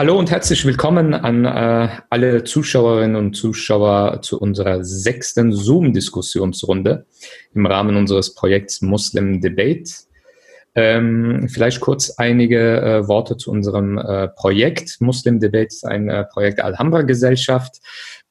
[0.00, 7.04] Hallo und herzlich willkommen an äh, alle Zuschauerinnen und Zuschauer zu unserer sechsten Zoom-Diskussionsrunde
[7.52, 9.90] im Rahmen unseres Projekts Muslim Debate.
[10.74, 15.02] Ähm, vielleicht kurz einige äh, Worte zu unserem äh, Projekt.
[15.02, 17.82] Muslim Debate ist ein äh, Projekt der Alhambra-Gesellschaft,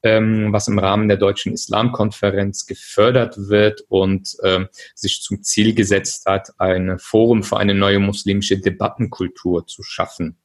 [0.02, 4.66] ähm, was im Rahmen der Deutschen Islamkonferenz gefördert wird und ähm,
[4.96, 10.36] sich zum Ziel gesetzt hat, ein Forum für eine neue muslimische Debattenkultur zu schaffen.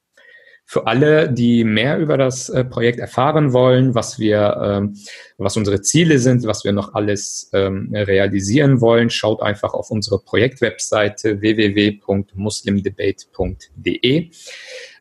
[0.67, 4.95] Für alle, die mehr über das äh, Projekt erfahren wollen, was wir, ähm,
[5.37, 10.17] was unsere Ziele sind, was wir noch alles ähm, realisieren wollen, schaut einfach auf unsere
[10.19, 14.31] Projektwebseite www.muslimdebate.de.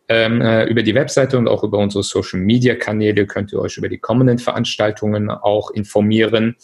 [0.06, 3.78] Ähm, äh, über die Webseite und auch über unsere Social Media Kanäle könnt ihr euch
[3.78, 6.56] über die kommenden Veranstaltungen auch informieren.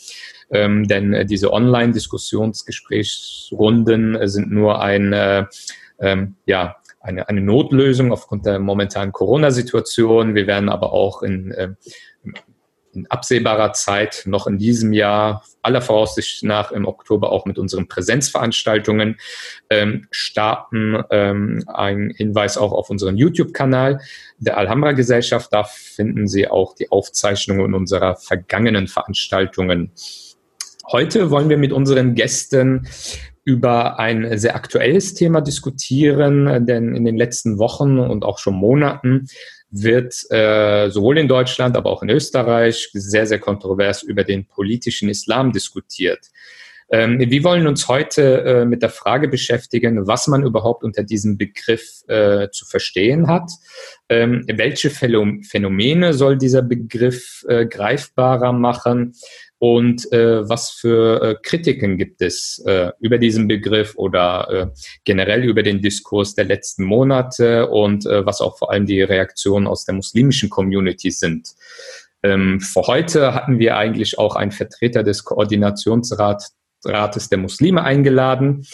[0.51, 5.47] Ähm, denn äh, diese Online-Diskussionsgesprächsrunden sind nur ein, äh,
[6.01, 10.35] ähm, ja, eine, eine Notlösung aufgrund der momentanen Corona-Situation.
[10.35, 11.71] Wir werden aber auch in, äh,
[12.93, 17.89] in absehbarer Zeit noch in diesem Jahr aller Voraussicht nach im Oktober auch mit unseren
[17.89, 19.19] Präsenzveranstaltungen
[19.71, 21.03] ähm, starten.
[21.11, 24.01] Ähm, ein Hinweis auch auf unseren YouTube-Kanal
[24.39, 25.53] der Alhambra Gesellschaft.
[25.53, 29.93] Da finden Sie auch die Aufzeichnungen unserer vergangenen Veranstaltungen.
[30.91, 32.89] Heute wollen wir mit unseren Gästen
[33.51, 39.27] über ein sehr aktuelles Thema diskutieren, denn in den letzten Wochen und auch schon Monaten
[39.71, 45.09] wird äh, sowohl in Deutschland, aber auch in Österreich sehr, sehr kontrovers über den politischen
[45.09, 46.27] Islam diskutiert.
[46.93, 51.39] Ähm, wir wollen uns heute äh, mit der Frage beschäftigen, was man überhaupt unter diesem
[51.39, 53.51] Begriff äh, zu verstehen hat.
[54.09, 59.15] Ähm, welche Phänomene soll dieser Begriff äh, greifbarer machen?
[59.61, 64.67] Und äh, was für äh, Kritiken gibt es äh, über diesen Begriff oder äh,
[65.05, 69.67] generell über den Diskurs der letzten Monate und äh, was auch vor allem die Reaktionen
[69.67, 71.51] aus der muslimischen Community sind.
[72.23, 78.67] Ähm, für heute hatten wir eigentlich auch einen Vertreter des Koordinationsrats Rates der Muslime eingeladen.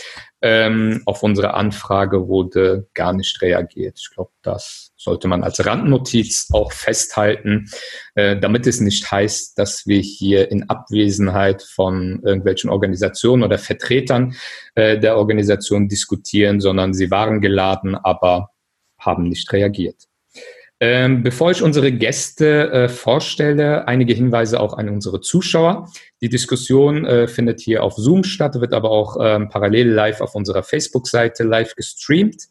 [0.43, 3.99] Ähm, auf unsere Anfrage wurde gar nicht reagiert.
[3.99, 7.69] Ich glaube, das sollte man als Randnotiz auch festhalten,
[8.15, 14.35] äh, damit es nicht heißt, dass wir hier in Abwesenheit von irgendwelchen Organisationen oder Vertretern
[14.75, 18.51] äh, der Organisation diskutieren, sondern sie waren geladen, aber
[18.99, 20.07] haben nicht reagiert.
[20.79, 25.91] Ähm, bevor ich unsere Gäste äh, vorstelle, einige Hinweise auch an unsere Zuschauer.
[26.21, 30.35] Die Diskussion äh, findet hier auf Zoom statt, wird aber auch ähm, parallel live auf
[30.35, 32.49] unserer Facebook-Seite live gestreamt.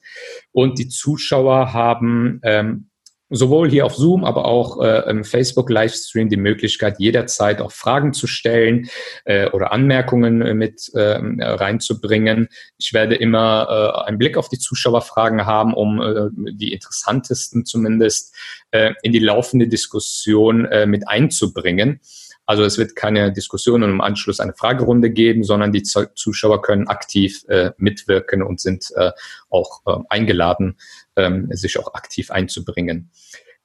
[0.51, 2.89] Und die Zuschauer haben ähm,
[3.29, 8.27] sowohl hier auf Zoom, aber auch äh, im Facebook-Livestream die Möglichkeit, jederzeit auch Fragen zu
[8.27, 8.89] stellen
[9.25, 12.49] äh, oder Anmerkungen äh, mit äh, reinzubringen.
[12.77, 18.35] Ich werde immer äh, einen Blick auf die Zuschauerfragen haben, um äh, die interessantesten zumindest
[18.71, 21.99] äh, in die laufende Diskussion äh, mit einzubringen.
[22.45, 26.87] Also es wird keine Diskussion und im Anschluss eine Fragerunde geben, sondern die Zuschauer können
[26.87, 29.11] aktiv äh, mitwirken und sind äh,
[29.49, 30.77] auch äh, eingeladen,
[31.15, 33.09] ähm, sich auch aktiv einzubringen.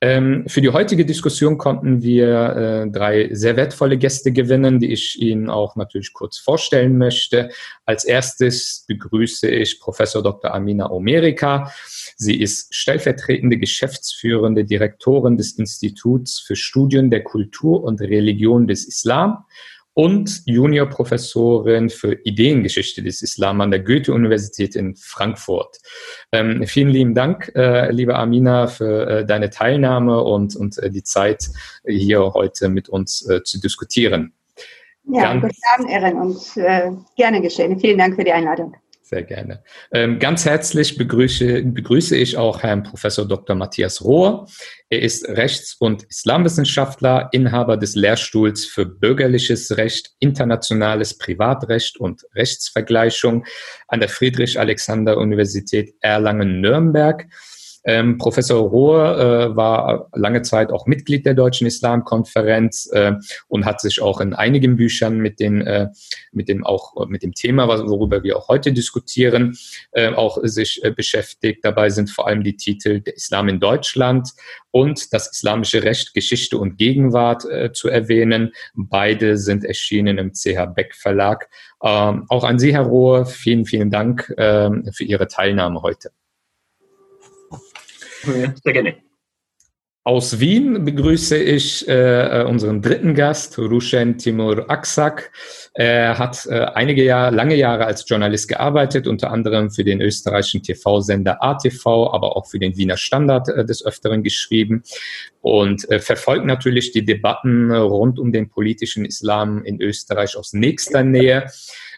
[0.02, 5.20] Ähm, für die heutige Diskussion konnten wir äh, drei sehr wertvolle Gäste gewinnen, die ich
[5.20, 7.50] Ihnen auch natürlich kurz vorstellen möchte.
[7.84, 10.54] Als erstes begrüße ich Professor Dr.
[10.54, 11.70] Amina Omerika.
[12.16, 19.44] Sie ist stellvertretende geschäftsführende Direktorin des Instituts für Studien der Kultur und Religion des Islam
[20.00, 25.76] und Juniorprofessorin für Ideengeschichte des Islam an der Goethe-Universität in Frankfurt.
[26.32, 31.02] Ähm, vielen lieben Dank, äh, liebe Amina, für äh, deine Teilnahme und, und äh, die
[31.02, 31.50] Zeit,
[31.86, 34.32] hier heute mit uns äh, zu diskutieren.
[35.04, 37.78] Ja, Ganz guten Abend, Erin, und äh, gerne geschehen.
[37.78, 38.74] Vielen Dank für die Einladung.
[39.10, 39.64] Sehr gerne.
[39.92, 43.56] Ähm, ganz herzlich begrüße, begrüße ich auch Herrn Professor Dr.
[43.56, 44.46] Matthias Rohr.
[44.88, 53.46] Er ist Rechts- und Islamwissenschaftler, Inhaber des Lehrstuhls für bürgerliches Recht, internationales Privatrecht und Rechtsvergleichung
[53.88, 57.26] an der Friedrich-Alexander-Universität Erlangen-Nürnberg
[57.84, 63.14] ähm, Professor Rohr äh, war lange Zeit auch Mitglied der Deutschen Islamkonferenz äh,
[63.48, 65.88] und hat sich auch in einigen Büchern mit den, äh,
[66.32, 69.56] mit dem auch mit dem Thema, worüber wir auch heute diskutieren,
[69.92, 71.64] äh, auch sich äh, beschäftigt.
[71.64, 74.30] Dabei sind vor allem die Titel Der Islam in Deutschland
[74.70, 78.52] und das islamische Recht, Geschichte und Gegenwart äh, zu erwähnen.
[78.74, 81.48] Beide sind erschienen im CH Beck Verlag.
[81.82, 86.10] Ähm, auch an Sie, Herr Rohr, vielen, vielen Dank ähm, für Ihre Teilnahme heute.
[88.22, 88.96] Sehr gerne.
[90.02, 95.30] Aus Wien begrüße ich äh, unseren dritten Gast, Rushen Timur Aksak.
[95.74, 100.62] Er hat äh, einige Jahre, lange Jahre als Journalist gearbeitet, unter anderem für den österreichischen
[100.62, 104.84] TV-Sender ATV, aber auch für den Wiener Standard äh, des Öfteren geschrieben
[105.42, 111.04] und äh, verfolgt natürlich die Debatten rund um den politischen Islam in Österreich aus nächster
[111.04, 111.46] Nähe.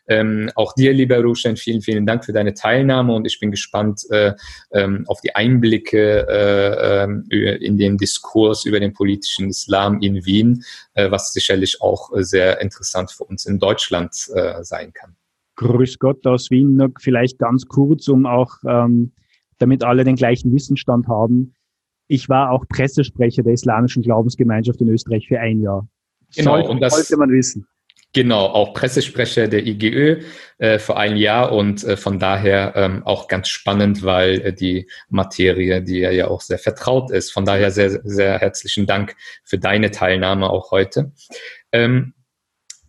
[0.08, 4.02] Ähm, auch dir, lieber Rushan, vielen, vielen Dank für deine Teilnahme und ich bin gespannt
[4.10, 4.32] äh,
[4.72, 10.64] ähm, auf die Einblicke äh, äh, in den Diskurs über den politischen Islam in Wien,
[10.94, 15.14] äh, was sicherlich auch sehr interessant für uns in Deutschland äh, sein kann.
[15.56, 19.12] Grüß Gott aus Wien, noch vielleicht ganz kurz, um auch, ähm,
[19.58, 21.54] damit alle den gleichen Wissensstand haben.
[22.08, 25.86] Ich war auch Pressesprecher der islamischen Glaubensgemeinschaft in Österreich für ein Jahr.
[26.34, 27.66] Genau, sollte, und das sollte man wissen.
[28.14, 30.22] Genau, auch Pressesprecher der IGÖ
[30.58, 34.86] äh, vor einem Jahr und äh, von daher ähm, auch ganz spannend, weil äh, die
[35.08, 37.32] Materie, die ja, ja auch sehr vertraut ist.
[37.32, 41.12] Von daher sehr, sehr herzlichen Dank für deine Teilnahme auch heute.
[41.72, 42.12] Ähm,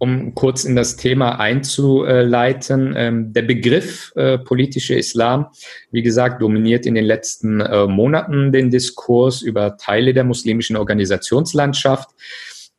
[0.04, 5.48] um kurz in das Thema einzuleiten, ähm, der Begriff äh, politische Islam,
[5.92, 12.10] wie gesagt, dominiert in den letzten äh, Monaten den Diskurs über Teile der muslimischen Organisationslandschaft.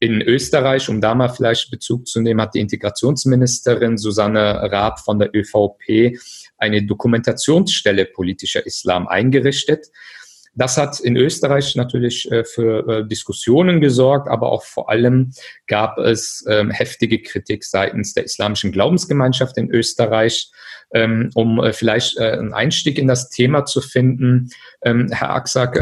[0.04, 5.18] In Österreich, um da mal vielleicht Bezug zu nehmen, hat die Integrationsministerin Susanne Raab von
[5.18, 6.18] der ÖVP
[6.58, 9.86] eine Dokumentationsstelle politischer Islam eingerichtet.
[10.54, 15.32] Das hat in Österreich natürlich äh, für äh, Diskussionen gesorgt, aber auch vor allem
[15.68, 20.50] gab es ähm, heftige Kritik seitens der islamischen Glaubensgemeinschaft in Österreich.
[20.92, 24.50] Ähm, um äh, vielleicht einen Einstieg in das Thema zu finden,
[24.82, 25.80] ähm, Herr Aksak,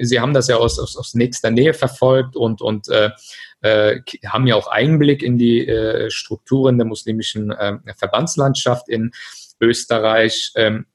[0.00, 3.10] Sie haben das ja aus, aus, aus nächster Nähe verfolgt und, und äh,
[3.62, 9.12] äh, haben ja auch Einblick in die äh, Strukturen der muslimischen äh, Verbandslandschaft in
[9.60, 10.52] Österreich.
[10.56, 10.86] Ähm,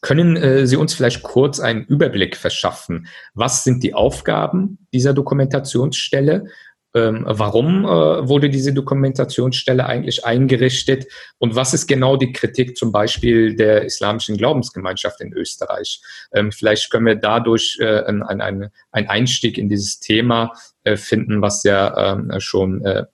[0.00, 3.06] können äh, Sie uns vielleicht kurz einen Überblick verschaffen?
[3.34, 6.46] Was sind die Aufgaben dieser Dokumentationsstelle?
[6.94, 11.06] Ähm, warum äh, wurde diese Dokumentationsstelle eigentlich eingerichtet
[11.38, 16.02] und was ist genau die Kritik zum Beispiel der islamischen Glaubensgemeinschaft in Österreich.
[16.32, 20.52] Ähm, vielleicht können wir dadurch äh, einen, einen Einstieg in dieses Thema
[20.84, 23.04] äh, finden, was ja ähm, schon äh,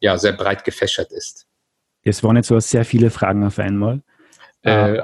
[0.00, 1.46] ja, sehr breit gefächert ist.
[2.02, 4.02] Es waren jetzt so sehr viele Fragen auf einmal.
[4.62, 5.02] Äh,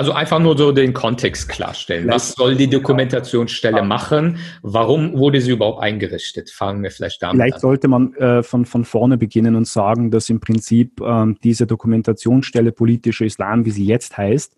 [0.00, 2.08] also einfach nur so den Kontext klarstellen.
[2.08, 4.38] Was soll die Dokumentationsstelle machen?
[4.62, 6.50] Warum wurde sie überhaupt eingerichtet?
[6.50, 7.50] Fangen wir vielleicht damit vielleicht an.
[7.50, 11.66] Vielleicht sollte man äh, von, von vorne beginnen und sagen, dass im Prinzip ähm, diese
[11.66, 14.56] Dokumentationsstelle politischer Islam, wie sie jetzt heißt,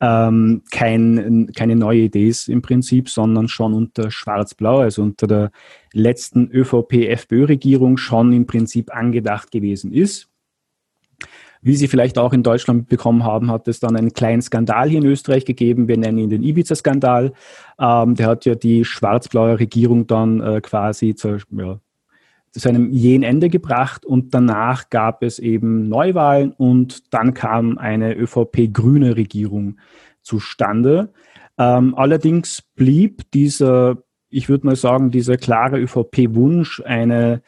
[0.00, 5.52] ähm, kein, keine neue Idee ist im Prinzip, sondern schon unter Schwarz-Blau, also unter der
[5.92, 10.29] letzten ÖVP-FPÖ-Regierung schon im Prinzip angedacht gewesen ist.
[11.62, 14.98] Wie Sie vielleicht auch in Deutschland bekommen haben, hat es dann einen kleinen Skandal hier
[14.98, 15.88] in Österreich gegeben.
[15.88, 17.32] Wir nennen ihn den Ibiza-Skandal.
[17.78, 21.78] Ähm, der hat ja die schwarz-blaue Regierung dann äh, quasi zu, ja,
[22.52, 28.14] zu einem jähen Ende gebracht und danach gab es eben Neuwahlen und dann kam eine
[28.16, 29.78] ÖVP-grüne Regierung
[30.22, 31.12] zustande.
[31.58, 33.98] Ähm, allerdings blieb dieser,
[34.30, 37.42] ich würde mal sagen, dieser klare ÖVP-Wunsch, eine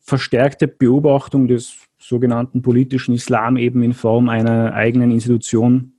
[0.00, 5.94] verstärkte Beobachtung des sogenannten politischen Islam eben in Form einer eigenen Institution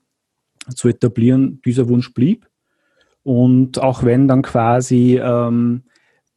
[0.76, 2.48] zu etablieren, dieser Wunsch blieb.
[3.24, 5.84] Und auch wenn dann quasi ähm,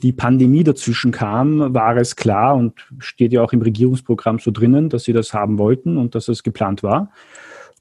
[0.02, 4.88] die Pandemie dazwischen kam, war es klar und steht ja auch im Regierungsprogramm so drinnen,
[4.88, 7.10] dass sie das haben wollten und dass es geplant war.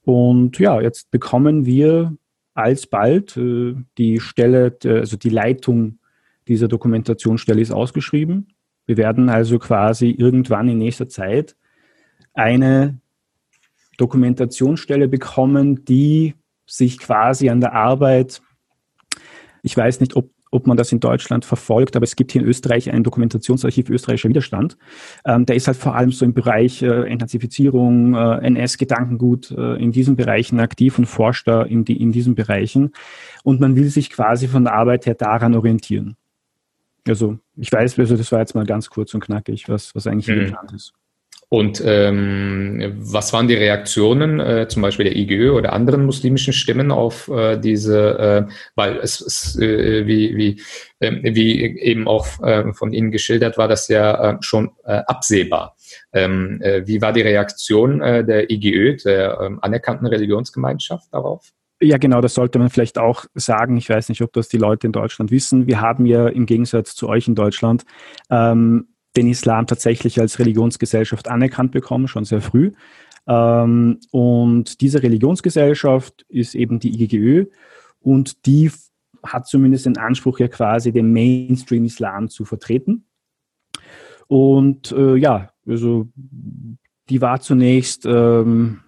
[0.03, 2.15] Und ja, jetzt bekommen wir
[2.53, 5.99] alsbald äh, die Stelle, also die Leitung
[6.47, 8.53] dieser Dokumentationsstelle ist ausgeschrieben.
[8.85, 11.55] Wir werden also quasi irgendwann in nächster Zeit
[12.35, 12.99] eine
[13.97, 18.41] Dokumentationsstelle bekommen, die sich quasi an der Arbeit,
[19.61, 22.47] ich weiß nicht, ob, ob man das in Deutschland verfolgt, aber es gibt hier in
[22.47, 24.77] Österreich ein Dokumentationsarchiv österreichischer Widerstand.
[25.25, 29.91] Ähm, der ist halt vor allem so im Bereich äh, Entnazifizierung, äh, NS-Gedankengut, äh, in
[29.91, 32.91] diesen Bereichen aktiv und forscht da in, die, in diesen Bereichen.
[33.43, 36.15] Und man will sich quasi von der Arbeit her daran orientieren.
[37.07, 40.27] Also ich weiß, also das war jetzt mal ganz kurz und knackig, was, was eigentlich
[40.27, 40.45] mhm.
[40.45, 40.93] geplant ist.
[41.49, 46.91] Und ähm, was waren die Reaktionen, äh, zum Beispiel der IGÖ oder anderen muslimischen Stimmen
[46.91, 50.61] auf äh, diese, äh, weil es, es äh, wie, wie,
[50.99, 55.75] äh, wie eben auch äh, von Ihnen geschildert war, das ja äh, schon äh, absehbar.
[56.13, 61.51] Ähm, äh, wie war die Reaktion äh, der IGÖ, der äh, anerkannten Religionsgemeinschaft darauf?
[61.81, 63.75] Ja, genau, das sollte man vielleicht auch sagen.
[63.75, 65.67] Ich weiß nicht, ob das die Leute in Deutschland wissen.
[65.67, 67.83] Wir haben ja im Gegensatz zu euch in Deutschland
[68.29, 68.87] ähm,
[69.17, 72.71] den Islam tatsächlich als Religionsgesellschaft anerkannt bekommen, schon sehr früh.
[73.27, 77.45] Ähm, und diese Religionsgesellschaft ist eben die IGGÖ
[77.99, 78.71] und die
[79.23, 83.05] hat zumindest den Anspruch ja quasi den Mainstream-Islam zu vertreten.
[84.27, 86.07] Und äh, ja, also
[87.09, 88.81] die war zunächst, ähm,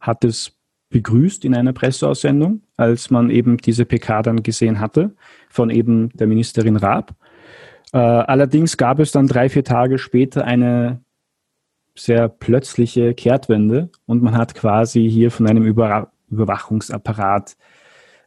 [0.00, 0.52] hat es
[0.90, 5.14] begrüßt in einer Presseaussendung, als man eben diese PK dann gesehen hatte
[5.48, 7.16] von eben der Ministerin Raab.
[7.94, 11.00] Äh, allerdings gab es dann drei, vier Tage später eine
[11.94, 17.56] sehr plötzliche Kehrtwende und man hat quasi hier von einem Über Überwachungsapparat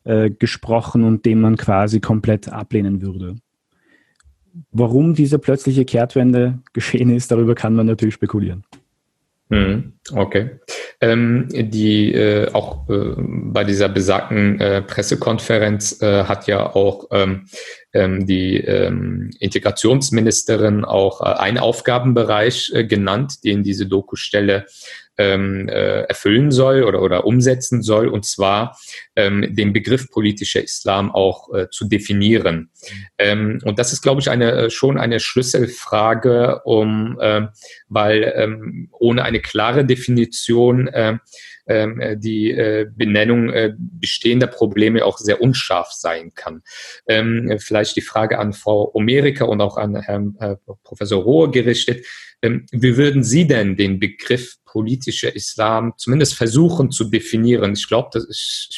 [0.05, 3.36] äh, gesprochen und den man quasi komplett ablehnen würde.
[4.71, 8.63] Warum diese plötzliche Kehrtwende geschehen ist, darüber kann man natürlich spekulieren.
[9.50, 9.93] Mhm.
[10.13, 10.62] Okay.
[10.99, 17.45] Ähm, die äh, auch äh, bei dieser besagten äh, Pressekonferenz äh, hat ja auch ähm,
[17.93, 24.65] ähm, die ähm, Integrationsministerin auch äh, einen Aufgabenbereich äh, genannt, den diese Dokustelle
[25.17, 28.77] ähm, äh, erfüllen soll oder, oder umsetzen soll, und zwar
[29.15, 32.69] ähm, den Begriff politischer Islam auch äh, zu definieren.
[33.17, 37.47] Ähm, und das ist, glaube ich, eine, äh, schon eine Schlüsselfrage, um, äh,
[37.88, 41.17] weil ähm, ohne eine klare Definition äh,
[41.67, 46.62] die äh, Benennung äh, bestehender Probleme auch sehr unscharf sein kann.
[47.07, 52.05] Ähm, vielleicht die Frage an Frau Omerika und auch an Herrn äh, Professor Rohr gerichtet.
[52.41, 57.74] Ähm, wie würden Sie denn den Begriff politischer Islam zumindest versuchen zu definieren?
[57.74, 58.24] Ich glaube,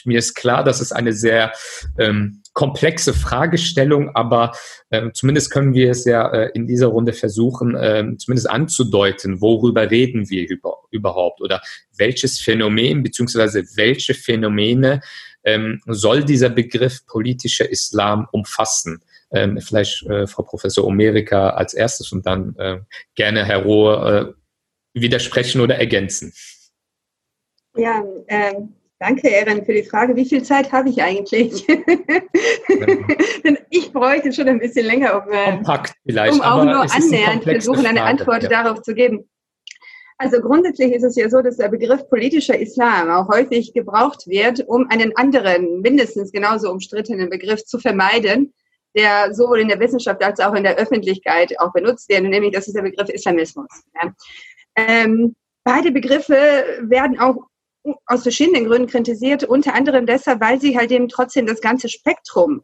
[0.05, 1.51] mir ist klar, dass es eine sehr
[1.97, 4.51] ähm, komplexe Fragestellung, aber
[4.91, 9.89] ähm, zumindest können wir es ja äh, in dieser Runde versuchen, ähm, zumindest anzudeuten, worüber
[9.89, 11.61] reden wir über, überhaupt oder
[11.95, 14.99] welches Phänomen beziehungsweise welche Phänomene
[15.45, 19.01] ähm, soll dieser Begriff politischer Islam umfassen?
[19.31, 22.79] Ähm, vielleicht äh, Frau Professor Omerika als erstes und dann äh,
[23.15, 26.33] gerne Herr Rohr äh, widersprechen oder ergänzen.
[27.77, 30.15] Ja, ähm, danke, Erin, für die Frage.
[30.15, 31.65] Wie viel Zeit habe ich eigentlich?
[33.43, 37.43] Denn ich bräuchte schon ein bisschen länger, um, äh, Kompakt vielleicht, um auch nur annähernd
[37.43, 38.49] versuchen, eine Antwort ja.
[38.49, 39.29] darauf zu geben.
[40.21, 44.67] Also grundsätzlich ist es ja so, dass der Begriff politischer Islam auch häufig gebraucht wird,
[44.67, 48.53] um einen anderen, mindestens genauso umstrittenen Begriff zu vermeiden,
[48.97, 52.67] der sowohl in der Wissenschaft als auch in der Öffentlichkeit auch benutzt wird, nämlich das
[52.67, 53.69] ist der Begriff Islamismus.
[53.95, 54.13] Ja.
[54.75, 56.35] Ähm, beide Begriffe
[56.81, 57.48] werden auch
[58.05, 62.61] aus verschiedenen Gründen kritisiert, unter anderem deshalb, weil sie halt eben trotzdem das ganze Spektrum,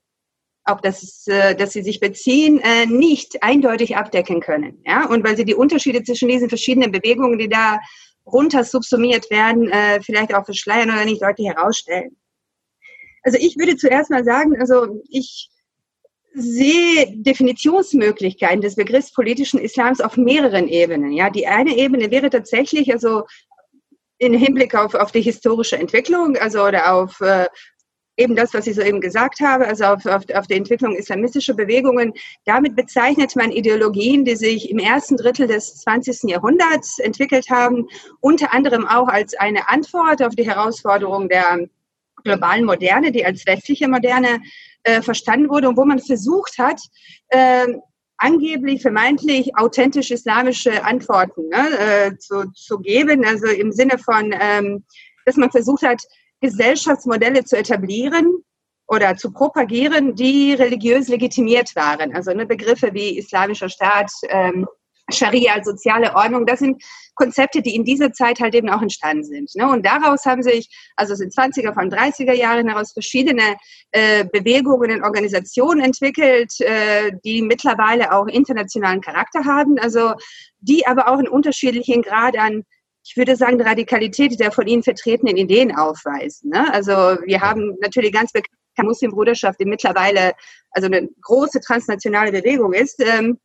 [0.63, 4.81] auf das, äh, das sie sich beziehen, äh, nicht eindeutig abdecken können.
[4.85, 5.07] Ja?
[5.07, 7.79] Und weil sie die Unterschiede zwischen diesen verschiedenen Bewegungen, die da
[8.25, 12.17] runter subsumiert werden, äh, vielleicht auch verschleiern oder nicht deutlich herausstellen.
[13.21, 15.49] Also ich würde zuerst mal sagen, also ich
[16.33, 21.11] sehe Definitionsmöglichkeiten des Begriffs politischen Islams auf mehreren Ebenen.
[21.13, 23.23] Ja, die eine Ebene wäre tatsächlich also
[24.17, 27.47] in Hinblick auf, auf die historische Entwicklung, also oder auf äh,
[28.17, 32.13] eben das, was ich soeben gesagt habe, also auf, auf, auf die Entwicklung islamistischer Bewegungen.
[32.45, 36.29] Damit bezeichnet man Ideologien, die sich im ersten Drittel des 20.
[36.29, 37.87] Jahrhunderts entwickelt haben,
[38.21, 41.67] unter anderem auch als eine Antwort auf die Herausforderung der
[42.23, 44.41] globalen Moderne, die als westliche Moderne
[44.83, 46.79] äh, verstanden wurde und wo man versucht hat,
[47.29, 47.67] äh,
[48.17, 54.83] angeblich vermeintlich authentisch islamische Antworten ne, äh, zu, zu geben, also im Sinne von, ähm,
[55.25, 56.01] dass man versucht hat,
[56.41, 58.43] Gesellschaftsmodelle zu etablieren
[58.87, 62.15] oder zu propagieren, die religiös legitimiert waren.
[62.15, 64.67] Also ne, Begriffe wie islamischer Staat, ähm,
[65.11, 66.83] Scharia, soziale Ordnung, das sind
[67.15, 69.55] Konzepte, die in dieser Zeit halt eben auch entstanden sind.
[69.55, 69.69] Ne?
[69.69, 73.55] Und daraus haben sich, also es sind 20er von 30er Jahren heraus verschiedene
[73.91, 80.13] äh, Bewegungen und Organisationen entwickelt, äh, die mittlerweile auch internationalen Charakter haben, also
[80.59, 82.63] die aber auch einen unterschiedlichen Grad an
[83.07, 86.49] ich würde sagen, Radikalität der von ihnen vertretenen Ideen aufweisen.
[86.49, 86.73] Ne?
[86.73, 88.49] Also wir haben natürlich ganz bekannt
[88.83, 90.33] Muslimbruderschaft, die mittlerweile
[90.71, 92.99] also eine große transnationale Bewegung ist.
[92.99, 93.39] Ähm,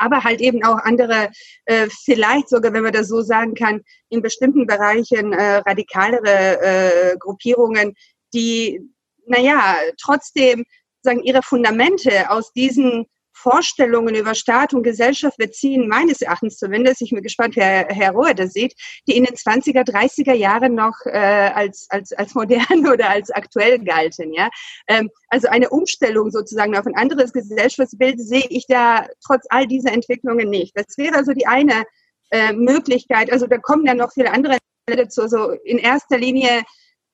[0.00, 1.30] aber halt eben auch andere,
[1.66, 7.16] äh, vielleicht sogar, wenn man das so sagen kann, in bestimmten Bereichen äh, radikalere äh,
[7.18, 7.94] Gruppierungen,
[8.32, 8.80] die,
[9.26, 10.64] naja, trotzdem
[11.02, 13.06] sagen, ihre Fundamente aus diesen
[13.40, 18.34] Vorstellungen über Staat und Gesellschaft beziehen, meines Erachtens zumindest, ich bin gespannt, wie Herr, Rohr
[18.34, 18.74] das sieht,
[19.08, 23.78] die in den 20er, 30er Jahren noch äh, als, als, als modern oder als aktuell
[23.78, 24.32] galten.
[24.32, 24.50] Ja?
[24.88, 29.92] Ähm, also eine Umstellung sozusagen auf ein anderes Gesellschaftsbild sehe ich da trotz all dieser
[29.92, 30.76] Entwicklungen nicht.
[30.76, 31.84] Das wäre also die eine
[32.30, 33.32] äh, Möglichkeit.
[33.32, 35.22] Also da kommen ja noch viele andere dazu.
[35.22, 36.62] Also in erster Linie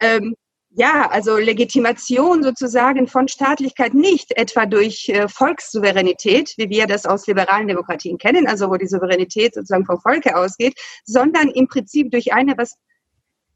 [0.00, 0.34] ähm,
[0.78, 7.26] ja, also Legitimation sozusagen von Staatlichkeit nicht etwa durch äh, Volkssouveränität, wie wir das aus
[7.26, 12.34] liberalen Demokratien kennen, also wo die Souveränität sozusagen vom Volke ausgeht, sondern im Prinzip durch
[12.34, 12.76] eine, was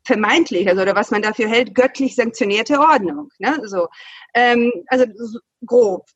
[0.03, 3.29] vermeintlich, also oder was man dafür hält, göttlich sanktionierte Ordnung.
[3.39, 3.61] Ne?
[3.67, 3.89] So,
[4.33, 5.05] ähm, also
[5.67, 6.07] grob.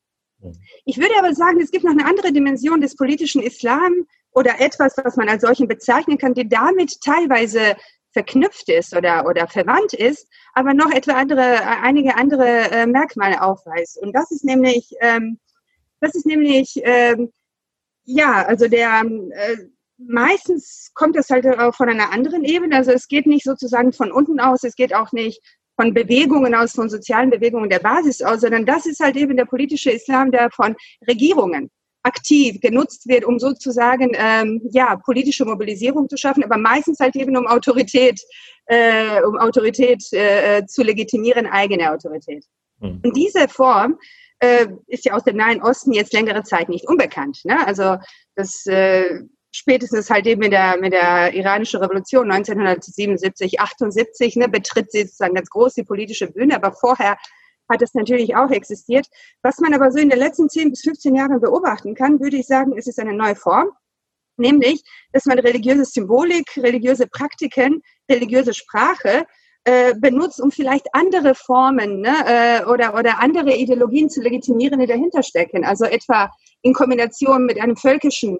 [0.85, 4.95] Ich würde aber sagen, es gibt noch eine andere Dimension des politischen Islam oder etwas,
[4.97, 7.75] was man als solchen bezeichnen kann, die damit teilweise
[8.15, 14.01] verknüpft ist oder, oder verwandt ist, aber noch etwa andere, einige andere äh, Merkmale aufweist.
[14.01, 15.37] Und das ist nämlich, ähm,
[15.99, 17.33] das ist nämlich, ähm,
[18.05, 19.57] ja, also der, äh,
[19.97, 22.77] meistens kommt das halt auch von einer anderen Ebene.
[22.77, 25.41] Also es geht nicht sozusagen von unten aus, es geht auch nicht
[25.75, 29.43] von Bewegungen aus, von sozialen Bewegungen der Basis aus, sondern das ist halt eben der
[29.43, 31.69] politische Islam, der von Regierungen
[32.05, 37.35] aktiv genutzt wird, um sozusagen ähm, ja politische Mobilisierung zu schaffen, aber meistens halt eben
[37.35, 38.21] um Autorität,
[38.67, 42.45] äh, um Autorität äh, zu legitimieren, eigene Autorität.
[42.79, 43.01] Mhm.
[43.03, 43.97] Und diese Form
[44.39, 47.39] äh, ist ja aus dem Nahen Osten jetzt längere Zeit nicht unbekannt.
[47.43, 47.65] Ne?
[47.65, 47.97] Also
[48.35, 49.21] das äh,
[49.51, 55.35] spätestens halt eben mit der, mit der iranischen Revolution 1977, 78 ne, betritt sie sozusagen
[55.35, 57.17] ganz groß die politische Bühne, aber vorher
[57.69, 59.07] hat es natürlich auch existiert.
[59.41, 62.47] Was man aber so in den letzten 10 bis 15 Jahren beobachten kann, würde ich
[62.47, 63.69] sagen, es ist eine neue Form,
[64.37, 69.25] nämlich, dass man religiöse Symbolik, religiöse Praktiken, religiöse Sprache
[69.63, 74.87] äh, benutzt, um vielleicht andere Formen ne, äh, oder, oder andere Ideologien zu legitimieren, die
[74.87, 75.65] dahinter stecken.
[75.65, 76.31] Also etwa
[76.61, 78.37] in Kombination mit einem völkischen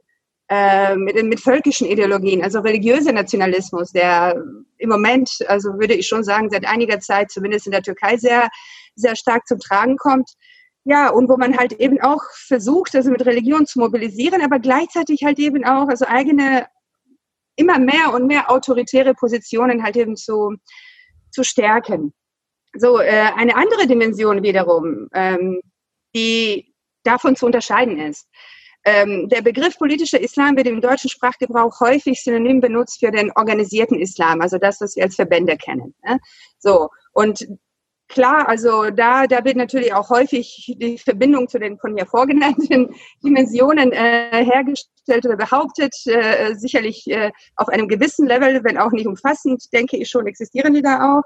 [0.48, 4.40] äh, mit, mit völkischen Ideologien, also religiöser Nationalismus, der
[4.78, 8.50] im Moment, also würde ich schon sagen, seit einiger Zeit, zumindest in der Türkei, sehr
[8.96, 10.30] sehr stark zum Tragen kommt.
[10.84, 15.24] Ja, und wo man halt eben auch versucht, also mit Religion zu mobilisieren, aber gleichzeitig
[15.24, 16.68] halt eben auch, also eigene,
[17.56, 20.56] immer mehr und mehr autoritäre Positionen halt eben zu,
[21.32, 22.14] zu stärken.
[22.78, 25.60] So, äh, eine andere Dimension wiederum, ähm,
[26.14, 26.74] die
[27.04, 28.28] davon zu unterscheiden ist.
[28.88, 34.00] Ähm, der Begriff politischer Islam wird im deutschen Sprachgebrauch häufig synonym benutzt für den organisierten
[34.00, 35.96] Islam, also das, was wir als Verbände kennen.
[36.04, 36.20] Ne?
[36.60, 37.48] So, und
[38.08, 42.94] Klar, also da, da wird natürlich auch häufig die Verbindung zu den von mir vorgenannten
[43.24, 45.96] Dimensionen äh, hergestellt oder behauptet.
[46.06, 50.76] Äh, sicherlich äh, auf einem gewissen Level, wenn auch nicht umfassend, denke ich schon, existieren
[50.76, 51.24] die da auch.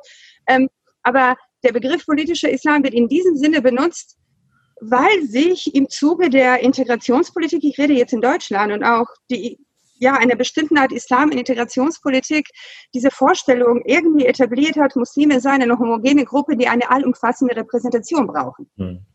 [0.48, 0.70] Ähm,
[1.04, 4.18] aber der Begriff politischer Islam wird in diesem Sinne benutzt,
[4.80, 9.60] weil sich im Zuge der Integrationspolitik, ich rede jetzt in Deutschland und auch die
[10.00, 12.50] ja, einer bestimmten Art Islam in Integrationspolitik
[12.94, 18.70] diese Vorstellung irgendwie etabliert hat, Muslime seien eine homogene Gruppe, die eine allumfassende Repräsentation brauchen.
[18.76, 19.06] Mhm.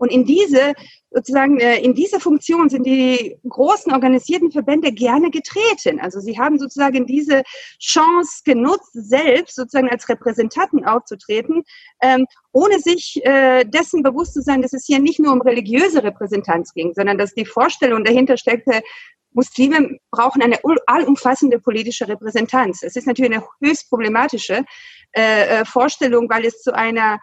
[0.00, 0.72] Und in diese,
[1.10, 6.00] sozusagen, äh, in diese Funktion sind die großen organisierten Verbände gerne getreten.
[6.00, 7.42] Also sie haben sozusagen diese
[7.78, 11.64] Chance genutzt, selbst sozusagen als Repräsentanten aufzutreten,
[12.00, 16.02] ähm, ohne sich äh, dessen bewusst zu sein, dass es hier nicht nur um religiöse
[16.02, 18.80] Repräsentanz ging, sondern dass die Vorstellung dahinter steckte,
[19.32, 22.82] Muslime brauchen eine allumfassende politische Repräsentanz.
[22.82, 24.64] Es ist natürlich eine höchst problematische
[25.12, 27.20] äh, äh, Vorstellung, weil es zu einer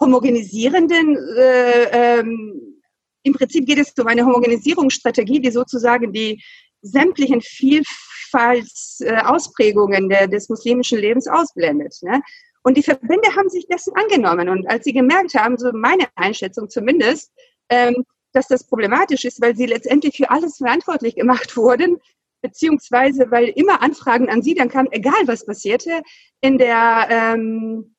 [0.00, 2.80] homogenisierenden, äh, ähm,
[3.22, 6.42] im Prinzip geht es um eine Homogenisierungsstrategie, die sozusagen die
[6.82, 11.94] sämtlichen Vielfaltsausprägungen äh, des muslimischen Lebens ausblendet.
[12.02, 12.20] Ne?
[12.62, 14.48] Und die Verbände haben sich dessen angenommen.
[14.48, 17.30] Und als sie gemerkt haben, so meine Einschätzung zumindest,
[17.68, 21.98] ähm, dass das problematisch ist, weil sie letztendlich für alles verantwortlich gemacht wurden,
[22.42, 26.02] beziehungsweise weil immer Anfragen an sie dann kamen, egal was passierte
[26.40, 27.96] in der, ähm,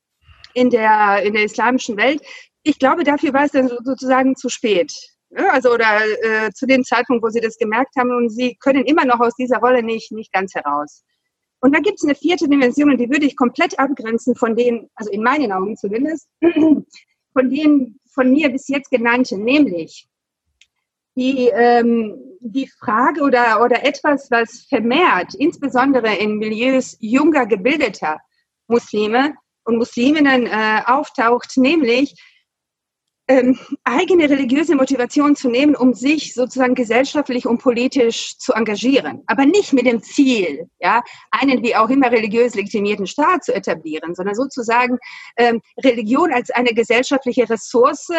[0.54, 2.22] in der, in der islamischen Welt.
[2.64, 4.94] Ich glaube, dafür war es dann sozusagen zu spät.
[5.32, 5.88] Ja, also oder
[6.22, 9.36] äh, zu dem Zeitpunkt, wo sie das gemerkt haben und sie können immer noch aus
[9.36, 11.04] dieser Rolle nicht, nicht ganz heraus.
[11.60, 14.90] Und da gibt es eine vierte Dimension und die würde ich komplett abgrenzen von denen,
[14.96, 20.08] also in meinen Augen zumindest, von denen von mir bis jetzt genannten, nämlich
[21.16, 28.20] die, ähm, die Frage oder, oder etwas, was vermehrt, insbesondere in Milieus junger, gebildeter
[28.68, 32.16] Muslime und Musliminnen äh, auftaucht, nämlich
[33.28, 39.24] ähm, eigene religiöse Motivation zu nehmen, um sich sozusagen gesellschaftlich und politisch zu engagieren.
[39.26, 41.02] Aber nicht mit dem Ziel, ja,
[41.32, 45.00] einen wie auch immer religiös legitimierten Staat zu etablieren, sondern sozusagen
[45.38, 48.10] ähm, Religion als eine gesellschaftliche Ressource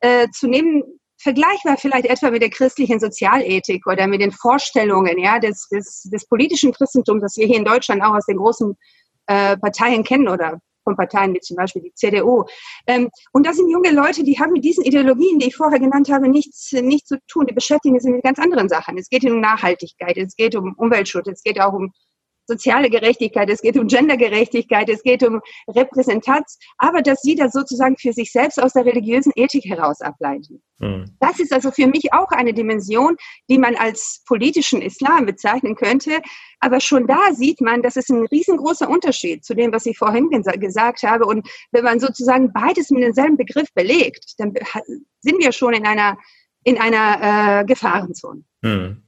[0.00, 0.82] äh, zu nehmen,
[1.18, 6.26] vergleichbar vielleicht etwa mit der christlichen Sozialethik oder mit den Vorstellungen ja, des, des, des
[6.26, 8.76] politischen Christentums, das wir hier in Deutschland auch aus den großen
[9.26, 12.44] äh, Parteien kennen oder von Parteien wie zum Beispiel die CDU.
[12.86, 16.08] Ähm, und das sind junge Leute, die haben mit diesen Ideologien, die ich vorher genannt
[16.10, 17.46] habe, nichts, nichts zu tun.
[17.46, 18.96] Die beschäftigen sich mit ganz anderen Sachen.
[18.96, 21.92] Es geht um Nachhaltigkeit, es geht um Umweltschutz, es geht auch um
[22.46, 27.96] soziale Gerechtigkeit, es geht um Gendergerechtigkeit, es geht um Repräsentanz, aber dass sie das sozusagen
[27.96, 30.62] für sich selbst aus der religiösen Ethik heraus ableiten.
[30.78, 31.16] Mhm.
[31.20, 33.16] Das ist also für mich auch eine Dimension,
[33.48, 36.20] die man als politischen Islam bezeichnen könnte.
[36.60, 40.30] Aber schon da sieht man, dass es ein riesengroßer Unterschied zu dem, was ich vorhin
[40.30, 41.26] gesagt habe.
[41.26, 44.52] Und wenn man sozusagen beides mit demselben Begriff belegt, dann
[45.20, 46.18] sind wir schon in einer,
[46.64, 48.42] in einer äh, Gefahrenzone.
[48.62, 49.02] Mhm.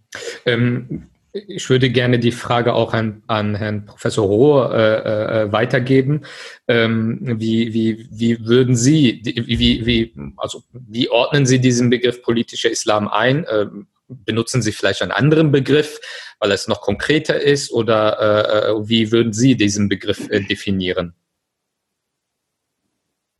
[0.46, 1.08] Ähm,
[1.46, 6.22] ich würde gerne die Frage auch an, an Herrn Professor Rohr äh, äh, weitergeben.
[6.66, 12.70] Ähm, wie, wie, wie würden Sie, wie, wie, also wie ordnen Sie diesen Begriff politischer
[12.70, 13.46] Islam ein?
[13.50, 16.00] Ähm, benutzen Sie vielleicht einen anderen Begriff,
[16.40, 17.70] weil es noch konkreter ist?
[17.70, 21.14] Oder äh, äh wie würden Sie diesen Begriff äh, definieren?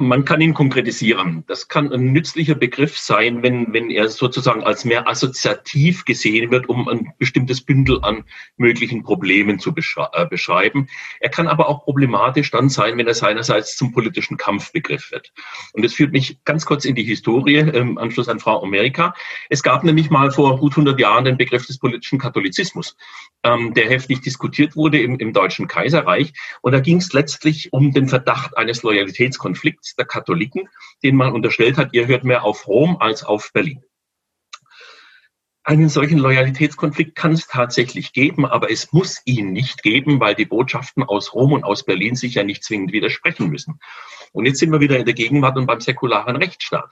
[0.01, 1.43] Man kann ihn konkretisieren.
[1.49, 6.69] Das kann ein nützlicher Begriff sein, wenn, wenn er sozusagen als mehr assoziativ gesehen wird,
[6.69, 8.23] um ein bestimmtes Bündel an
[8.57, 9.75] möglichen Problemen zu
[10.13, 10.87] äh, beschreiben.
[11.19, 15.33] Er kann aber auch problematisch dann sein, wenn er seinerseits zum politischen Kampfbegriff wird.
[15.73, 19.15] Und das führt mich ganz kurz in die Historie im Anschluss an Frau Amerika.
[19.51, 22.97] Es gab nämlich mal vor gut 100 Jahren den Begriff des politischen Katholizismus,
[23.43, 26.35] ähm, der heftig diskutiert wurde im, im Deutschen Kaiserreich.
[26.63, 30.69] Und da ging es letztlich um den Verdacht eines Loyalitätskonflikts der Katholiken,
[31.03, 33.83] den man unterstellt hat, ihr hört mehr auf Rom als auf Berlin.
[35.69, 40.47] Einen solchen Loyalitätskonflikt kann es tatsächlich geben, aber es muss ihn nicht geben, weil die
[40.47, 43.79] Botschaften aus Rom und aus Berlin sich ja nicht zwingend widersprechen müssen.
[44.33, 46.91] Und jetzt sind wir wieder in der Gegenwart und beim säkularen Rechtsstaat.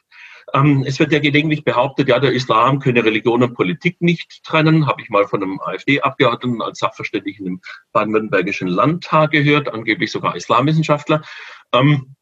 [0.53, 4.87] Ähm, es wird ja gelegentlich behauptet, ja, der Islam könne Religion und Politik nicht trennen.
[4.87, 7.61] Habe ich mal von einem AfD-Abgeordneten als Sachverständigen im
[7.93, 11.23] baden-württembergischen Landtag gehört, angeblich sogar Islamwissenschaftler.
[11.73, 12.16] Ähm,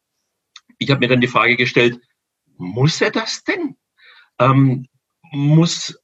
[0.77, 1.99] ich habe mir dann die Frage gestellt,
[2.57, 3.75] muss er das denn?
[4.39, 4.87] Ähm,
[5.31, 5.97] muss,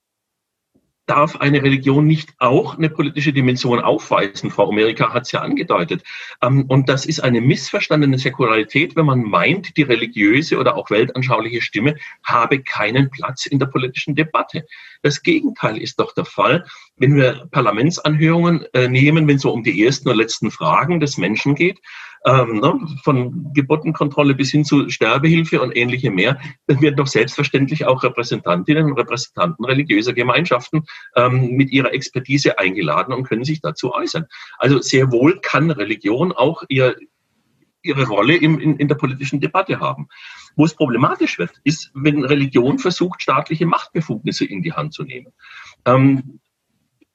[1.05, 4.49] darf eine Religion nicht auch eine politische Dimension aufweisen?
[4.49, 6.03] Frau Amerika hat es ja angedeutet.
[6.41, 11.61] Ähm, und das ist eine missverstandene Säkularität, wenn man meint, die religiöse oder auch weltanschauliche
[11.61, 14.65] Stimme habe keinen Platz in der politischen Debatte.
[15.01, 19.63] Das Gegenteil ist doch der Fall, wenn wir Parlamentsanhörungen äh, nehmen, wenn es so um
[19.63, 21.79] die ersten oder letzten Fragen des Menschen geht
[22.25, 27.85] ähm, ne, von Geburtenkontrolle bis hin zu Sterbehilfe und ähnliche mehr, dann werden doch selbstverständlich
[27.85, 33.93] auch Repräsentantinnen und Repräsentanten religiöser Gemeinschaften ähm, mit ihrer Expertise eingeladen und können sich dazu
[33.93, 34.25] äußern.
[34.57, 36.95] Also sehr wohl kann Religion auch ihr,
[37.81, 40.07] ihre Rolle im, in, in der politischen Debatte haben.
[40.55, 45.33] Wo es problematisch wird, ist, wenn Religion versucht, staatliche Machtbefugnisse in die Hand zu nehmen.
[45.85, 46.39] Ähm,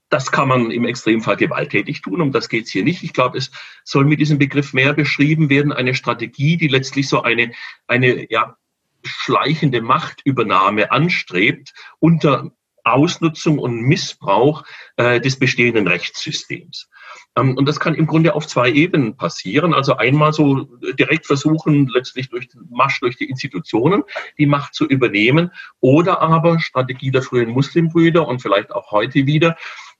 [0.08, 3.02] das kann man im Extremfall gewalttätig tun, um das geht es hier nicht.
[3.02, 3.50] Ich glaube, es
[3.84, 7.52] soll mit diesem Begriff mehr beschrieben werden, eine Strategie, die letztlich so eine,
[7.86, 8.56] eine ja,
[9.02, 12.52] schleichende Machtübernahme anstrebt unter
[12.84, 14.64] Ausnutzung und Missbrauch
[14.96, 16.88] äh, des bestehenden Rechtssystems.
[17.36, 19.74] Ähm, und das kann im Grunde auf zwei Ebenen passieren.
[19.74, 24.04] Also einmal so direkt versuchen, letztlich durch den Marsch durch die Institutionen
[24.38, 29.56] die Macht zu übernehmen oder aber Strategie der frühen Muslimbrüder und vielleicht auch heute wieder,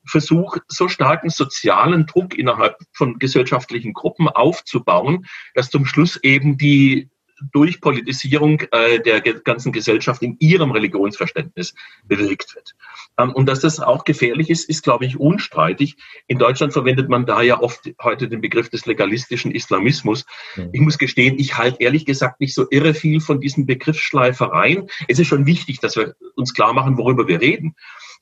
[0.07, 7.11] Versuch, so starken sozialen Druck innerhalb von gesellschaftlichen Gruppen aufzubauen, dass zum Schluss eben die
[7.53, 12.75] Durchpolitisierung äh, der ganzen Gesellschaft in ihrem Religionsverständnis bewirkt wird.
[13.19, 15.97] Ähm, und dass das auch gefährlich ist, ist, glaube ich, unstreitig.
[16.27, 20.25] In Deutschland verwendet man da ja oft heute den Begriff des legalistischen Islamismus.
[20.57, 20.71] Mhm.
[20.73, 24.89] Ich muss gestehen, ich halte ehrlich gesagt nicht so irre viel von diesen Begriffsschleifereien.
[25.09, 27.75] Es ist schon wichtig, dass wir uns klar machen, worüber wir reden.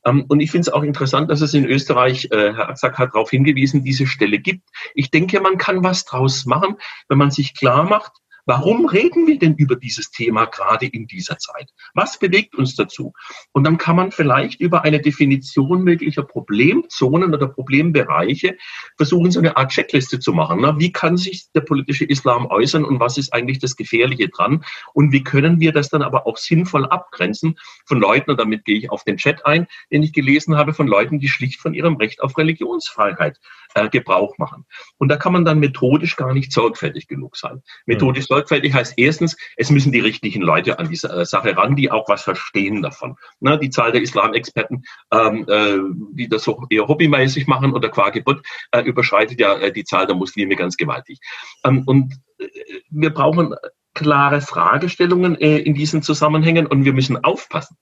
[0.04, 3.14] Ähm, und ich finde es auch interessant, dass es in Österreich, äh, Herr Axack hat
[3.14, 4.68] darauf hingewiesen, diese Stelle gibt.
[4.94, 6.76] Ich denke, man kann was draus machen,
[7.08, 8.12] wenn man sich klar macht,
[8.46, 11.70] Warum reden wir denn über dieses Thema gerade in dieser Zeit?
[11.94, 13.12] Was bewegt uns dazu?
[13.52, 18.56] Und dann kann man vielleicht über eine Definition möglicher Problemzonen oder Problembereiche
[18.96, 20.62] versuchen, so eine Art Checkliste zu machen.
[20.78, 24.64] Wie kann sich der politische Islam äußern und was ist eigentlich das Gefährliche dran?
[24.92, 28.76] Und wie können wir das dann aber auch sinnvoll abgrenzen von Leuten, und damit gehe
[28.76, 31.96] ich auf den Chat ein, den ich gelesen habe, von Leuten, die schlicht von ihrem
[31.96, 33.38] Recht auf Religionsfreiheit
[33.74, 34.64] äh, Gebrauch machen.
[34.98, 37.62] Und da kann man dann methodisch gar nicht sorgfältig genug sein.
[37.86, 41.90] Methodisch sorgfältig heißt erstens, es müssen die richtigen Leute an diese äh, Sache ran, die
[41.90, 43.16] auch was verstehen davon.
[43.40, 45.78] Ne, die Zahl der Islamexperten, ähm, äh,
[46.12, 50.06] die das so eher hobbymäßig machen oder qua Geburt, äh, überschreitet ja äh, die Zahl
[50.06, 51.18] der Muslime ganz gewaltig.
[51.64, 52.46] Ähm, und äh,
[52.90, 53.54] wir brauchen
[53.94, 57.76] klare Fragestellungen äh, in diesen Zusammenhängen und wir müssen aufpassen,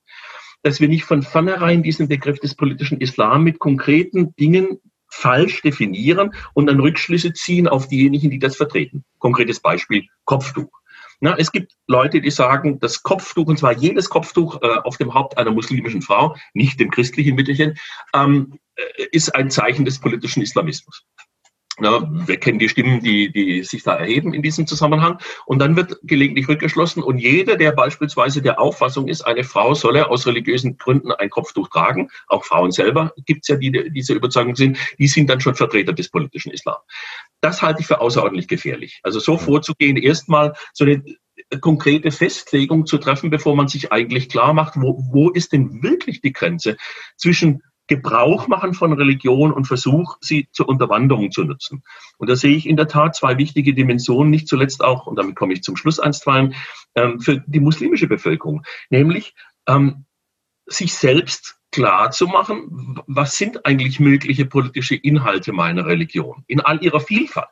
[0.62, 4.80] dass wir nicht von vornherein diesen Begriff des politischen Islam mit konkreten Dingen
[5.12, 9.04] falsch definieren und dann Rückschlüsse ziehen auf diejenigen, die das vertreten.
[9.18, 10.70] Konkretes Beispiel, Kopftuch.
[11.20, 15.14] Na, es gibt Leute, die sagen, das Kopftuch, und zwar jedes Kopftuch äh, auf dem
[15.14, 17.78] Haupt einer muslimischen Frau, nicht dem christlichen Mütterchen,
[18.14, 21.04] ähm, äh, ist ein Zeichen des politischen Islamismus.
[21.82, 25.18] Na, wir kennen die Stimmen, die, die sich da erheben in diesem Zusammenhang.
[25.46, 27.02] Und dann wird gelegentlich rückgeschlossen.
[27.02, 31.68] Und jeder, der beispielsweise der Auffassung ist, eine Frau solle aus religiösen Gründen ein Kopftuch
[31.70, 35.56] tragen, auch Frauen selber gibt es ja, die diese Überzeugung sind, die sind dann schon
[35.56, 36.76] Vertreter des politischen Islam.
[37.40, 39.00] Das halte ich für außerordentlich gefährlich.
[39.02, 41.02] Also so vorzugehen, erstmal so eine
[41.60, 46.20] konkrete Festlegung zu treffen, bevor man sich eigentlich klar macht, wo, wo ist denn wirklich
[46.20, 46.76] die Grenze
[47.16, 47.60] zwischen
[47.96, 51.82] Gebrauch machen von Religion und Versuch, sie zur Unterwanderung zu nutzen.
[52.18, 55.36] Und da sehe ich in der Tat zwei wichtige Dimensionen, nicht zuletzt auch, und damit
[55.36, 56.54] komme ich zum Schluss einstweilen,
[56.94, 59.34] ähm, für die muslimische Bevölkerung, nämlich
[59.66, 60.06] ähm,
[60.66, 66.44] sich selbst klar zu machen, was sind eigentlich mögliche politische Inhalte meiner Religion?
[66.46, 67.48] In all ihrer Vielfalt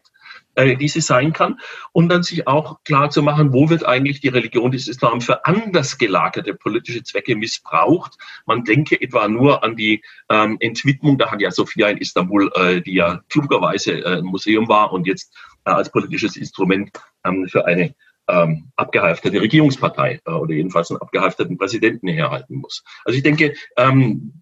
[0.61, 1.59] äh, die sie sein kann.
[1.93, 5.45] Und dann sich auch klar zu machen, wo wird eigentlich die Religion des Islam für
[5.47, 8.17] anders gelagerte politische Zwecke missbraucht.
[8.47, 12.81] Man denke etwa nur an die ähm, Entwidmung, da hat ja Sophia in Istanbul, äh,
[12.81, 16.91] die ja klugerweise äh, ein Museum war und jetzt äh, als politisches Instrument
[17.25, 17.95] ähm, für eine
[18.29, 22.85] ähm, abgehalfterte Regierungspartei äh, oder jedenfalls einen abgehalfterten Präsidenten herhalten muss.
[23.05, 24.41] Also ich denke, ähm,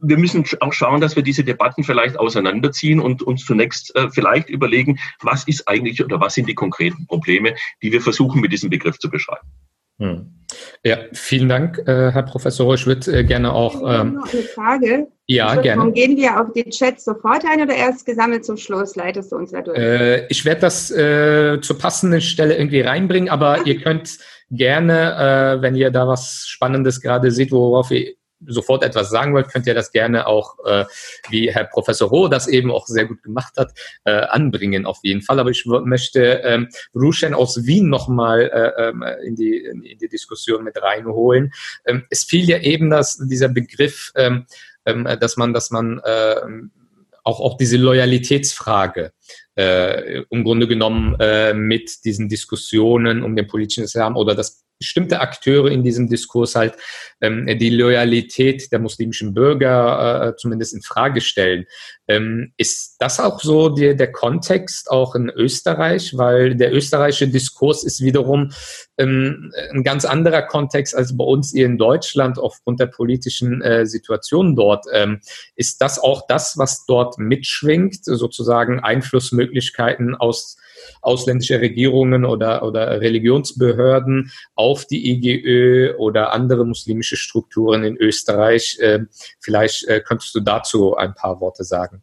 [0.00, 4.48] wir müssen auch schauen, dass wir diese Debatten vielleicht auseinanderziehen und uns zunächst äh, vielleicht
[4.48, 8.70] überlegen, was ist eigentlich oder was sind die konkreten Probleme, die wir versuchen mit diesem
[8.70, 9.48] Begriff zu beschreiben.
[9.98, 10.26] Hm.
[10.84, 12.74] Ja, vielen Dank, äh, Herr Professor.
[12.74, 13.76] Ich würde äh, gerne auch.
[13.76, 15.08] Ähm, noch eine Frage.
[15.26, 15.92] Ja, gerne.
[15.92, 18.96] Gehen wir auf die Chats sofort ein oder erst gesammelt zum Schluss?
[18.96, 19.78] Leitest du uns da durch?
[19.78, 24.18] Äh, ich werde das äh, zur passenden Stelle irgendwie reinbringen, aber ihr könnt
[24.50, 28.14] gerne, äh, wenn ihr da was Spannendes gerade seht, worauf ihr
[28.46, 30.84] sofort etwas sagen wollt, könnt ihr das gerne auch, äh,
[31.30, 33.72] wie Herr Professor Roh das eben auch sehr gut gemacht hat,
[34.04, 35.38] äh, anbringen auf jeden Fall.
[35.38, 40.64] Aber ich möchte ähm, Rushen aus Wien nochmal äh, ähm, in, die, in die Diskussion
[40.64, 41.52] mit reinholen.
[41.84, 44.46] Ähm, es fiel ja eben dass dieser Begriff, ähm,
[44.86, 46.36] ähm, dass man, dass man äh,
[47.24, 49.12] auch, auch diese Loyalitätsfrage
[49.56, 55.20] äh, im Grunde genommen äh, mit diesen Diskussionen um den politischen Islam oder das bestimmte
[55.20, 56.74] Akteure in diesem Diskurs halt
[57.20, 61.66] ähm, die Loyalität der muslimischen Bürger äh, zumindest in Frage stellen.
[62.08, 66.16] Ähm, ist das auch so die, der Kontext auch in Österreich?
[66.18, 68.50] Weil der österreichische Diskurs ist wiederum
[68.98, 73.86] ähm, ein ganz anderer Kontext als bei uns hier in Deutschland aufgrund der politischen äh,
[73.86, 74.84] Situation dort.
[74.92, 75.20] Ähm,
[75.54, 80.56] ist das auch das, was dort mitschwingt, sozusagen Einflussmöglichkeiten aus
[81.00, 88.78] ausländische Regierungen oder, oder Religionsbehörden auf die IGÖ oder andere muslimische Strukturen in Österreich.
[88.80, 89.00] Äh,
[89.40, 92.02] vielleicht äh, könntest du dazu ein paar Worte sagen.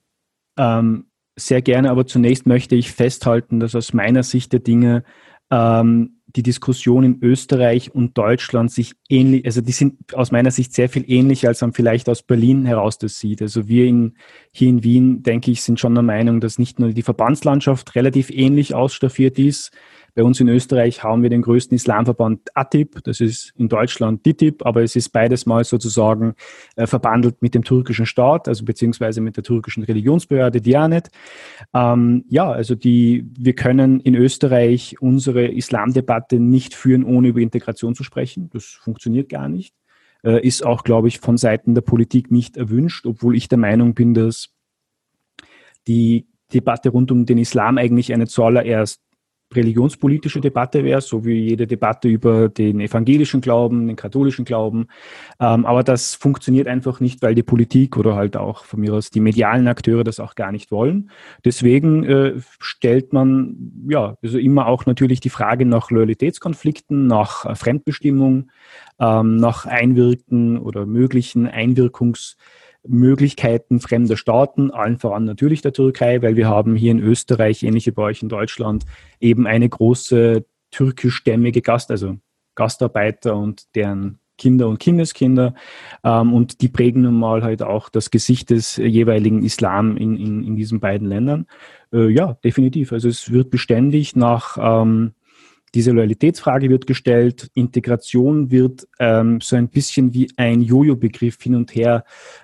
[0.57, 1.05] Ähm,
[1.37, 5.03] sehr gerne, aber zunächst möchte ich festhalten, dass aus meiner Sicht der Dinge
[5.51, 10.73] ähm, die Diskussion in Österreich und Deutschland sich ähnlich, also die sind aus meiner Sicht
[10.73, 13.41] sehr viel ähnlicher, als man vielleicht aus Berlin heraus das sieht.
[13.41, 14.15] Also wir in,
[14.51, 18.29] hier in Wien, denke ich, sind schon der Meinung, dass nicht nur die Verbandslandschaft relativ
[18.29, 19.71] ähnlich ausstaffiert ist,
[20.15, 24.65] bei uns in Österreich haben wir den größten Islamverband ATIP, das ist in Deutschland DITIB,
[24.65, 26.35] aber es ist beides mal sozusagen
[26.75, 31.09] äh, verbandelt mit dem türkischen Staat, also beziehungsweise mit der türkischen Religionsbehörde Dianet.
[31.73, 37.95] Ähm, ja, also die, wir können in Österreich unsere Islamdebatte nicht führen, ohne über Integration
[37.95, 38.49] zu sprechen.
[38.51, 39.73] Das funktioniert gar nicht.
[40.23, 43.93] Äh, ist auch, glaube ich, von Seiten der Politik nicht erwünscht, obwohl ich der Meinung
[43.93, 44.49] bin, dass
[45.87, 49.01] die Debatte rund um den Islam eigentlich eine zuallererst
[49.53, 54.87] religionspolitische Debatte wäre, so wie jede Debatte über den evangelischen Glauben, den katholischen Glauben.
[55.39, 59.09] Ähm, aber das funktioniert einfach nicht, weil die Politik oder halt auch von mir aus
[59.09, 61.09] die medialen Akteure das auch gar nicht wollen.
[61.45, 67.55] Deswegen äh, stellt man ja also immer auch natürlich die Frage nach Loyalitätskonflikten, nach äh,
[67.55, 68.51] Fremdbestimmung,
[68.99, 72.37] ähm, nach Einwirken oder möglichen Einwirkungs
[72.87, 77.91] Möglichkeiten fremder Staaten, allen voran natürlich der Türkei, weil wir haben hier in Österreich, ähnliche
[77.91, 78.85] bei euch in Deutschland,
[79.19, 82.17] eben eine große türkischstämmige Gast, also
[82.55, 85.53] Gastarbeiter und deren Kinder und Kindeskinder.
[86.03, 90.43] Ähm, und die prägen nun mal halt auch das Gesicht des jeweiligen Islam in, in,
[90.43, 91.45] in diesen beiden Ländern.
[91.93, 92.91] Äh, ja, definitiv.
[92.91, 95.13] Also es wird beständig nach ähm,
[95.75, 101.75] diese Loyalitätsfrage wird gestellt, Integration wird ähm, so ein bisschen wie ein Jojo-Begriff hin und
[101.75, 102.03] her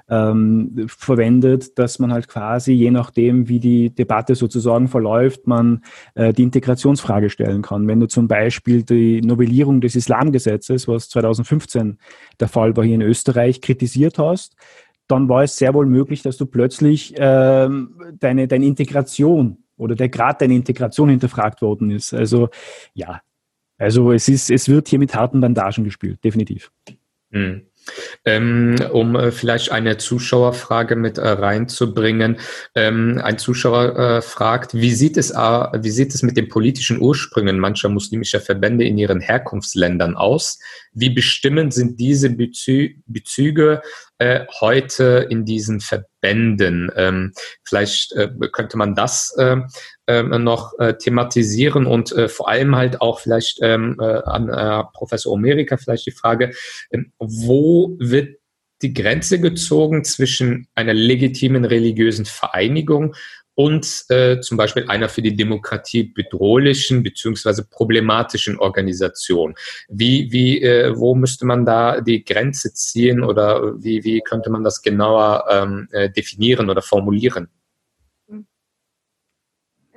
[0.09, 5.83] ähm, verwendet, dass man halt quasi, je nachdem, wie die Debatte sozusagen verläuft, man
[6.13, 7.87] äh, die Integrationsfrage stellen kann.
[7.87, 11.97] Wenn du zum Beispiel die Novellierung des Islamgesetzes, was 2015
[12.39, 14.55] der Fall war hier in Österreich, kritisiert hast,
[15.07, 20.09] dann war es sehr wohl möglich, dass du plötzlich ähm, deine, deine Integration oder der
[20.09, 22.13] Grad der Integration hinterfragt worden ist.
[22.13, 22.49] Also
[22.93, 23.21] ja,
[23.77, 26.71] also es ist, es wird hier mit harten Bandagen gespielt, definitiv.
[27.31, 27.67] Hm.
[28.23, 32.37] Ähm, um äh, vielleicht eine Zuschauerfrage mit äh, reinzubringen.
[32.73, 36.99] Ähm, ein Zuschauer äh, fragt, wie sieht, es, äh, wie sieht es mit den politischen
[36.99, 40.57] Ursprüngen mancher muslimischer Verbände in ihren Herkunftsländern aus?
[40.93, 43.81] Wie bestimmend sind diese Bezü Bezüge
[44.17, 46.14] äh, heute in diesen Verbänden?
[46.95, 47.33] Ähm,
[47.63, 49.57] vielleicht äh, könnte man das äh,
[50.07, 55.33] äh, noch thematisieren und äh, vor allem halt auch vielleicht ähm, äh, an äh, Professor
[55.33, 56.51] Omerika vielleicht die Frage,
[56.89, 58.37] äh, wo wird
[58.81, 63.15] die Grenze gezogen zwischen einer legitimen religiösen Vereinigung
[63.55, 69.55] und äh, zum Beispiel einer für die Demokratie bedrohlichen beziehungsweise problematischen Organisation.
[69.87, 74.63] Wie, wie, äh, wo müsste man da die Grenze ziehen oder wie, wie könnte man
[74.63, 77.47] das genauer ähm, äh, definieren oder formulieren?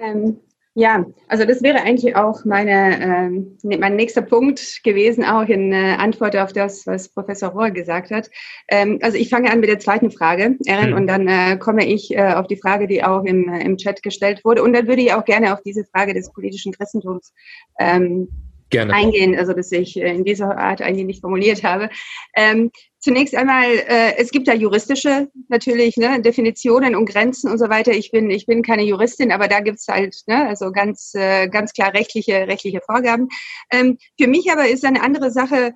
[0.00, 0.38] Ähm,
[0.78, 5.96] ja, also das wäre eigentlich auch meine, ähm, mein nächster Punkt gewesen, auch in äh,
[5.98, 8.30] Antwort auf das, was Professor Rohr gesagt hat.
[8.68, 10.96] Ähm, also ich fange an mit der zweiten Frage, Erin, mhm.
[10.96, 14.04] und dann äh, komme ich äh, auf die Frage, die auch im, äh, im Chat
[14.04, 14.62] gestellt wurde.
[14.62, 17.32] Und dann würde ich auch gerne auf diese Frage des politischen Christentums
[17.80, 18.28] ähm,
[18.70, 18.92] Gerne.
[18.92, 21.90] eingehen, also dass ich äh, in dieser Art eigentlich nicht formuliert habe.
[22.36, 27.68] Ähm, zunächst einmal, äh, es gibt da juristische natürlich ne, Definitionen und Grenzen und so
[27.68, 27.92] weiter.
[27.92, 31.72] Ich bin, ich bin keine Juristin, aber da gibt's halt ne, also ganz, äh, ganz
[31.72, 33.28] klar rechtliche, rechtliche Vorgaben.
[33.70, 35.72] Ähm, für mich aber ist eine andere Sache,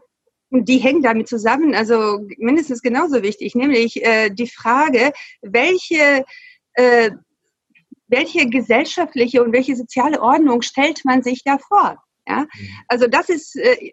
[0.50, 6.24] die hängen damit zusammen, also mindestens genauso wichtig, nämlich äh, die Frage, welche
[6.74, 7.10] äh,
[8.12, 11.96] welche gesellschaftliche und welche soziale Ordnung stellt man sich da vor?
[12.28, 12.42] Ja?
[12.42, 12.68] Mhm.
[12.86, 13.92] Also das ist äh,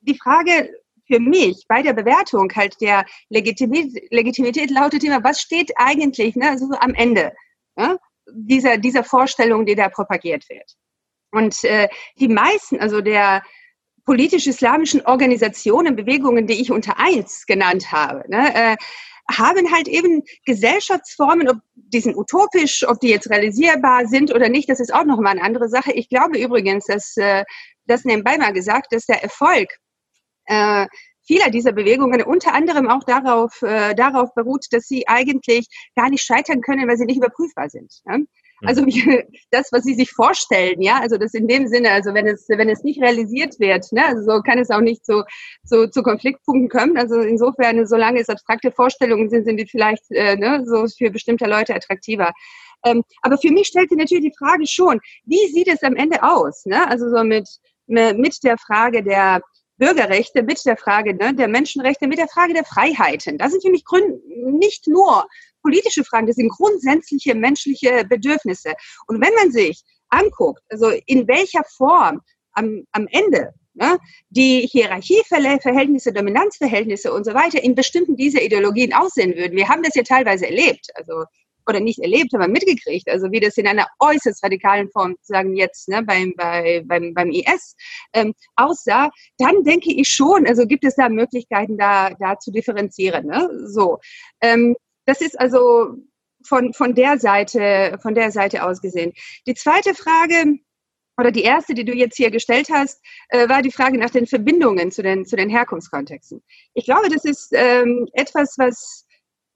[0.00, 0.68] die Frage
[1.12, 6.50] für mich bei der Bewertung halt der Legitimität, Legitimität lautet immer, was steht eigentlich ne,
[6.50, 7.32] also am Ende
[7.76, 7.98] ja,
[8.32, 10.74] dieser, dieser Vorstellung, die da propagiert wird.
[11.32, 13.42] Und äh, die meisten, also der
[14.04, 18.76] politisch-islamischen Organisationen, Bewegungen, die ich unter eins genannt habe, ne, äh,
[19.30, 24.68] haben halt eben Gesellschaftsformen, ob die sind utopisch, ob die jetzt realisierbar sind oder nicht,
[24.68, 25.92] das ist auch nochmal eine andere Sache.
[25.92, 27.44] Ich glaube übrigens, dass äh,
[27.86, 29.68] das nebenbei mal gesagt, dass der Erfolg
[30.46, 30.86] äh,
[31.24, 36.24] vieler dieser Bewegungen unter anderem auch darauf, äh, darauf beruht, dass sie eigentlich gar nicht
[36.24, 37.92] scheitern können, weil sie nicht überprüfbar sind.
[38.06, 38.18] Ja?
[38.18, 38.26] Mhm.
[38.68, 38.84] Also
[39.50, 42.68] das, was sie sich vorstellen, ja, also das in dem Sinne, also wenn es, wenn
[42.68, 45.24] es nicht realisiert wird, ne, also so kann es auch nicht zu,
[45.64, 46.96] zu, zu Konfliktpunkten kommen.
[46.96, 51.46] Also insofern, solange es abstrakte Vorstellungen sind, sind die vielleicht äh, ne, so für bestimmte
[51.46, 52.32] Leute attraktiver.
[52.84, 56.22] Ähm, aber für mich stellt sich natürlich die Frage schon, wie sieht es am Ende
[56.22, 56.66] aus?
[56.66, 56.88] Ne?
[56.88, 57.48] Also so mit,
[57.86, 59.40] mit der Frage der
[59.82, 63.36] Bürgerrechte, mit der Frage ne, der Menschenrechte, mit der Frage der Freiheiten.
[63.36, 65.26] Das sind für mich Grund, nicht nur
[65.60, 68.74] politische Fragen, das sind grundsätzliche menschliche Bedürfnisse.
[69.08, 72.20] Und wenn man sich anguckt, also in welcher Form
[72.52, 79.34] am, am Ende ne, die Hierarchieverhältnisse, Dominanzverhältnisse und so weiter in bestimmten dieser Ideologien aussehen
[79.34, 79.56] würden.
[79.56, 80.86] Wir haben das ja teilweise erlebt.
[80.94, 81.24] Also
[81.68, 85.88] oder nicht erlebt, aber mitgekriegt, also wie das in einer äußerst radikalen Form, sagen jetzt
[85.88, 87.76] ne, beim, bei, beim, beim IS
[88.12, 93.26] ähm, aussah, dann denke ich schon, also gibt es da Möglichkeiten, da, da zu differenzieren.
[93.26, 93.48] Ne?
[93.66, 93.98] So,
[94.40, 95.96] ähm, das ist also
[96.46, 99.12] von, von der Seite, von der Seite aus gesehen.
[99.46, 100.58] Die zweite Frage,
[101.18, 104.26] oder die erste, die du jetzt hier gestellt hast, äh, war die Frage nach den
[104.26, 106.42] Verbindungen zu den, zu den Herkunftskontexten.
[106.74, 109.06] Ich glaube, das ist ähm, etwas, was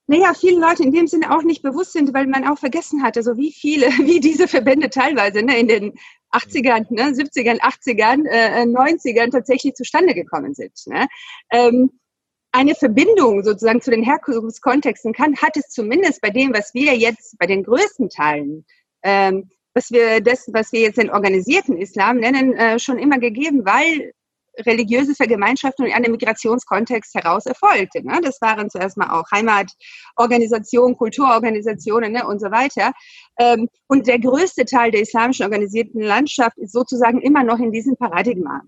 [0.09, 3.23] naja, viele Leute in dem Sinne auch nicht bewusst sind, weil man auch vergessen hatte,
[3.23, 5.93] so wie viele, wie diese Verbände teilweise ne, in den
[6.33, 10.73] 80ern, ne, 70ern, 80ern, äh, 90ern tatsächlich zustande gekommen sind.
[10.87, 11.07] Ne?
[11.51, 11.91] Ähm,
[12.53, 17.37] eine Verbindung sozusagen zu den Herkunftskontexten kann, hat es zumindest bei dem, was wir jetzt
[17.39, 18.65] bei den größten Teilen,
[19.03, 23.67] ähm, was wir das, was wir jetzt den organisierten Islam nennen, äh, schon immer gegeben,
[23.67, 24.13] weil
[24.65, 28.05] religiöse Vergemeinschaftung in einem Migrationskontext heraus erfolgte.
[28.05, 28.21] Ne?
[28.23, 32.93] Das waren zuerst mal auch Heimatorganisationen, Kulturorganisationen ne, und so weiter.
[33.39, 37.97] Ähm, und der größte Teil der islamischen organisierten Landschaft ist sozusagen immer noch in diesem
[37.97, 38.63] Paradigma.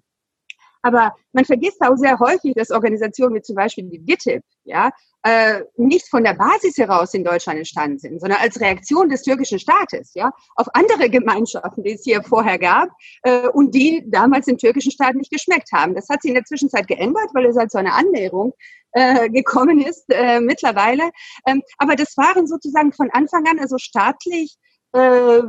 [0.82, 4.90] Aber man vergisst auch sehr häufig, dass Organisationen wie zum Beispiel die DITIB, ja,
[5.24, 9.58] äh, nicht von der Basis heraus in Deutschland entstanden sind, sondern als Reaktion des türkischen
[9.58, 12.88] Staates, ja, auf andere Gemeinschaften, die es hier vorher gab
[13.22, 15.94] äh, und die damals den türkischen Staat nicht geschmeckt haben.
[15.94, 18.54] Das hat sich in der Zwischenzeit geändert, weil es halt zu einer Annäherung
[18.92, 21.10] äh, gekommen ist äh, mittlerweile.
[21.46, 24.56] Ähm, aber das waren sozusagen von Anfang an also staatlich
[24.92, 25.42] äh,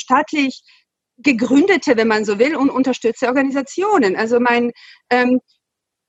[0.00, 0.62] staatlich
[1.18, 4.16] gegründete, wenn man so will, und unterstützte Organisationen.
[4.16, 4.72] Also mein,
[5.10, 5.40] ähm,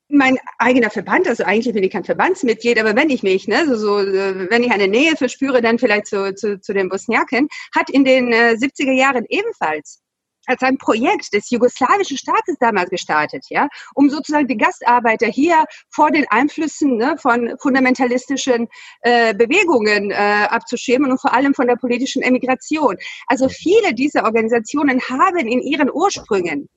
[0.09, 3.75] mein eigener Verband, also eigentlich bin ich kein Verbandsmitglied, aber wenn ich mich, ne, so,
[3.75, 8.03] so wenn ich eine Nähe verspüre, dann vielleicht zu, zu, zu den Bosniaken, hat in
[8.03, 10.01] den äh, 70er Jahren ebenfalls
[10.49, 16.11] hat sein Projekt des jugoslawischen Staates damals gestartet, ja, um sozusagen die Gastarbeiter hier vor
[16.11, 18.67] den Einflüssen ne, von fundamentalistischen
[19.01, 20.15] äh, Bewegungen äh,
[20.49, 22.97] abzuschirmen und vor allem von der politischen Emigration.
[23.27, 26.67] Also viele dieser Organisationen haben in ihren Ursprüngen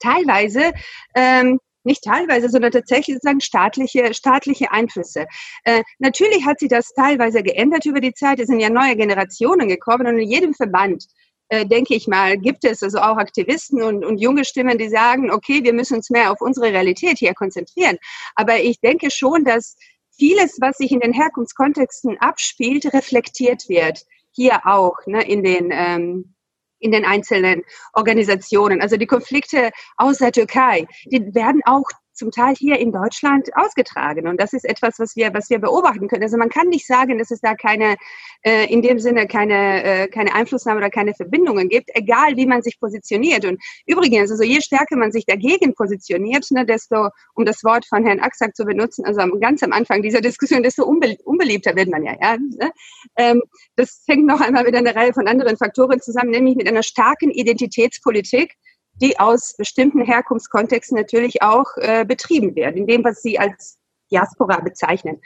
[0.00, 0.72] teilweise
[1.14, 5.26] ähm, nicht teilweise, sondern tatsächlich sozusagen staatliche, staatliche Einflüsse.
[5.64, 8.38] Äh, natürlich hat sich das teilweise geändert über die Zeit.
[8.38, 11.06] Es sind ja neue Generationen gekommen und in jedem Verband
[11.48, 15.30] äh, denke ich mal, gibt es also auch Aktivisten und, und junge Stimmen, die sagen,
[15.30, 17.98] okay, wir müssen uns mehr auf unsere Realität hier konzentrieren.
[18.34, 19.76] Aber ich denke schon, dass
[20.16, 24.02] vieles, was sich in den Herkunftskontexten abspielt, reflektiert wird.
[24.30, 26.34] Hier auch ne, in den ähm,
[26.82, 27.62] in den einzelnen
[27.92, 28.80] Organisationen.
[28.80, 34.28] Also die Konflikte aus der Türkei, die werden auch zum Teil hier in Deutschland ausgetragen.
[34.28, 36.22] Und das ist etwas, was wir, was wir beobachten können.
[36.22, 37.96] Also man kann nicht sagen, dass es da keine,
[38.42, 42.62] äh, in dem Sinne keine, äh, keine Einflussnahme oder keine Verbindungen gibt, egal wie man
[42.62, 43.44] sich positioniert.
[43.44, 48.04] Und übrigens, also je stärker man sich dagegen positioniert, ne, desto, um das Wort von
[48.04, 52.04] Herrn Axack zu benutzen, also ganz am Anfang dieser Diskussion, desto unbe unbeliebter wird man
[52.04, 52.14] ja.
[52.20, 52.72] ja ne?
[53.16, 53.42] ähm,
[53.76, 57.30] das hängt noch einmal mit einer Reihe von anderen Faktoren zusammen, nämlich mit einer starken
[57.30, 58.54] Identitätspolitik,
[58.94, 63.78] die aus bestimmten Herkunftskontexten natürlich auch äh, betrieben werden, in dem, was Sie als
[64.10, 65.20] Diaspora bezeichnen.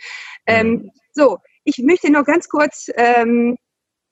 [0.47, 0.91] Ähm, mhm.
[1.13, 3.57] so, ich möchte noch ganz kurz ähm,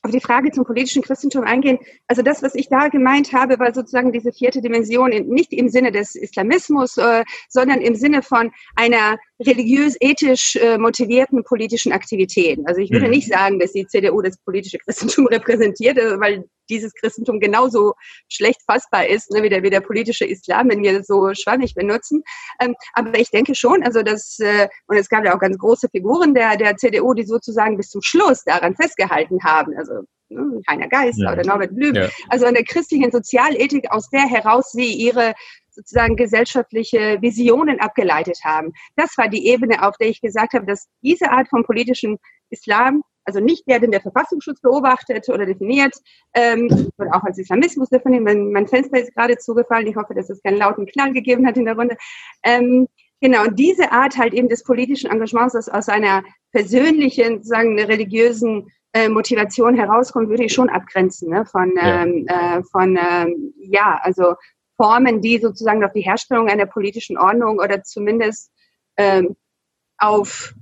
[0.05, 1.79] auf die Frage zum politischen Christentum eingehen.
[2.09, 5.93] Also das, was ich da gemeint habe, war sozusagen diese vierte Dimension, nicht im Sinne
[5.93, 12.67] des Islamismus, äh, sondern im Sinne von einer religiös-ethisch äh, motivierten politischen Aktivitäten.
[12.67, 13.13] Also ich würde mhm.
[13.13, 17.95] nicht sagen, dass die CDU das politische Christentum repräsentiert, äh, weil dieses Christentum genauso
[18.29, 21.75] schlecht fassbar ist, ne, wie, der, wie der politische Islam, wenn wir das so schwammig
[21.75, 22.23] benutzen.
[22.61, 25.89] Ähm, aber ich denke schon, also das, äh, und es gab ja auch ganz große
[25.91, 29.77] Figuren der, der CDU, die sozusagen bis zum Schluss daran festgehalten haben.
[29.77, 31.33] Also ne, Heiner Geisler ja.
[31.33, 31.95] oder Norbert Blüm.
[31.95, 32.09] Ja.
[32.29, 35.35] Also an der christlichen Sozialethik, aus der heraus sie ihre
[35.71, 38.73] sozusagen gesellschaftliche Visionen abgeleitet haben.
[38.97, 42.19] Das war die Ebene, auf der ich gesagt habe, dass diese Art von politischem
[42.51, 45.95] Islam also nicht der, den der Verfassungsschutz beobachtet oder definiert,
[46.35, 48.22] ähm, oder auch als Islamismus definiert.
[48.22, 49.87] Mein, mein Fenster ist gerade zugefallen.
[49.87, 51.97] Ich hoffe, dass es keinen lauten Knall gegeben hat in der Runde.
[52.43, 52.87] Ähm,
[53.20, 56.22] genau, und diese Art halt eben des politischen Engagements, das aus einer
[56.53, 61.45] persönlichen, sozusagen religiösen äh, Motivation herauskommt, würde ich schon abgrenzen ne?
[61.45, 62.03] von, ja.
[62.03, 64.35] ähm, äh, von ähm, ja, also
[64.77, 68.53] Formen, die sozusagen auf die Herstellung einer politischen Ordnung oder zumindest
[68.97, 69.37] ähm,
[69.99, 70.55] auf,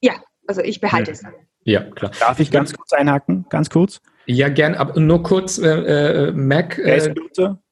[0.00, 0.14] ja,
[0.46, 1.14] also ich behalte ja.
[1.14, 1.24] es.
[1.64, 2.10] Ja, klar.
[2.18, 3.46] Darf ich ganz kurz einhaken?
[3.48, 4.00] Ganz kurz?
[4.26, 6.78] Ja, gern, aber nur kurz, äh, äh Mac.
[6.82, 7.62] Wer ist äh, kürzer?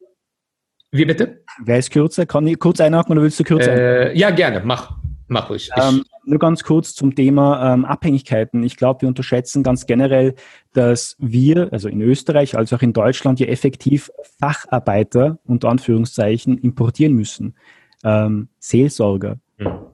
[0.93, 1.45] Wie bitte?
[1.64, 2.26] Wer ist kürzer?
[2.26, 4.97] Kann ich kurz einhaken oder willst du kürzer äh, Ja, gerne, mach.
[5.28, 5.70] Mach ruhig.
[5.76, 8.64] Ähm, nur ganz kurz zum Thema ähm, Abhängigkeiten.
[8.64, 10.34] Ich glaube, wir unterschätzen ganz generell,
[10.72, 14.11] dass wir, also in Österreich als auch in Deutschland, ja effektiv
[14.41, 17.55] Facharbeiter unter Anführungszeichen importieren müssen.
[18.03, 19.38] Ähm, Seelsorger,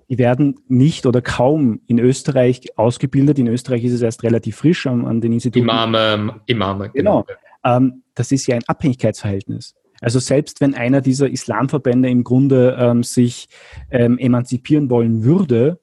[0.09, 3.39] die werden nicht oder kaum in Österreich ausgebildet.
[3.39, 5.65] In Österreich ist es erst relativ frisch an, an den Instituten.
[5.65, 6.91] Imame, Imame.
[6.91, 7.25] Genau.
[7.25, 7.39] genau.
[7.65, 9.75] Ähm, das ist ja ein Abhängigkeitsverhältnis.
[10.01, 13.49] Also selbst wenn einer dieser Islamverbände im Grunde ähm, sich
[13.91, 15.81] ähm, emanzipieren wollen würde,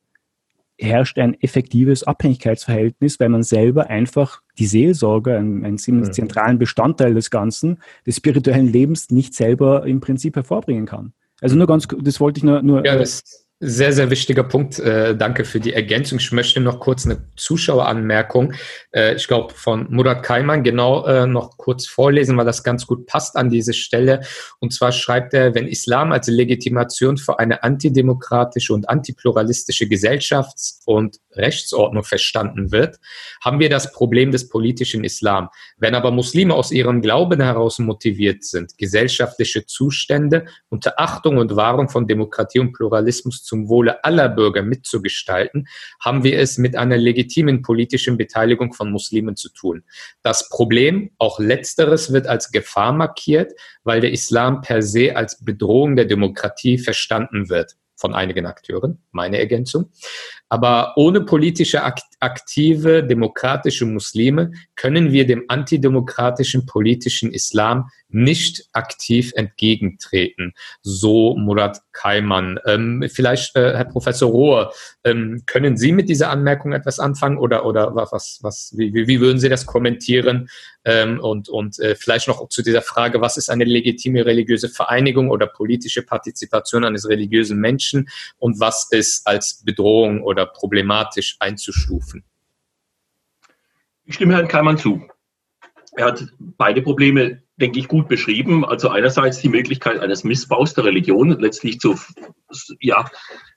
[0.77, 6.11] herrscht ein effektives Abhängigkeitsverhältnis, weil man selber einfach die Seelsorge, einen, einen mhm.
[6.11, 11.13] zentralen Bestandteil des Ganzen, des spirituellen Lebens, nicht selber im Prinzip hervorbringen kann.
[11.41, 14.77] Also nur ganz, das wollte ich nur, nur ja, das, sehr, sehr wichtiger Punkt.
[14.79, 16.19] Äh, danke für die Ergänzung.
[16.19, 18.53] Ich möchte noch kurz eine Zuschaueranmerkung,
[18.93, 23.07] äh, ich glaube, von Murat Kaiman genau äh, noch kurz vorlesen, weil das ganz gut
[23.07, 24.21] passt an diese Stelle.
[24.59, 31.19] Und zwar schreibt er, wenn Islam als Legitimation für eine antidemokratische und antipluralistische Gesellschafts- und
[31.31, 32.99] Rechtsordnung verstanden wird,
[33.41, 35.49] haben wir das Problem des politischen Islam.
[35.77, 41.89] Wenn aber Muslime aus ihrem Glauben heraus motiviert sind, gesellschaftliche Zustände unter Achtung und Wahrung
[41.89, 45.67] von Demokratie und Pluralismus zu zum Wohle aller Bürger mitzugestalten,
[45.99, 49.83] haben wir es mit einer legitimen politischen Beteiligung von Muslimen zu tun.
[50.23, 55.95] Das Problem, auch letzteres, wird als Gefahr markiert, weil der Islam per se als Bedrohung
[55.95, 59.91] der Demokratie verstanden wird von einigen Akteuren, meine Ergänzung.
[60.53, 61.81] Aber ohne politische
[62.19, 70.53] aktive demokratische Muslime können wir dem antidemokratischen politischen Islam nicht aktiv entgegentreten.
[70.83, 72.59] So Murat Kaiman.
[72.67, 74.73] Ähm, vielleicht, äh, Herr Professor Rohr,
[75.03, 79.39] ähm, können Sie mit dieser Anmerkung etwas anfangen oder, oder was, was, wie, wie würden
[79.39, 80.49] Sie das kommentieren?
[80.85, 85.31] Ähm, und und äh, vielleicht noch zu dieser Frage, was ist eine legitime religiöse Vereinigung
[85.31, 92.23] oder politische Partizipation eines religiösen Menschen und was ist als Bedrohung oder oder problematisch einzustufen?
[94.05, 95.07] Ich stimme Herrn Keimann zu.
[95.95, 98.65] Er hat beide Probleme denke ich, gut beschrieben.
[98.65, 101.97] Also einerseits die Möglichkeit eines Missbaus der Religion, letztlich zu
[102.79, 103.09] ja,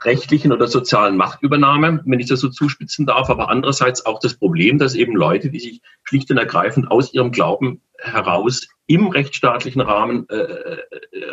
[0.04, 4.78] rechtlichen oder sozialen Machtübernahme, wenn ich das so zuspitzen darf, aber andererseits auch das Problem,
[4.78, 10.28] dass eben Leute, die sich schlicht und ergreifend aus ihrem Glauben heraus im rechtsstaatlichen Rahmen
[10.28, 10.78] äh, äh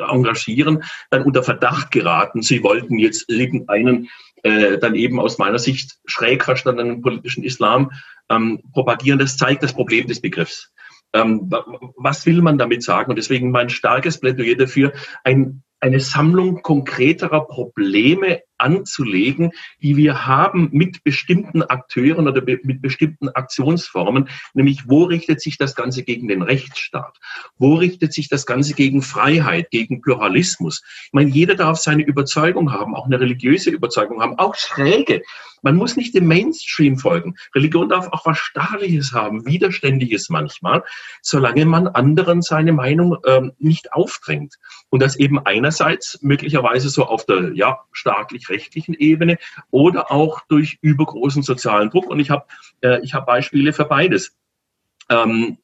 [0.09, 4.09] engagieren, dann unter Verdacht geraten, sie wollten jetzt irgendeinen
[4.43, 7.91] äh, dann eben aus meiner Sicht schräg verstandenen politischen Islam
[8.29, 9.19] ähm, propagieren.
[9.19, 10.71] Das zeigt das Problem des Begriffs.
[11.13, 11.51] Ähm,
[11.97, 13.09] was will man damit sagen?
[13.09, 19.51] Und deswegen mein starkes Plädoyer dafür, ein eine Sammlung konkreterer Probleme anzulegen,
[19.81, 25.75] die wir haben mit bestimmten Akteuren oder mit bestimmten Aktionsformen, nämlich wo richtet sich das
[25.75, 27.19] Ganze gegen den Rechtsstaat?
[27.57, 30.81] Wo richtet sich das Ganze gegen Freiheit, gegen Pluralismus?
[31.05, 35.21] Ich meine, jeder darf seine Überzeugung haben, auch eine religiöse Überzeugung haben, auch schräge.
[35.63, 37.35] Man muss nicht dem Mainstream folgen.
[37.55, 40.83] Religion darf auch was Staatliches haben, Widerständiges manchmal,
[41.21, 44.55] solange man anderen seine Meinung ähm, nicht aufdrängt.
[44.89, 47.79] Und das eben einerseits möglicherweise so auf der ja,
[48.53, 49.37] staatlich-rechtlichen Ebene
[49.71, 52.07] oder auch durch übergroßen sozialen Druck.
[52.07, 52.45] Und ich habe
[52.81, 54.35] äh, hab Beispiele für beides.
[55.09, 55.57] Ähm,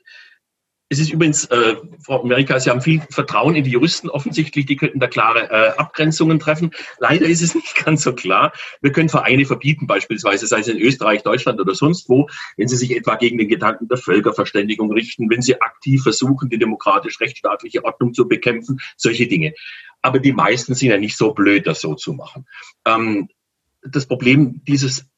[0.92, 4.76] es ist übrigens, äh, Frau Amerika, Sie haben viel Vertrauen in die Juristen offensichtlich, die
[4.76, 6.72] könnten da klare äh, Abgrenzungen treffen.
[6.98, 8.54] Leider ist es nicht ganz so klar.
[8.82, 12.28] Wir können Vereine verbieten, beispielsweise, sei es in Österreich, Deutschland oder sonst wo,
[12.58, 16.58] wenn sie sich etwa gegen den Gedanken der Völkerverständigung richten, wenn sie aktiv versuchen, die
[16.58, 19.54] demokratisch-rechtsstaatliche Ordnung zu bekämpfen, solche Dinge.
[20.02, 22.46] Aber die meisten sind ja nicht so blöd, das so zu machen.
[22.86, 23.30] Ähm,
[23.82, 25.10] das Problem dieses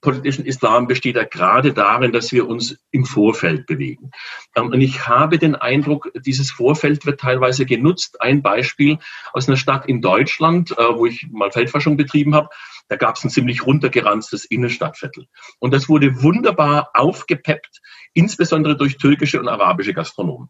[0.00, 4.10] politischen Islam besteht ja gerade darin, dass wir uns im Vorfeld bewegen.
[4.56, 8.20] Ähm, und ich habe den Eindruck, dieses Vorfeld wird teilweise genutzt.
[8.20, 8.98] Ein Beispiel
[9.32, 12.48] aus einer Stadt in Deutschland, äh, wo ich mal Feldforschung betrieben habe.
[12.88, 15.26] Da gab es ein ziemlich runtergeranztes Innenstadtviertel.
[15.58, 17.80] Und das wurde wunderbar aufgepeppt,
[18.14, 20.48] insbesondere durch türkische und arabische Gastronomen.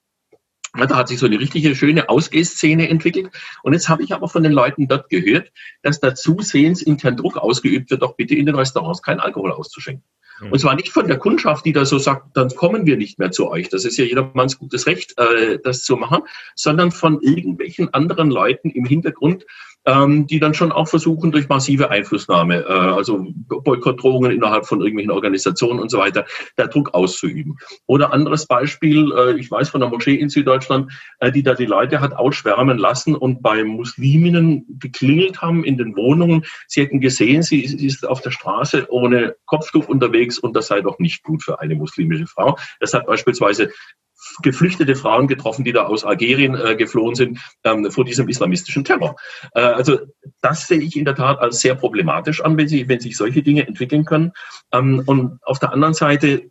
[0.74, 3.30] Da hat sich so eine richtige schöne Ausgehszene entwickelt.
[3.62, 5.50] Und jetzt habe ich aber von den Leuten dort gehört,
[5.82, 10.04] dass da zusehends intern Druck ausgeübt wird, doch bitte in den Restaurants keinen Alkohol auszuschenken.
[10.50, 13.30] Und zwar nicht von der Kundschaft, die da so sagt, dann kommen wir nicht mehr
[13.30, 13.68] zu euch.
[13.68, 16.22] Das ist ja jedermanns gutes Recht, äh, das zu machen,
[16.54, 19.44] sondern von irgendwelchen anderen Leuten im Hintergrund,
[19.86, 25.10] ähm, die dann schon auch versuchen, durch massive Einflussnahme, äh, also Boykottdrohungen innerhalb von irgendwelchen
[25.10, 26.26] Organisationen und so weiter,
[26.56, 27.56] da Druck auszuüben.
[27.86, 31.66] Oder anderes Beispiel, äh, ich weiß von der Moschee in Süddeutschland, äh, die da die
[31.66, 36.44] Leute hat ausschwärmen lassen und bei Musliminnen geklingelt haben in den Wohnungen.
[36.66, 40.80] Sie hätten gesehen, sie, sie ist auf der Straße ohne Kopftuch unterwegs und das sei
[40.82, 42.58] doch nicht gut für eine muslimische Frau.
[42.80, 43.70] Das hat beispielsweise
[44.42, 49.16] geflüchtete Frauen getroffen, die da aus Algerien äh, geflohen sind ähm, vor diesem islamistischen Terror.
[49.54, 49.98] Äh, also
[50.40, 53.42] das sehe ich in der Tat als sehr problematisch an, wenn, sie, wenn sich solche
[53.42, 54.32] Dinge entwickeln können.
[54.72, 56.50] Ähm, und auf der anderen Seite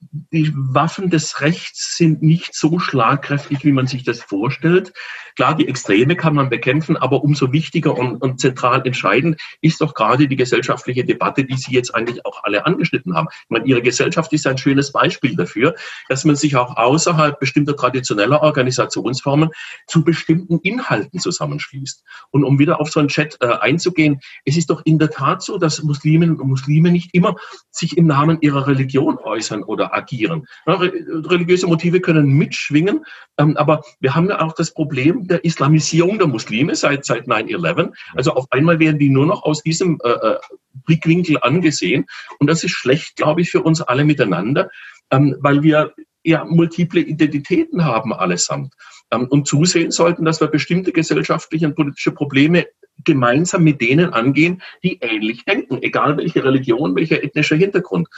[0.00, 4.94] die Waffen des Rechts sind nicht so schlagkräftig, wie man sich das vorstellt.
[5.36, 9.94] Klar, die Extreme kann man bekämpfen, aber umso wichtiger und, und, zentral entscheidend ist doch
[9.94, 13.28] gerade die gesellschaftliche Debatte, die Sie jetzt eigentlich auch alle angeschnitten haben.
[13.30, 15.74] Ich meine, Ihre Gesellschaft ist ein schönes Beispiel dafür,
[16.08, 19.50] dass man sich auch außerhalb bestimmter traditioneller Organisationsformen
[19.86, 22.02] zu bestimmten Inhalten zusammenschließt.
[22.30, 25.42] Und um wieder auf so einen Chat äh, einzugehen, es ist doch in der Tat
[25.42, 27.36] so, dass Musliminnen und Muslime nicht immer
[27.70, 30.46] sich im Namen ihrer Religion äußern oder agieren.
[30.66, 33.04] religiöse Motive können mitschwingen,
[33.38, 37.92] ähm, aber wir haben ja auch das Problem der Islamisierung der Muslime seit, seit 9-11.
[38.14, 40.38] Also auf einmal werden die nur noch aus diesem äh, äh,
[40.86, 42.06] Blickwinkel angesehen
[42.38, 44.70] und das ist schlecht, glaube ich, für uns alle miteinander,
[45.10, 48.74] ähm, weil wir ja multiple Identitäten haben allesamt
[49.10, 52.66] ähm, und zusehen sollten, dass wir bestimmte gesellschaftliche und politische Probleme
[53.04, 58.08] gemeinsam mit denen angehen, die ähnlich denken, egal welche Religion, welcher ethnischer Hintergrund.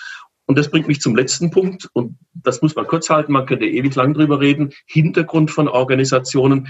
[0.52, 3.64] Und das bringt mich zum letzten Punkt, und das muss man kurz halten, man könnte
[3.64, 6.68] ewig lang drüber reden, Hintergrund von Organisationen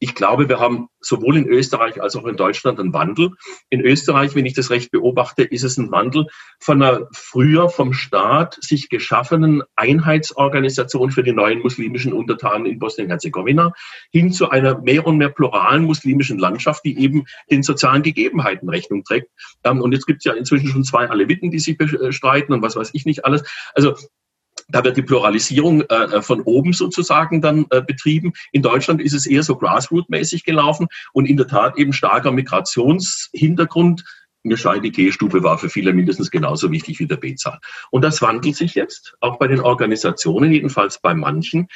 [0.00, 3.30] ich glaube, wir haben sowohl in Österreich als auch in Deutschland einen Wandel.
[3.68, 6.26] In Österreich, wenn ich das recht beobachte, ist es ein Wandel
[6.60, 13.72] von einer früher vom Staat sich geschaffenen Einheitsorganisation für die neuen muslimischen Untertanen in Bosnien-Herzegowina
[14.10, 19.04] hin zu einer mehr und mehr pluralen muslimischen Landschaft, die eben den sozialen Gegebenheiten Rechnung
[19.04, 19.28] trägt.
[19.64, 22.76] Ähm, und jetzt gibt es ja inzwischen schon zwei Aleviten, die sich bestreiten und was
[22.76, 23.42] weiß ich nicht alles.
[23.74, 23.94] Also
[24.68, 28.32] da wird die Pluralisierung äh, äh, von oben sozusagen dann äh, betrieben.
[28.52, 34.04] In Deutschland ist es eher so grassroot-mäßig gelaufen und in der Tat eben starker Migrationshintergrund.
[34.42, 37.58] Mir scheint, die G-Stufe war für viele mindestens genauso wichtig wie der B-Zahl.
[37.90, 41.68] Und das wandelt sich jetzt, auch bei den Organisationen, jedenfalls bei manchen.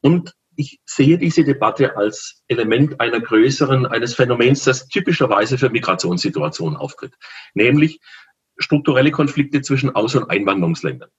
[0.00, 6.76] Und ich sehe diese Debatte als Element einer größeren, eines Phänomens, das typischerweise für Migrationssituationen
[6.76, 7.14] auftritt.
[7.54, 8.00] Nämlich
[8.56, 11.10] strukturelle Konflikte zwischen Aus- und Einwanderungsländern.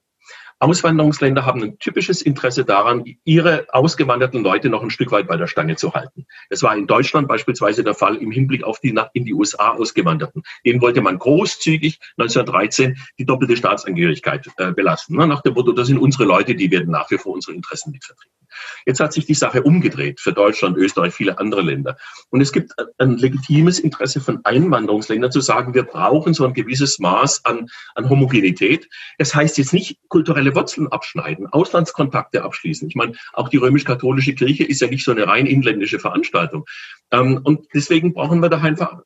[0.60, 5.46] Auswanderungsländer haben ein typisches Interesse daran, ihre ausgewanderten Leute noch ein Stück weit bei der
[5.46, 6.26] Stange zu halten.
[6.50, 10.42] Das war in Deutschland beispielsweise der Fall im Hinblick auf die in die USA ausgewanderten.
[10.66, 15.16] Denen wollte man großzügig 1913 die doppelte Staatsangehörigkeit äh, belasten.
[15.16, 15.26] Ne?
[15.26, 18.39] Nach dem Motto, das sind unsere Leute, die werden nach wie vor unsere Interessen mitvertreten.
[18.86, 21.96] Jetzt hat sich die Sache umgedreht für Deutschland, Österreich, viele andere Länder.
[22.30, 26.98] Und es gibt ein legitimes Interesse von Einwanderungsländern zu sagen, wir brauchen so ein gewisses
[26.98, 28.88] Maß an, an Homogenität.
[29.18, 32.88] Das heißt jetzt nicht kulturelle Wurzeln abschneiden, Auslandskontakte abschließen.
[32.88, 36.64] Ich meine, auch die römisch-katholische Kirche ist ja nicht so eine rein inländische Veranstaltung.
[37.10, 38.98] Ähm, und deswegen brauchen wir da einfach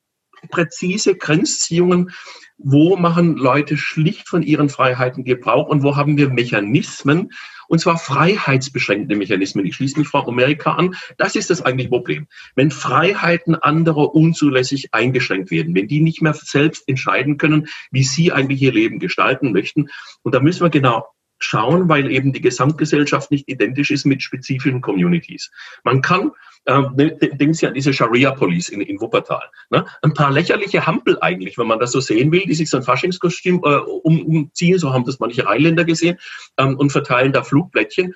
[0.51, 2.11] präzise Grenzziehungen,
[2.59, 7.31] wo machen Leute schlicht von ihren Freiheiten Gebrauch und wo haben wir Mechanismen,
[7.69, 9.65] und zwar freiheitsbeschränkende Mechanismen.
[9.67, 10.95] Ich schließe mich Frau Amerika an.
[11.17, 12.27] Das ist das eigentliche Problem.
[12.55, 18.33] Wenn Freiheiten anderer unzulässig eingeschränkt werden, wenn die nicht mehr selbst entscheiden können, wie sie
[18.33, 19.89] eigentlich ihr Leben gestalten möchten.
[20.23, 21.07] Und da müssen wir genau
[21.45, 25.51] schauen, weil eben die Gesamtgesellschaft nicht identisch ist mit spezifischen Communities.
[25.85, 26.33] Man kann
[26.67, 29.51] ähm, ne, denken Sie an diese Sharia-Police in, in Wuppertal.
[29.71, 29.85] Ne?
[30.03, 32.83] Ein paar lächerliche Hampel eigentlich, wenn man das so sehen will, die sich so ein
[32.83, 36.19] Faschingskostüm äh, um, umziehen, so haben das manche Rheinländer gesehen,
[36.57, 38.15] ähm, und verteilen da Flugblättchen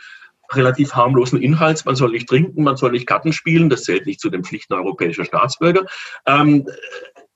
[0.54, 1.84] relativ harmlosen Inhalts.
[1.84, 4.72] Man soll nicht trinken, man soll nicht Karten spielen, das zählt nicht zu den Pflichten
[4.72, 5.84] europäischer Staatsbürger.
[6.26, 6.66] Ähm,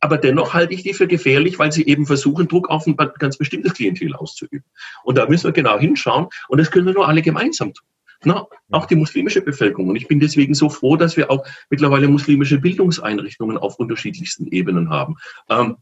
[0.02, 3.38] aber dennoch halte ich die für gefährlich, weil sie eben versuchen, Druck auf ein ganz
[3.38, 4.64] bestimmtes Klientel auszuüben.
[5.04, 6.26] Und da müssen wir genau hinschauen.
[6.48, 7.86] Und das können wir nur alle gemeinsam tun.
[8.24, 9.90] Na, auch die muslimische Bevölkerung.
[9.90, 14.90] Und ich bin deswegen so froh, dass wir auch mittlerweile muslimische Bildungseinrichtungen auf unterschiedlichsten Ebenen
[14.90, 15.16] haben.
[15.48, 15.76] Ähm,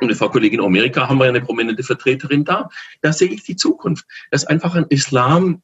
[0.00, 2.68] und Frau Kollegin Amerika haben wir eine prominente Vertreterin da.
[3.00, 5.62] Da sehe ich die Zukunft, dass einfach ein Islam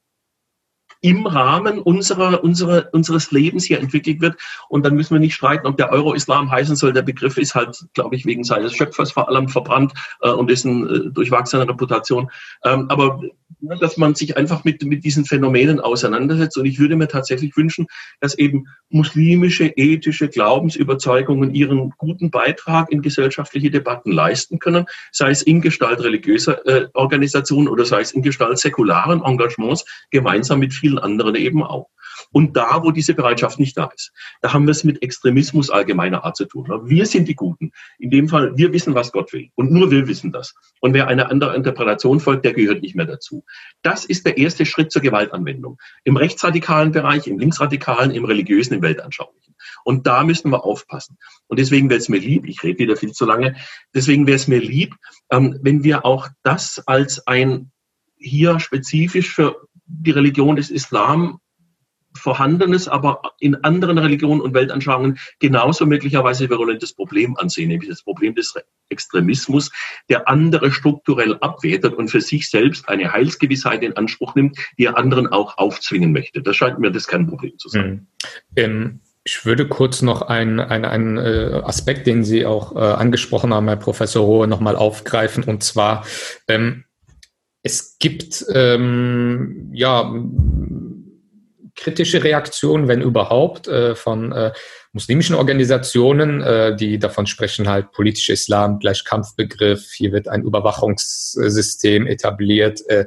[1.01, 4.36] im Rahmen unserer, unserer, unseres Lebens hier entwickelt wird.
[4.68, 6.92] Und dann müssen wir nicht streiten, ob der Euro-Islam heißen soll.
[6.92, 9.92] Der Begriff ist halt, glaube ich, wegen seines Schöpfers vor allem verbrannt
[10.22, 12.30] äh, und dessen äh, durchwachsene Reputation.
[12.64, 13.20] Ähm, aber
[13.61, 16.57] dass man sich einfach mit, mit diesen Phänomenen auseinandersetzt.
[16.57, 17.86] Und ich würde mir tatsächlich wünschen,
[18.20, 25.42] dass eben muslimische, ethische Glaubensüberzeugungen ihren guten Beitrag in gesellschaftliche Debatten leisten können, sei es
[25.42, 30.88] in Gestalt religiöser äh, Organisationen oder sei es in Gestalt säkularen Engagements, gemeinsam mit vielen
[30.97, 31.91] anderen eben auch.
[32.30, 36.24] Und da, wo diese Bereitschaft nicht da ist, da haben wir es mit Extremismus allgemeiner
[36.24, 36.66] Art zu tun.
[36.84, 37.72] Wir sind die Guten.
[37.99, 39.51] In dem Fall, wir wissen, was Gott will.
[39.55, 40.55] Und nur wir wissen das.
[40.80, 43.45] Und wer eine andere Interpretation folgt, der gehört nicht mehr dazu.
[43.82, 45.78] Das ist der erste Schritt zur Gewaltanwendung.
[46.05, 49.55] Im rechtsradikalen Bereich, im linksradikalen, im religiösen, im weltanschaulichen.
[49.84, 51.18] Und da müssen wir aufpassen.
[51.49, 53.57] Und deswegen wäre es mir lieb, ich rede wieder viel zu lange,
[53.95, 54.95] deswegen wäre es mir lieb,
[55.30, 57.72] ähm, wenn wir auch das als ein
[58.20, 61.41] hier spezifisch für die Religion des Islam
[62.16, 68.34] vorhandenes, aber in anderen Religionen und Weltanschauungen genauso möglicherweise virulentes Problem ansehen, nämlich das Problem
[68.34, 68.55] des
[68.89, 69.70] Extremismus,
[70.09, 74.99] der andere strukturell abwertet und für sich selbst eine Heilsgewissheit in Anspruch nimmt, die er
[74.99, 76.43] anderen auch aufzwingen möchte.
[76.43, 77.91] Das scheint mir das kein Problem zu sein.
[77.91, 78.07] Mhm.
[78.57, 83.68] Ähm ich würde kurz noch einen, einen äh, Aspekt, den Sie auch äh, angesprochen haben,
[83.68, 85.45] Herr Professor Rohe, nochmal aufgreifen.
[85.45, 86.07] Und zwar,
[86.49, 86.84] ähm,
[87.69, 90.11] es gibt ähm, ja
[91.77, 94.53] kritische Reaktionen, wenn überhaupt, äh, von äh,
[94.93, 102.07] muslimischen Organisationen, äh, die davon sprechen, halt politischer Islam gleich Kampfbegriff, hier wird ein Überwachungssystem
[102.07, 103.05] etabliert, äh,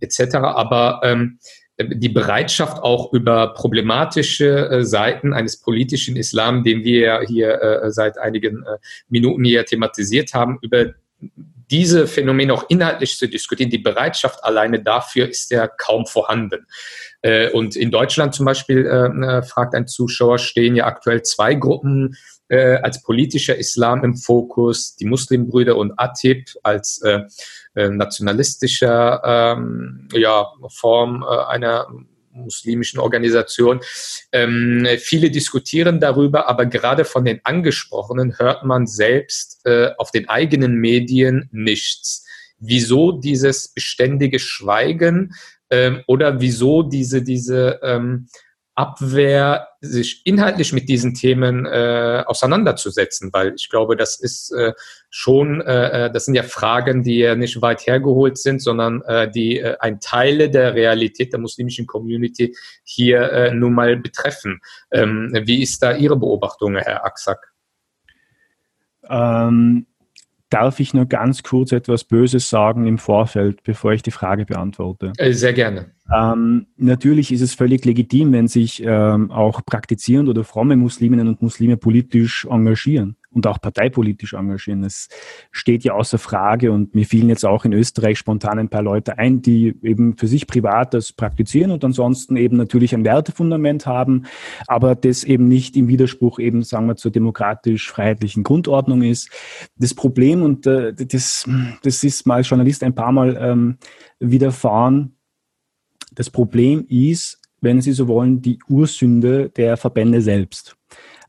[0.00, 0.36] etc.
[0.36, 1.38] Aber ähm,
[1.80, 8.18] die Bereitschaft auch über problematische äh, Seiten eines politischen Islam, den wir hier äh, seit
[8.18, 8.64] einigen
[9.08, 10.92] Minuten hier thematisiert haben, über
[11.72, 16.66] diese Phänomene auch inhaltlich zu diskutieren, die Bereitschaft alleine dafür ist ja kaum vorhanden.
[17.22, 21.54] Äh, und in Deutschland zum Beispiel, äh, äh, fragt ein Zuschauer, stehen ja aktuell zwei
[21.54, 22.16] Gruppen
[22.82, 27.00] als politischer Islam im Fokus, die Muslimbrüder und Atib als
[27.74, 30.06] nationalistischer ähm,
[30.68, 31.86] Form einer
[32.32, 33.80] muslimischen Organisation.
[34.32, 40.28] Ähm, viele diskutieren darüber, aber gerade von den Angesprochenen hört man selbst äh, auf den
[40.28, 42.26] eigenen Medien nichts.
[42.58, 45.34] Wieso dieses beständige Schweigen
[45.70, 48.28] ähm, oder wieso diese, diese ähm,
[48.74, 54.72] Abwehr, sich inhaltlich mit diesen Themen äh, auseinanderzusetzen, weil ich glaube, das ist äh,
[55.10, 59.30] schon, äh, äh, das sind ja Fragen, die ja nicht weit hergeholt sind, sondern äh,
[59.30, 64.60] die äh, ein Teile der Realität der muslimischen Community hier äh, nun mal betreffen.
[64.90, 67.52] Ähm, wie ist da Ihre Beobachtung, Herr Aksak?
[69.08, 69.86] Ähm,
[70.48, 75.12] darf ich nur ganz kurz etwas Böses sagen im Vorfeld, bevor ich die Frage beantworte?
[75.18, 75.92] Äh, sehr gerne.
[76.14, 81.42] Ähm, natürlich ist es völlig legitim, wenn sich ähm, auch praktizierende oder fromme Musliminnen und
[81.42, 84.84] Muslime politisch engagieren und auch parteipolitisch engagieren.
[84.84, 85.08] Es
[85.50, 89.18] steht ja außer Frage und mir fielen jetzt auch in Österreich spontan ein paar Leute
[89.18, 94.24] ein, die eben für sich privat das praktizieren und ansonsten eben natürlich ein Wertefundament haben,
[94.66, 99.30] aber das eben nicht im Widerspruch eben, sagen wir, zur demokratisch-freiheitlichen Grundordnung ist.
[99.76, 101.48] Das Problem, und äh, das,
[101.82, 103.78] das ist mal Journalist ein paar Mal ähm,
[104.20, 105.16] widerfahren,
[106.14, 110.76] das Problem ist, wenn Sie so wollen, die Ursünde der Verbände selbst.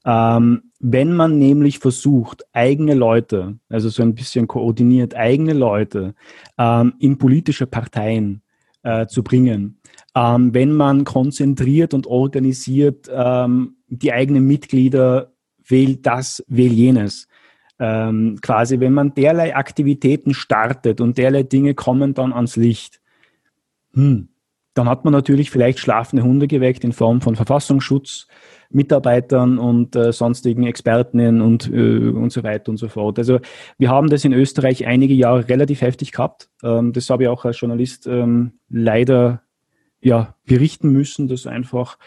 [0.05, 6.13] Ähm, wenn man nämlich versucht, eigene Leute, also so ein bisschen koordiniert, eigene Leute
[6.57, 8.41] ähm, in politische Parteien
[8.81, 9.79] äh, zu bringen,
[10.13, 15.31] ähm, wenn man konzentriert und organisiert ähm, die eigenen Mitglieder
[15.65, 17.27] wählt das, wählt jenes.
[17.79, 23.01] Ähm, quasi, wenn man derlei Aktivitäten startet und derlei Dinge kommen dann ans Licht,
[23.93, 24.27] hm,
[24.73, 28.27] dann hat man natürlich vielleicht schlafende Hunde geweckt in Form von Verfassungsschutz,
[28.69, 33.19] Mitarbeitern und äh, sonstigen Expertinnen und, äh, und so weiter und so fort.
[33.19, 33.39] Also
[33.77, 36.49] wir haben das in Österreich einige Jahre relativ heftig gehabt.
[36.63, 39.43] Ähm, das habe ich auch als Journalist ähm, leider
[40.01, 41.97] ja, berichten müssen, dass einfach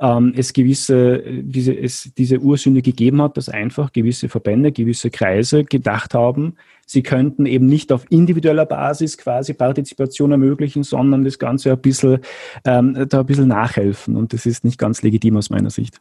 [0.00, 5.64] ähm, es gewisse, diese, es diese Ursünde gegeben hat, dass einfach gewisse Verbände, gewisse Kreise
[5.64, 6.54] gedacht haben,
[6.86, 12.20] sie könnten eben nicht auf individueller Basis quasi Partizipation ermöglichen, sondern das Ganze ein bisschen,
[12.64, 14.16] ähm, da ein bisschen nachhelfen.
[14.16, 16.00] Und das ist nicht ganz legitim aus meiner Sicht.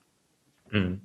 [0.72, 1.02] Mhm.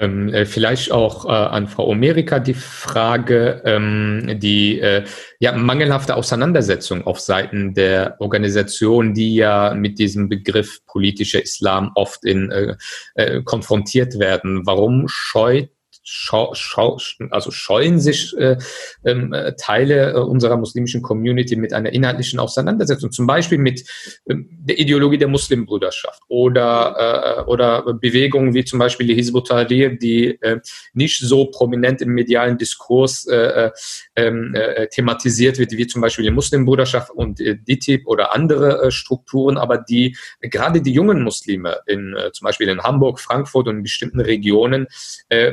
[0.00, 5.04] Ähm, äh, vielleicht auch äh, an Frau Amerika die Frage, ähm, die äh,
[5.40, 12.24] ja, mangelhafte Auseinandersetzung auf Seiten der Organisation, die ja mit diesem Begriff politischer Islam oft
[12.24, 12.76] in, äh,
[13.14, 14.66] äh, konfrontiert werden.
[14.66, 15.68] Warum scheut
[16.02, 16.98] schau, schau,
[17.30, 18.56] also scheuen sich äh,
[19.04, 23.80] ähm, äh, Teile äh, unserer muslimischen Community mit einer inhaltlichen Auseinandersetzung, zum Beispiel mit
[24.26, 29.98] äh, der Ideologie der Muslimbrüderschaft oder, äh, oder Bewegungen wie zum Beispiel die Hizb ut-Tahrir,
[29.98, 30.60] die äh,
[30.94, 33.70] nicht so prominent im medialen Diskurs äh,
[34.16, 39.58] ähm, äh, thematisiert wird, wie zum Beispiel die Muslimbruderschaft und äh, DITIB oder andere Strukturen,
[39.58, 44.20] aber die gerade die jungen Muslime in zum Beispiel in Hamburg, Frankfurt und in bestimmten
[44.20, 44.86] Regionen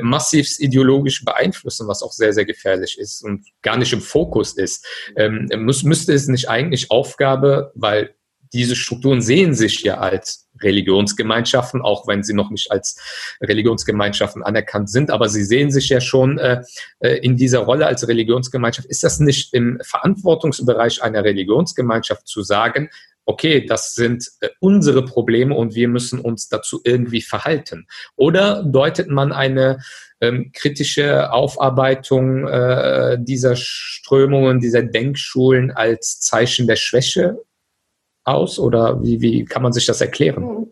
[0.02, 4.56] massiv massiv ideologisch beeinflussen, was auch sehr, sehr gefährlich ist und gar nicht im Fokus
[4.56, 4.86] ist.
[5.16, 8.14] Ähm, muss, müsste es nicht eigentlich Aufgabe, weil
[8.52, 12.98] diese Strukturen sehen sich ja als Religionsgemeinschaften, auch wenn sie noch nicht als
[13.42, 16.62] Religionsgemeinschaften anerkannt sind, aber sie sehen sich ja schon äh,
[17.00, 18.88] äh in dieser Rolle als Religionsgemeinschaft.
[18.88, 22.88] Ist das nicht im Verantwortungsbereich einer Religionsgemeinschaft zu sagen,
[23.28, 27.86] okay, das sind äh, unsere Probleme und wir müssen uns dazu irgendwie verhalten?
[28.16, 29.80] Oder deutet man eine
[30.20, 37.38] ähm, kritische Aufarbeitung äh, dieser Strömungen, dieser Denkschulen als Zeichen der Schwäche
[38.24, 38.58] aus?
[38.58, 40.66] Oder wie, wie kann man sich das erklären?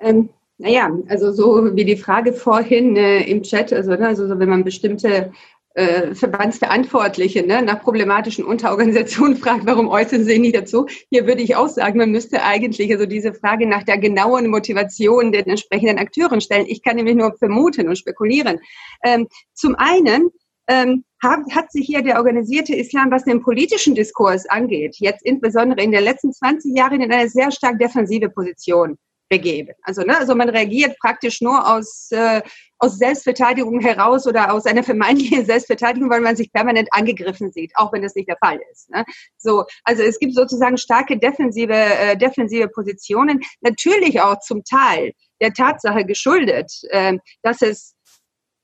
[0.00, 4.38] Ähm, naja, also so wie die Frage vorhin äh, im Chat, also, ne, also so,
[4.38, 5.32] wenn man bestimmte
[5.74, 10.86] äh, Verbandsverantwortliche ne, nach problematischen Unterorganisationen fragt, warum äußern sie nicht dazu?
[11.10, 15.32] Hier würde ich auch sagen, man müsste eigentlich also diese Frage nach der genauen Motivation
[15.32, 16.66] der entsprechenden Akteuren stellen.
[16.68, 18.58] Ich kann nämlich nur vermuten und spekulieren.
[19.04, 20.30] Ähm, zum einen
[20.68, 25.90] ähm, hat, sich hier der organisierte Islam, was den politischen Diskurs angeht, jetzt insbesondere in
[25.90, 28.98] den letzten 20 Jahren in eine sehr stark defensive Position
[29.28, 29.74] begeben.
[29.82, 32.42] Also, ne, also man reagiert praktisch nur aus, äh,
[32.78, 37.92] aus Selbstverteidigung heraus oder aus einer vermeintlichen Selbstverteidigung, weil man sich permanent angegriffen sieht, auch
[37.92, 38.90] wenn das nicht der Fall ist.
[38.90, 39.04] Ne?
[39.38, 45.52] So, also es gibt sozusagen starke defensive, äh, defensive Positionen, natürlich auch zum Teil der
[45.52, 47.93] Tatsache geschuldet, äh, dass es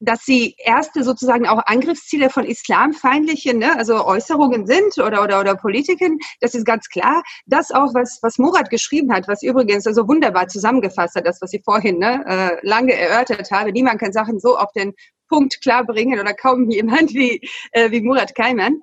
[0.01, 5.55] dass sie erste sozusagen auch Angriffsziele von islamfeindlichen, ne, also Äußerungen sind oder, oder, oder
[5.55, 6.19] Politiken.
[6.41, 7.23] Das ist ganz klar.
[7.47, 11.53] Das auch, was, was Murat geschrieben hat, was übrigens also wunderbar zusammengefasst hat, das, was
[11.53, 13.73] ich vorhin ne, äh, lange erörtert habe.
[13.73, 14.95] Niemand kann Sachen so auf den
[15.29, 18.81] Punkt klar bringen oder kaum jemand wie, äh, wie Murat Kaiman.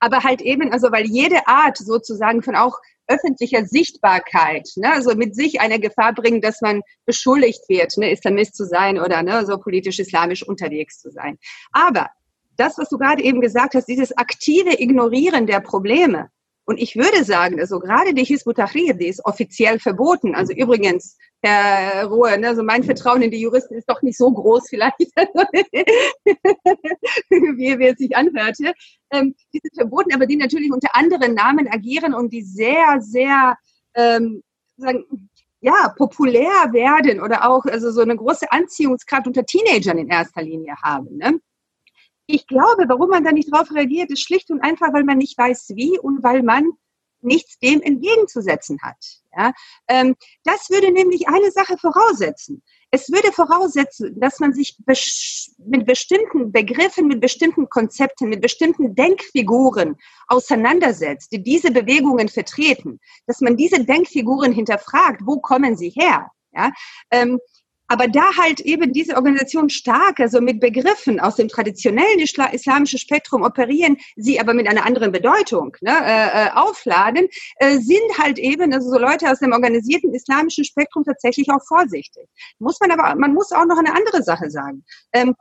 [0.00, 2.78] Aber halt eben, also weil jede Art sozusagen von auch
[3.08, 8.56] öffentlicher Sichtbarkeit, ne, also mit sich eine Gefahr bringen, dass man beschuldigt wird, ne, Islamist
[8.56, 11.38] zu sein oder ne, so politisch-islamisch unterwegs zu sein.
[11.72, 12.10] Aber
[12.56, 16.30] das, was du gerade eben gesagt hast, dieses aktive Ignorieren der Probleme,
[16.66, 20.34] und ich würde sagen, also gerade die Hizb tahrir die ist offiziell verboten.
[20.34, 24.32] Also übrigens, Herr Ruhe, ne, also mein Vertrauen in die Juristen ist doch nicht so
[24.32, 24.98] groß vielleicht,
[27.30, 28.72] wie, wie es sich anhörte.
[29.12, 33.56] Ähm, die sind verboten, aber die natürlich unter anderen Namen agieren und die sehr, sehr,
[33.94, 34.42] ähm,
[34.76, 35.04] sagen,
[35.60, 40.74] ja, populär werden oder auch also so eine große Anziehungskraft unter Teenagern in erster Linie
[40.82, 41.16] haben.
[41.16, 41.38] Ne?
[42.26, 45.38] Ich glaube, warum man da nicht drauf reagiert, ist schlicht und einfach, weil man nicht
[45.38, 46.72] weiß, wie und weil man
[47.22, 48.96] nichts dem entgegenzusetzen hat.
[49.36, 49.52] Ja?
[49.88, 52.62] Ähm, das würde nämlich eine Sache voraussetzen.
[52.90, 54.78] Es würde voraussetzen, dass man sich
[55.58, 59.96] mit bestimmten Begriffen, mit bestimmten Konzepten, mit bestimmten Denkfiguren
[60.28, 66.30] auseinandersetzt, die diese Bewegungen vertreten, dass man diese Denkfiguren hinterfragt, wo kommen sie her?
[66.54, 66.70] Ja?
[67.88, 73.42] Aber da halt eben diese Organisationen stark, also mit Begriffen aus dem traditionellen islamischen Spektrum
[73.42, 78.72] operieren, sie aber mit einer anderen Bedeutung ne, äh, äh, aufladen, äh, sind halt eben,
[78.72, 82.28] also so Leute aus dem organisierten islamischen Spektrum tatsächlich auch vorsichtig.
[82.58, 84.84] Muss man aber, man muss auch noch eine andere Sache sagen.
[85.12, 85.34] Ähm,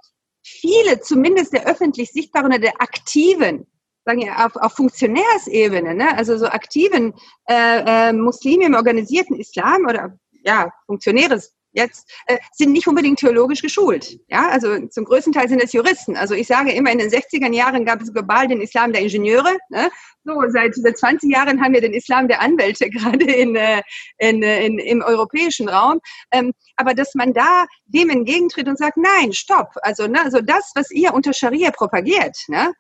[0.44, 3.68] viele, zumindest der öffentlich sichtbaren oder der aktiven
[4.06, 6.16] sagen wir, auf, auf Funktionärsebene, ne?
[6.16, 7.16] also so aktiven
[7.50, 13.62] äh, äh, Muslime im organisierten Islam oder ja, Funktionäres jetzt äh, sind nicht unbedingt theologisch
[13.62, 14.18] geschult.
[14.28, 16.16] Ja, also zum größten Teil sind es Juristen.
[16.16, 19.58] Also ich sage immer, in den 60er Jahren gab es global den Islam der Ingenieure.
[19.70, 19.90] Ne?
[20.24, 23.82] So, seit, seit 20 Jahren haben wir den Islam der Anwälte gerade in, äh,
[24.18, 26.00] in, äh, in, im europäischen Raum.
[26.32, 29.70] Ähm, aber dass man da dem entgegentritt und sagt, nein, stopp.
[29.82, 32.74] Also, ne, also das, was ihr unter Scharia propagiert, ne,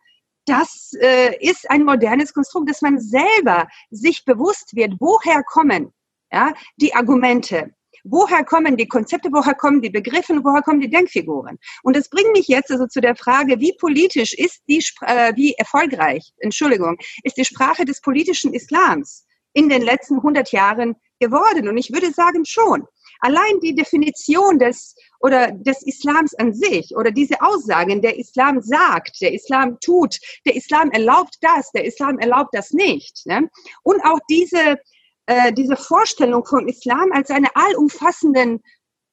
[0.45, 5.91] das äh, ist ein modernes Konstrukt, dass man selber sich bewusst wird, woher kommen
[6.31, 7.71] ja, die Argumente,
[8.05, 11.57] woher kommen die Konzepte, woher kommen die Begriffe, woher kommen die Denkfiguren?
[11.83, 15.53] Und das bringt mich jetzt also zu der Frage, wie politisch ist die, äh, wie
[15.53, 21.67] erfolgreich, Entschuldigung, ist die Sprache des politischen Islams in den letzten 100 Jahren geworden?
[21.67, 22.85] Und ich würde sagen schon.
[23.21, 29.21] Allein die Definition des oder des Islams an sich oder diese Aussagen, der Islam sagt,
[29.21, 33.25] der Islam tut, der Islam erlaubt das, der Islam erlaubt das nicht.
[33.25, 33.49] Ne?
[33.83, 34.77] Und auch diese
[35.25, 38.61] äh, diese Vorstellung von Islam als eine allumfassenden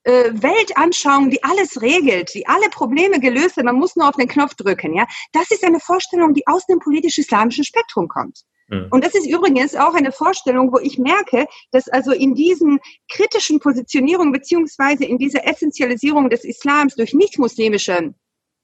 [0.05, 4.29] äh, Weltanschauung, die alles regelt, die alle Probleme gelöst hat, man muss nur auf den
[4.29, 5.07] Knopf drücken, ja.
[5.33, 8.41] Das ist eine Vorstellung, die aus dem politisch-islamischen Spektrum kommt.
[8.69, 8.89] Mhm.
[8.91, 13.61] Und das ist übrigens auch eine Vorstellung, wo ich merke, dass also in diesen kritischen
[13.61, 18.15] Positionierungen beziehungsweise in dieser Essentialisierung des Islams durch nicht-muslimische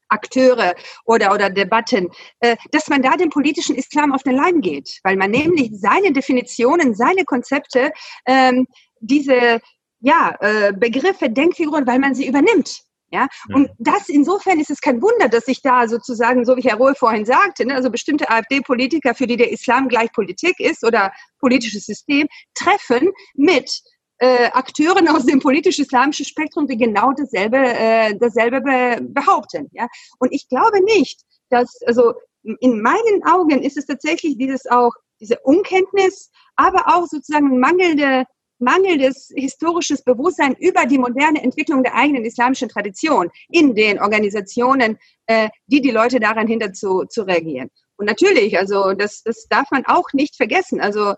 [0.08, 2.08] Akteure oder, oder Debatten,
[2.40, 6.12] äh, dass man da dem politischen Islam auf den Leim geht, weil man nämlich seine
[6.12, 7.92] Definitionen, seine Konzepte,
[8.26, 8.66] ähm,
[9.00, 9.60] diese
[10.00, 12.82] ja, äh, Begriffe, Denkfiguren, weil man sie übernimmt.
[13.10, 16.76] Ja, und das insofern ist es kein Wunder, dass sich da sozusagen, so wie Herr
[16.76, 21.10] Rohl vorhin sagte, ne, also bestimmte AfD-Politiker, für die der Islam gleich Politik ist oder
[21.38, 23.80] politisches System, treffen mit
[24.18, 29.68] äh, Akteuren aus dem politisch-islamischen Spektrum, die genau dasselbe, äh, dasselbe be behaupten.
[29.72, 29.88] Ja?
[30.18, 32.14] Und ich glaube nicht, dass, also
[32.60, 38.24] in meinen Augen ist es tatsächlich dieses auch, diese Unkenntnis, aber auch sozusagen mangelnde
[38.60, 45.48] mangelndes historisches Bewusstsein über die moderne Entwicklung der eigenen islamischen Tradition in den Organisationen, äh,
[45.66, 47.70] die die Leute daran hinter zu, zu reagieren.
[47.96, 50.80] Und natürlich, also das, das darf man auch nicht vergessen.
[50.80, 51.14] Also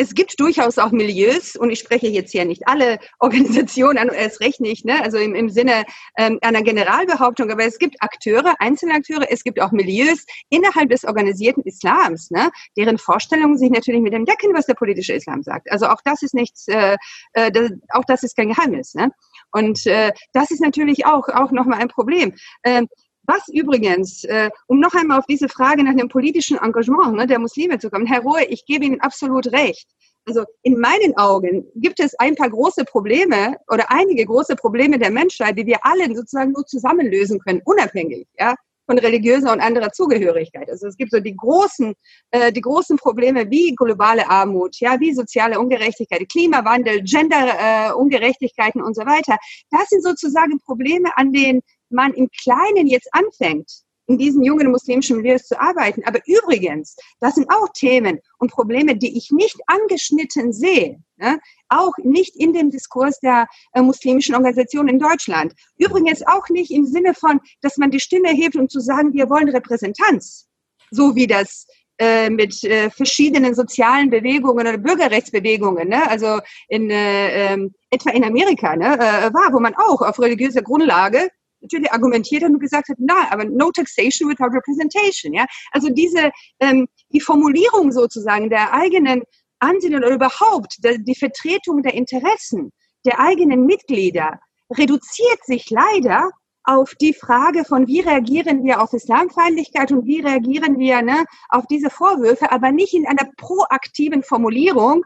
[0.00, 4.40] es gibt durchaus auch Milieus, und ich spreche jetzt hier nicht alle Organisationen an, erst
[4.40, 5.02] recht nicht, ne?
[5.02, 5.84] also im, im Sinne
[6.16, 11.04] ähm, einer Generalbehauptung, aber es gibt Akteure, einzelne Akteure, es gibt auch Milieus innerhalb des
[11.04, 12.50] organisierten Islams, ne?
[12.78, 15.70] deren Vorstellungen sich natürlich mit dem decken, was der politische Islam sagt.
[15.70, 16.96] Also auch das ist nichts, äh,
[17.34, 18.94] äh, das, auch das ist kein Geheimnis.
[18.94, 19.10] Ne?
[19.52, 22.34] Und äh, das ist natürlich auch, auch nochmal ein Problem.
[22.64, 22.88] Ähm,
[23.30, 27.38] was übrigens, äh, um noch einmal auf diese Frage nach dem politischen Engagement ne, der
[27.38, 29.86] Muslime zu kommen, Herr Rohe, ich gebe Ihnen absolut recht.
[30.26, 35.10] Also in meinen Augen gibt es ein paar große Probleme oder einige große Probleme der
[35.10, 38.54] Menschheit, die wir alle sozusagen nur zusammen lösen können, unabhängig ja,
[38.86, 40.68] von religiöser und anderer Zugehörigkeit.
[40.68, 41.94] Also es gibt so die großen,
[42.32, 48.96] äh, die großen Probleme wie globale Armut, ja, wie soziale Ungerechtigkeit, Klimawandel, Genderungerechtigkeiten äh, und
[48.96, 49.38] so weiter.
[49.70, 55.18] Das sind sozusagen Probleme, an denen man im Kleinen jetzt anfängt, in diesen jungen muslimischen
[55.18, 56.02] Milieus zu arbeiten.
[56.04, 61.00] Aber übrigens, das sind auch Themen und Probleme, die ich nicht angeschnitten sehe.
[61.16, 61.38] Ne?
[61.68, 65.54] Auch nicht in dem Diskurs der äh, muslimischen Organisationen in Deutschland.
[65.78, 69.30] Übrigens auch nicht im Sinne von, dass man die Stimme hebt, um zu sagen, wir
[69.30, 70.48] wollen Repräsentanz.
[70.90, 71.66] So wie das
[71.98, 76.10] äh, mit äh, verschiedenen sozialen Bewegungen oder Bürgerrechtsbewegungen, ne?
[76.10, 78.98] also in, äh, ähm, etwa in Amerika ne?
[79.32, 81.28] war, wo man auch auf religiöser Grundlage
[81.60, 85.32] natürlich argumentiert hat und gesagt hat, na, aber no taxation without representation.
[85.32, 85.46] Ja?
[85.72, 86.30] Also diese,
[86.60, 89.22] ähm, die Formulierung sozusagen der eigenen
[89.58, 92.72] Ansinnen oder überhaupt der, die Vertretung der Interessen
[93.04, 94.40] der eigenen Mitglieder
[94.70, 96.30] reduziert sich leider
[96.64, 101.66] auf die Frage von, wie reagieren wir auf Islamfeindlichkeit und wie reagieren wir ne, auf
[101.66, 105.04] diese Vorwürfe, aber nicht in einer proaktiven Formulierung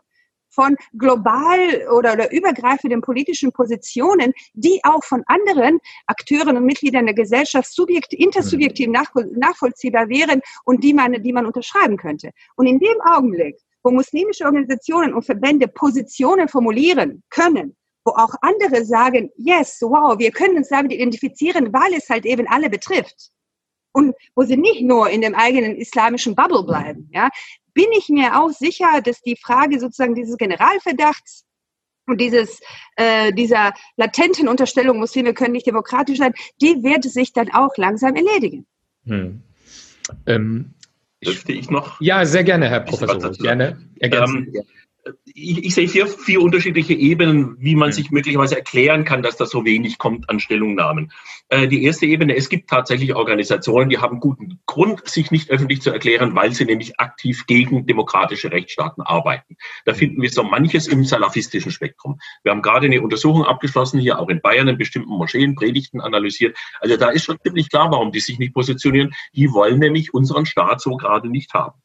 [0.54, 1.58] von global
[1.96, 8.12] oder, oder übergreifenden politischen Positionen, die auch von anderen Akteuren und Mitgliedern der Gesellschaft subjekt,
[8.12, 8.96] intersubjektiv mhm.
[9.36, 12.30] nachvollziehbar wären und die man, die man unterschreiben könnte.
[12.56, 18.84] Und in dem Augenblick, wo muslimische Organisationen und Verbände Positionen formulieren können, wo auch andere
[18.84, 23.30] sagen, yes, wow, wir können uns damit identifizieren, weil es halt eben alle betrifft.
[23.92, 27.28] Und wo sie nicht nur in dem eigenen islamischen Bubble bleiben, ja,
[27.74, 31.44] bin ich mir auch sicher, dass die Frage sozusagen dieses Generalverdachts
[32.06, 32.60] und dieses,
[32.96, 38.14] äh, dieser latenten Unterstellung, Muslime können nicht demokratisch sein, die wird sich dann auch langsam
[38.14, 38.66] erledigen.
[39.06, 39.42] Hm.
[40.26, 40.74] Ähm,
[41.24, 42.00] Dürfte ich noch?
[42.00, 43.32] Ja, sehr gerne, Herr Professor.
[43.32, 44.52] Gerne ergänzen.
[44.54, 44.62] Ähm,
[45.26, 49.46] ich, ich sehe vier, vier unterschiedliche Ebenen, wie man sich möglicherweise erklären kann, dass da
[49.46, 51.12] so wenig kommt an Stellungnahmen.
[51.48, 55.82] Äh, die erste Ebene, es gibt tatsächlich Organisationen, die haben guten Grund, sich nicht öffentlich
[55.82, 59.56] zu erklären, weil sie nämlich aktiv gegen demokratische Rechtsstaaten arbeiten.
[59.84, 62.18] Da finden wir so manches im salafistischen Spektrum.
[62.42, 66.56] Wir haben gerade eine Untersuchung abgeschlossen, hier auch in Bayern, in bestimmten Moscheen, Predigten analysiert.
[66.80, 69.14] Also da ist schon ziemlich klar, warum die sich nicht positionieren.
[69.34, 71.80] Die wollen nämlich unseren Staat so gerade nicht haben.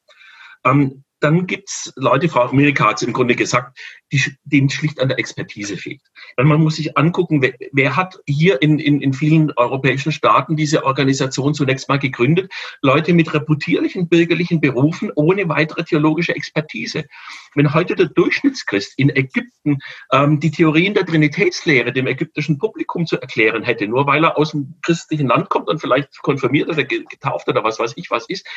[0.66, 3.78] Ähm, dann gibt's Leute, Frau Amerika hat es im Grunde gesagt,
[4.12, 6.02] die, denen schlicht an der Expertise fehlt.
[6.36, 10.56] Weil man muss sich angucken, wer, wer hat hier in, in, in vielen europäischen Staaten
[10.56, 12.52] diese Organisation zunächst mal gegründet?
[12.82, 17.06] Leute mit reputierlichen bürgerlichen Berufen ohne weitere theologische Expertise.
[17.56, 19.80] Wenn heute der Durchschnittschrist in Ägypten
[20.12, 24.52] ähm, die Theorien der Trinitätslehre dem ägyptischen Publikum zu erklären hätte, nur weil er aus
[24.52, 28.48] dem christlichen Land kommt und vielleicht konfirmiert oder getauft oder was weiß ich was ist,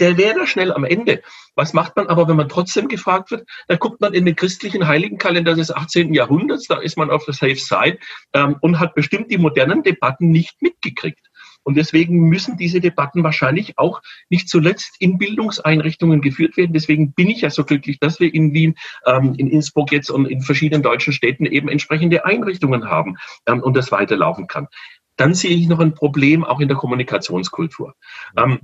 [0.00, 1.22] der wäre da schnell am Ende.
[1.54, 3.48] Was macht man aber, wenn man trotzdem gefragt wird?
[3.68, 6.14] Da guckt man in den christlichen Heiligenkalender des 18.
[6.14, 7.98] Jahrhunderts, da ist man auf der Safe Side
[8.32, 11.30] ähm, und hat bestimmt die modernen Debatten nicht mitgekriegt.
[11.62, 16.72] Und deswegen müssen diese Debatten wahrscheinlich auch nicht zuletzt in Bildungseinrichtungen geführt werden.
[16.72, 18.76] Deswegen bin ich ja so glücklich, dass wir in Wien,
[19.06, 23.76] ähm, in Innsbruck jetzt und in verschiedenen deutschen Städten eben entsprechende Einrichtungen haben ähm, und
[23.76, 24.68] das weiterlaufen kann.
[25.16, 27.94] Dann sehe ich noch ein Problem auch in der Kommunikationskultur.
[28.38, 28.60] Ähm,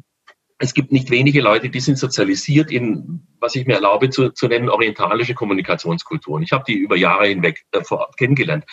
[0.59, 4.49] es gibt nicht wenige Leute, die sind sozialisiert in, was ich mir erlaube zu, zu
[4.49, 6.43] nennen, orientalische Kommunikationskulturen.
[6.43, 7.83] Ich habe die über Jahre hinweg äh,
[8.17, 8.65] kennengelernt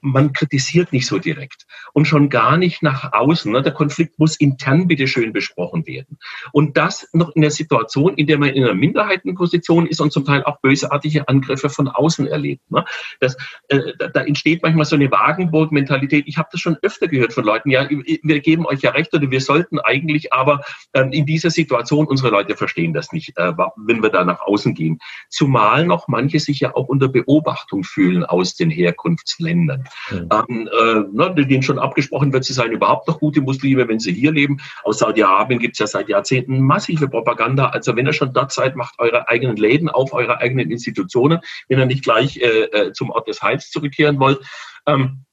[0.00, 3.52] man kritisiert nicht so direkt und schon gar nicht nach außen.
[3.52, 3.62] Ne?
[3.62, 6.18] Der Konflikt muss intern bitte schön besprochen werden.
[6.52, 10.24] Und das noch in der Situation, in der man in einer Minderheitenposition ist und zum
[10.24, 12.70] Teil auch bösartige Angriffe von außen erlebt.
[12.70, 12.84] Ne?
[13.20, 13.36] Das,
[13.68, 16.24] äh, da, entsteht manchmal so eine Wagenburg-Mentalität.
[16.26, 19.30] Ich habe das schon öfter gehört von Leuten, ja, wir geben euch ja recht oder
[19.30, 20.62] wir sollten eigentlich, aber
[20.94, 24.74] ähm, in dieser Situation, unsere Leute verstehen das nicht, äh, wenn wir da nach außen
[24.74, 24.98] gehen.
[25.28, 29.84] Zumal noch manche sich ja auch unter Beobachtung fühlen aus den Herkunftsländern.
[30.10, 30.28] Mhm.
[30.32, 34.12] Ähm, äh, ne, denen schon abgesprochen wird, sie seien überhaupt noch gute Muslime, wenn sie
[34.12, 34.58] hier leben.
[34.84, 37.66] Aus Saudi-Arabien gibt es ja seit Jahrzehnten massive Propaganda.
[37.66, 41.78] Also wenn ihr schon dort seid, macht eure eigenen Läden auf, eure eigenen Institutionen, wenn
[41.78, 44.40] ihr nicht gleich äh, äh, zum Ort des Heils zurückkehren wollt.
[44.86, 45.24] Ähm,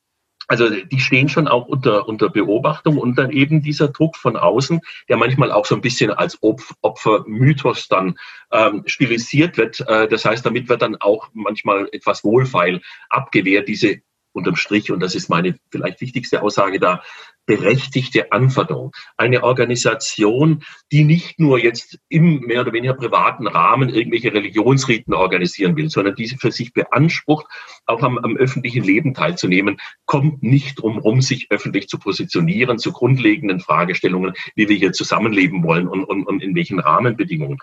[0.48, 4.80] also die stehen schon auch unter, unter Beobachtung und dann eben dieser Druck von außen,
[5.10, 8.18] der manchmal auch so ein bisschen als Opf Opfermythos dann
[8.52, 9.82] ähm, stilisiert wird.
[9.82, 13.98] Äh, das heißt, damit wird dann auch manchmal etwas wohlfeil abgewehrt, diese
[14.38, 17.02] unterm Strich, und das ist meine vielleicht wichtigste Aussage da,
[17.48, 18.92] berechtigte Anforderung.
[19.16, 25.76] Eine Organisation, die nicht nur jetzt im mehr oder weniger privaten Rahmen irgendwelche Religionsriten organisieren
[25.78, 27.48] will, sondern diese für sich beansprucht,
[27.86, 32.92] auch am, am öffentlichen Leben teilzunehmen, kommt nicht drum rum, sich öffentlich zu positionieren zu
[32.92, 37.58] grundlegenden Fragestellungen, wie wir hier zusammenleben wollen und, und, und in welchen Rahmenbedingungen.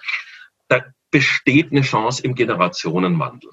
[0.68, 3.50] Da besteht eine Chance im Generationenwandel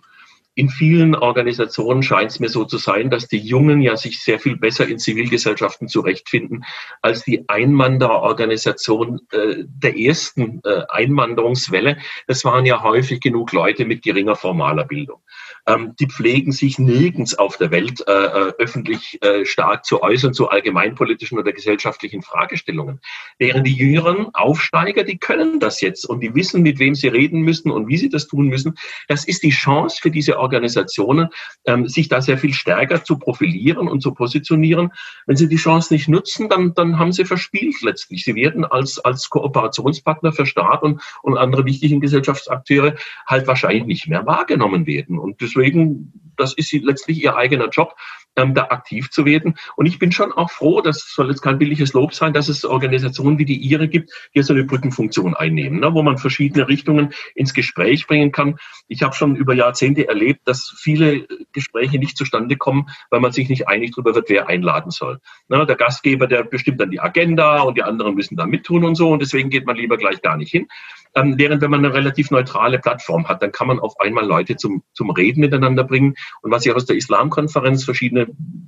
[0.54, 4.40] in vielen Organisationen scheint es mir so zu sein, dass die Jungen ja sich sehr
[4.40, 6.66] viel besser in Zivilgesellschaften zurechtfinden
[7.02, 11.98] als die Einwandererorganisation äh, der ersten äh, Einwanderungswelle.
[12.28, 15.22] Das waren ja häufig genug Leute mit geringer formaler Bildung
[15.68, 20.34] ähm, die pflegen sich nirgends auf der Welt äh, äh, öffentlich äh, stark zu äußern
[20.34, 23.00] zu allgemeinpolitischen oder gesellschaftlichen Fragestellungen.
[23.38, 27.42] Während die jüngeren Aufsteiger, die können das jetzt und die wissen, mit wem sie reden
[27.42, 28.76] müssen und wie sie das tun müssen.
[29.08, 31.30] Das ist die Chance für diese Organisationen,
[31.66, 34.92] ähm, sich da sehr viel stärker zu profilieren und zu positionieren.
[35.26, 38.24] Wenn sie die Chance nicht nutzen, dann, dann haben sie verspielt letztlich.
[38.24, 42.96] Sie werden als, als Kooperationspartner für Staat und, und andere wichtigen Gesellschaftsakteure
[43.28, 45.18] halt wahrscheinlich nicht mehr wahrgenommen werden.
[45.20, 47.96] Und deswegen, das ist letztlich ihr eigener Job.
[48.36, 49.56] Ähm, da aktiv zu werden.
[49.76, 52.66] Und ich bin schon auch froh, das soll jetzt kein billiges Lob sein, dass es
[52.66, 57.14] Organisationen wie die Ihre gibt, die so eine Brückenfunktion einnehmen, ne, wo man verschiedene Richtungen
[57.36, 58.58] ins Gespräch bringen kann.
[58.88, 63.50] Ich habe schon über Jahrzehnte erlebt, dass viele Gespräche nicht zustande kommen, weil man sich
[63.50, 65.20] nicht einig darüber wird, wer einladen soll.
[65.48, 68.96] Ne, der Gastgeber, der bestimmt dann die Agenda und die anderen müssen da mittun und
[68.96, 70.68] so und deswegen geht man lieber gleich gar nicht hin.
[71.14, 74.56] Ähm, während wenn man eine relativ neutrale Plattform hat, dann kann man auf einmal Leute
[74.56, 76.16] zum, zum Reden miteinander bringen.
[76.42, 78.21] Und was ich aus der Islamkonferenz verschiedene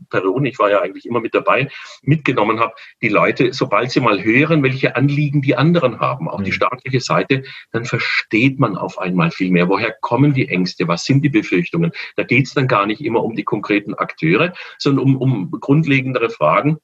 [0.10, 1.70] Perioden, ich war ja eigentlich immer mit dabei,
[2.04, 6.44] mitgenommen habe, die Leute, sobald sie mal hören, welche Anliegen die anderen haben, auch mhm.
[6.44, 9.70] die staatliche Seite, dann versteht man auf einmal viel mehr.
[9.70, 10.88] Woher kommen die Ängste?
[10.88, 11.92] Was sind die Befürchtungen?
[12.16, 16.30] Da geht es dann gar nicht immer um die konkreten Akteure, sondern um, um grundlegendere
[16.30, 16.78] Fragen.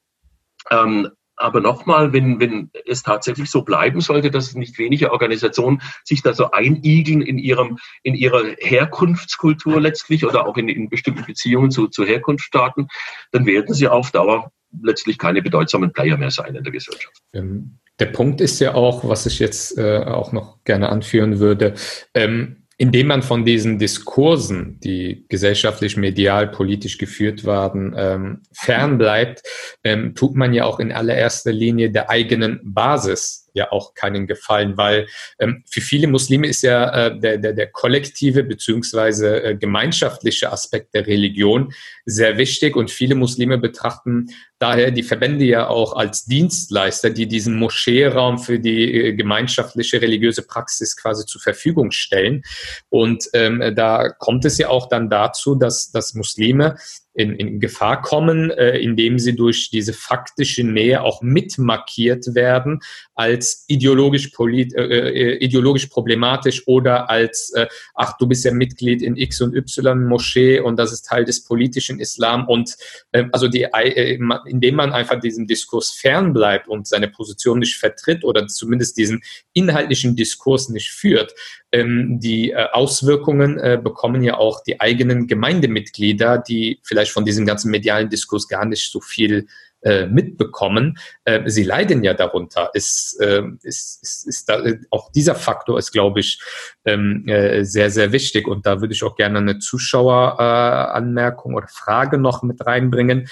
[0.70, 1.08] Ähm,
[1.40, 6.34] aber nochmal, wenn, wenn es tatsächlich so bleiben sollte, dass nicht wenige Organisationen sich da
[6.34, 11.88] so einigeln in ihrem, in ihrer Herkunftskultur letztlich oder auch in, in bestimmten Beziehungen zu,
[11.88, 12.88] zu Herkunftsstaaten,
[13.32, 17.22] dann werden sie auf Dauer letztlich keine bedeutsamen Player mehr sein in der Gesellschaft.
[17.32, 21.74] Ähm, der Punkt ist ja auch, was ich jetzt äh, auch noch gerne anführen würde,
[22.14, 29.42] ähm, indem man von diesen Diskursen, die gesellschaftlich, medial, politisch geführt werden, ähm, fernbleibt,
[29.84, 34.78] ähm, tut man ja auch in allererster Linie der eigenen Basis ja auch keinen Gefallen,
[34.78, 35.06] weil
[35.38, 40.94] ähm, für viele Muslime ist ja äh, der, der, der kollektive beziehungsweise äh, gemeinschaftliche Aspekt
[40.94, 41.74] der Religion
[42.06, 44.28] sehr wichtig und viele Muslime betrachten
[44.60, 50.42] daher die Verbände ja auch als Dienstleister, die diesen Moscheeraum für die äh, gemeinschaftliche religiöse
[50.42, 52.42] Praxis quasi zur Verfügung stellen.
[52.90, 56.76] Und ähm, da kommt es ja auch dann dazu, dass, dass Muslime
[57.14, 62.80] in, in Gefahr kommen, äh, indem sie durch diese faktische Nähe auch mitmarkiert werden
[63.14, 69.02] als ideologisch, polit, äh, äh, ideologisch problematisch oder als, äh, ach, du bist ja Mitglied
[69.02, 72.76] in X und Y Moschee und das ist Teil des politischen Islam und
[73.12, 74.18] äh, also die, äh,
[74.50, 79.22] indem man einfach diesem Diskurs fernbleibt und seine Position nicht vertritt oder zumindest diesen
[79.52, 81.34] inhaltlichen Diskurs nicht führt,
[81.72, 87.46] ähm, die äh, Auswirkungen äh, bekommen ja auch die eigenen Gemeindemitglieder, die vielleicht von diesem
[87.46, 89.46] ganzen medialen Diskurs gar nicht so viel
[89.82, 90.98] äh, mitbekommen.
[91.24, 92.70] Äh, sie leiden ja darunter.
[92.74, 96.40] Ist, äh, ist, ist, ist da, auch dieser Faktor ist, glaube ich,
[96.84, 98.46] ähm, äh, sehr, sehr wichtig.
[98.46, 103.28] Und da würde ich auch gerne eine Zuschaueranmerkung oder Frage noch mit reinbringen.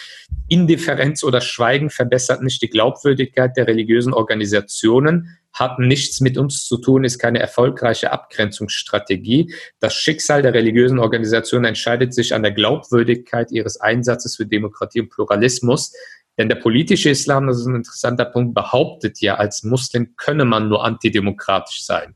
[0.49, 6.77] Indifferenz oder Schweigen verbessert nicht die Glaubwürdigkeit der religiösen Organisationen, hat nichts mit uns zu
[6.79, 9.53] tun, ist keine erfolgreiche Abgrenzungsstrategie.
[9.81, 15.11] Das Schicksal der religiösen Organisationen entscheidet sich an der Glaubwürdigkeit ihres Einsatzes für Demokratie und
[15.11, 15.93] Pluralismus.
[16.39, 20.69] Denn der politische Islam, das ist ein interessanter Punkt, behauptet ja, als Muslim könne man
[20.69, 22.15] nur antidemokratisch sein.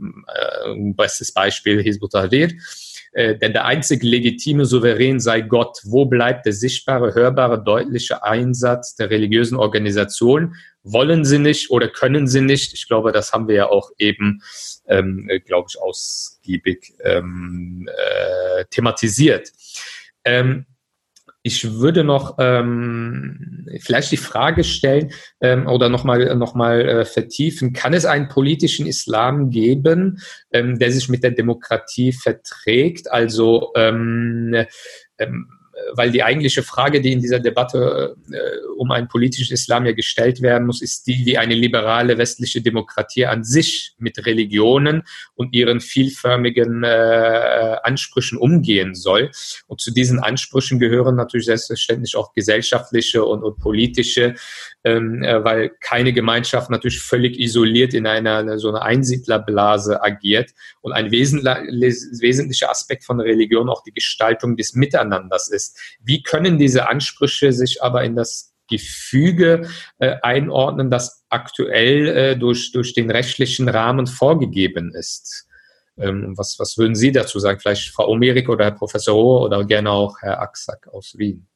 [0.00, 2.52] Äh, bestes Beispiel Hizbut Tahrir.
[3.12, 5.80] Äh, denn der einzige legitime Souverän sei Gott.
[5.84, 10.54] Wo bleibt der sichtbare, hörbare, deutliche Einsatz der religiösen Organisation?
[10.82, 12.74] Wollen sie nicht oder können sie nicht?
[12.74, 14.42] Ich glaube, das haben wir ja auch eben,
[14.86, 19.52] ähm, äh, glaube ich, ausgiebig ähm, äh, thematisiert.
[20.24, 20.66] Ähm,
[21.48, 27.72] ich würde noch ähm, vielleicht die Frage stellen ähm, oder nochmal noch mal, äh, vertiefen,
[27.72, 30.20] kann es einen politischen Islam geben,
[30.52, 33.10] ähm, der sich mit der Demokratie verträgt?
[33.10, 34.54] Also ähm,
[35.18, 35.48] ähm,
[35.92, 40.42] weil die eigentliche Frage, die in dieser Debatte äh, um einen politischen Islam ja gestellt
[40.42, 45.02] werden muss, ist die, wie eine liberale westliche Demokratie an sich mit Religionen
[45.34, 49.30] und ihren vielförmigen äh, Ansprüchen umgehen soll.
[49.66, 54.34] Und zu diesen Ansprüchen gehören natürlich selbstverständlich auch gesellschaftliche und, und politische,
[54.84, 60.50] ähm, äh, weil keine Gemeinschaft natürlich völlig isoliert in einer so einer Einsiedlerblase agiert.
[60.80, 65.98] Und ein wesentlicher Aspekt von Religion auch die Gestaltung des Miteinanders ist ist.
[66.02, 72.72] Wie können diese Ansprüche sich aber in das Gefüge äh, einordnen, das aktuell äh, durch,
[72.72, 75.46] durch den rechtlichen Rahmen vorgegeben ist?
[75.96, 77.58] Ähm, was, was würden Sie dazu sagen?
[77.60, 81.46] Vielleicht Frau Omerik oder Herr Professor Rohr oder gerne auch Herr Axack aus Wien?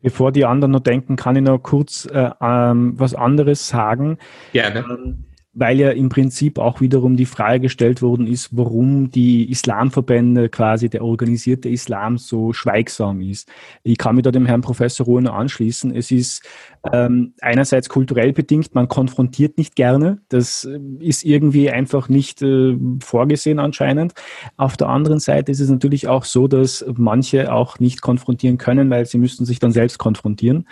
[0.00, 4.18] Bevor die anderen noch denken, kann ich noch kurz äh, ähm, was anderes sagen.
[4.52, 4.80] Gerne.
[4.80, 5.24] Ähm,
[5.54, 10.88] weil ja im Prinzip auch wiederum die Frage gestellt worden ist, warum die Islamverbände, quasi
[10.88, 13.50] der organisierte Islam so schweigsam ist.
[13.82, 15.94] Ich kann mich da dem Herrn Professor Ruhner anschließen.
[15.94, 16.42] Es ist
[16.90, 20.22] ähm, einerseits kulturell bedingt, man konfrontiert nicht gerne.
[20.30, 24.14] Das äh, ist irgendwie einfach nicht äh, vorgesehen anscheinend.
[24.56, 28.88] Auf der anderen Seite ist es natürlich auch so, dass manche auch nicht konfrontieren können,
[28.88, 30.66] weil sie müssten sich dann selbst konfrontieren.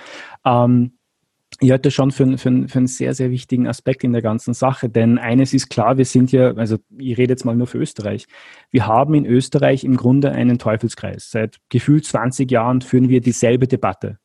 [0.47, 0.93] Ähm,
[1.61, 4.89] ich halte schon für, für, für einen sehr, sehr wichtigen Aspekt in der ganzen Sache.
[4.89, 8.27] Denn eines ist klar, wir sind ja, also ich rede jetzt mal nur für Österreich.
[8.71, 11.31] Wir haben in Österreich im Grunde einen Teufelskreis.
[11.31, 14.19] Seit gefühlt 20 Jahren führen wir dieselbe Debatte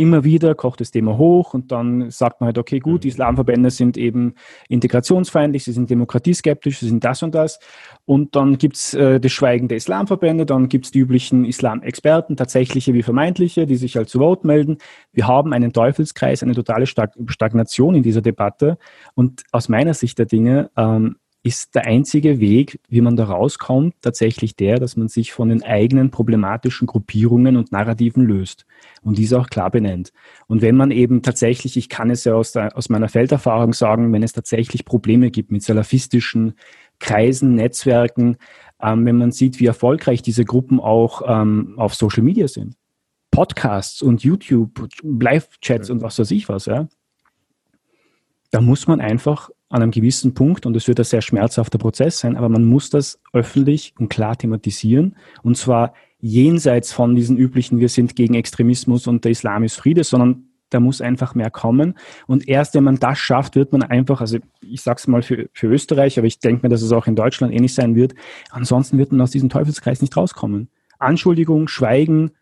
[0.00, 3.12] immer wieder kocht das Thema hoch und dann sagt man halt, okay, gut, die mhm.
[3.12, 4.34] Islamverbände sind eben
[4.70, 7.60] integrationsfeindlich, sie sind demokratieskeptisch, sie sind das und das.
[8.06, 13.02] Und dann gibt's äh, das Schweigen der Islamverbände, dann gibt's die üblichen Islamexperten, tatsächliche wie
[13.02, 14.78] vermeintliche, die sich halt zu Wort melden.
[15.12, 18.78] Wir haben einen Teufelskreis, eine totale Stagnation in dieser Debatte.
[19.14, 23.94] Und aus meiner Sicht der Dinge ähm, ist der einzige Weg, wie man da rauskommt,
[24.02, 28.66] tatsächlich der, dass man sich von den eigenen problematischen Gruppierungen und Narrativen löst
[29.02, 30.12] und diese auch klar benennt.
[30.48, 34.12] Und wenn man eben tatsächlich, ich kann es ja aus, der, aus meiner Felderfahrung sagen,
[34.12, 36.54] wenn es tatsächlich Probleme gibt mit salafistischen
[36.98, 38.36] Kreisen, Netzwerken,
[38.82, 42.76] ähm, wenn man sieht, wie erfolgreich diese Gruppen auch ähm, auf Social Media sind,
[43.30, 46.86] Podcasts und YouTube, Live-Chats und was weiß ich was, ja,
[48.50, 52.18] da muss man einfach an einem gewissen Punkt, und es wird ein sehr schmerzhafter Prozess
[52.18, 57.78] sein, aber man muss das öffentlich und klar thematisieren, und zwar jenseits von diesen üblichen,
[57.78, 61.94] wir sind gegen Extremismus und der Islam ist Friede, sondern da muss einfach mehr kommen.
[62.26, 65.48] Und erst wenn man das schafft, wird man einfach, also ich sage es mal für,
[65.52, 68.14] für Österreich, aber ich denke mir, dass es auch in Deutschland ähnlich sein wird,
[68.50, 70.68] ansonsten wird man aus diesem Teufelskreis nicht rauskommen.
[70.98, 72.32] Anschuldigung, Schweigen,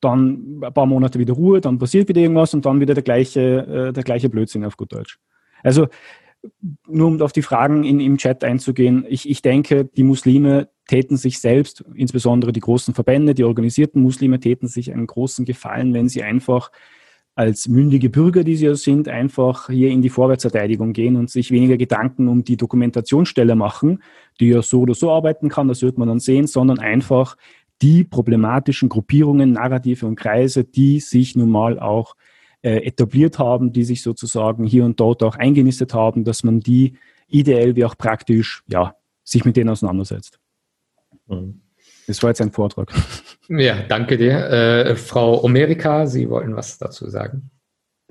[0.00, 3.40] dann ein paar Monate wieder Ruhe, dann passiert wieder irgendwas und dann wieder der gleiche,
[3.88, 5.18] äh, der gleiche Blödsinn auf gut Deutsch.
[5.62, 5.86] Also
[6.86, 11.16] nur um auf die Fragen in, im Chat einzugehen, ich, ich denke, die Muslime täten
[11.16, 16.08] sich selbst, insbesondere die großen Verbände, die organisierten Muslime, täten sich einen großen Gefallen, wenn
[16.08, 16.70] sie einfach
[17.34, 21.50] als mündige Bürger, die sie ja sind, einfach hier in die Vorwärtsverteidigung gehen und sich
[21.50, 24.02] weniger Gedanken um die Dokumentationsstelle machen,
[24.38, 27.36] die ja so oder so arbeiten kann, das wird man dann sehen, sondern einfach
[27.80, 32.16] die problematischen Gruppierungen, Narrative und Kreise, die sich nun mal auch
[32.62, 36.94] äh, etabliert haben, die sich sozusagen hier und dort auch eingenistet haben, dass man die
[37.28, 40.38] ideell wie auch praktisch, ja, sich mit denen auseinandersetzt.
[41.26, 41.60] Mhm.
[42.06, 42.92] Das war jetzt ein Vortrag.
[43.48, 44.48] Ja, danke dir.
[44.48, 47.50] Äh, Frau Omerika, Sie wollten was dazu sagen?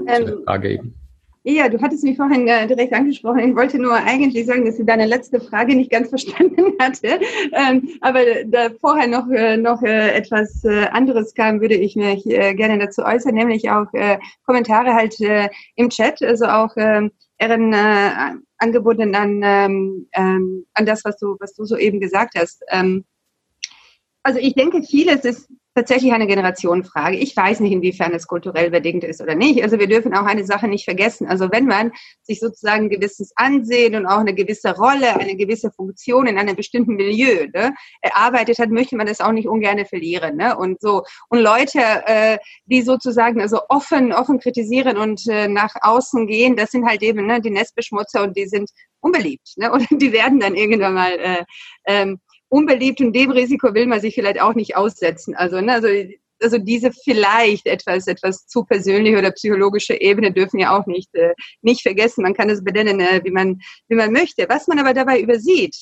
[0.05, 1.00] Ähm, Frage eben.
[1.43, 3.39] Ja, du hattest mich vorhin äh, direkt angesprochen.
[3.39, 7.19] Ich wollte nur eigentlich sagen, dass ich deine letzte Frage nicht ganz verstanden hatte.
[7.53, 12.27] Ähm, aber da vorher noch, äh, noch äh, etwas äh, anderes kam, würde ich mich
[12.27, 15.15] äh, gerne dazu äußern, nämlich auch äh, Kommentare halt
[15.75, 17.73] im Chat, also auch ähm, Ehren
[18.57, 22.63] angeboten an, ähm, ähm, an das, was du, was du soeben gesagt hast.
[22.69, 23.03] Ähm,
[24.21, 27.17] also ich denke, vieles ist tatsächlich eine Generationenfrage.
[27.17, 29.63] Ich weiß nicht, inwiefern es kulturell bedingt ist oder nicht.
[29.63, 31.27] Also wir dürfen auch eine Sache nicht vergessen.
[31.27, 31.91] Also wenn man
[32.23, 36.55] sich sozusagen ein gewisses Ansehen und auch eine gewisse Rolle, eine gewisse Funktion in einem
[36.55, 40.37] bestimmten Milieu ne, erarbeitet hat, möchte man das auch nicht ungern verlieren.
[40.37, 40.57] Ne?
[40.57, 46.27] Und so und Leute, äh, die sozusagen also offen, offen kritisieren und äh, nach außen
[46.27, 48.69] gehen, das sind halt eben ne, die Nestbeschmutzer und die sind
[49.01, 49.53] unbeliebt.
[49.57, 49.71] Ne?
[49.71, 51.45] Und die werden dann irgendwann mal äh,
[51.85, 52.19] ähm,
[52.51, 55.35] unbeliebt und dem Risiko will man sich vielleicht auch nicht aussetzen.
[55.35, 55.87] Also, ne, also,
[56.41, 61.33] also diese vielleicht etwas, etwas zu persönliche oder psychologische Ebene dürfen ja auch nicht, äh,
[61.61, 62.23] nicht vergessen.
[62.23, 64.47] Man kann es benennen, äh, wie man, wie man möchte.
[64.49, 65.75] Was man aber dabei übersieht,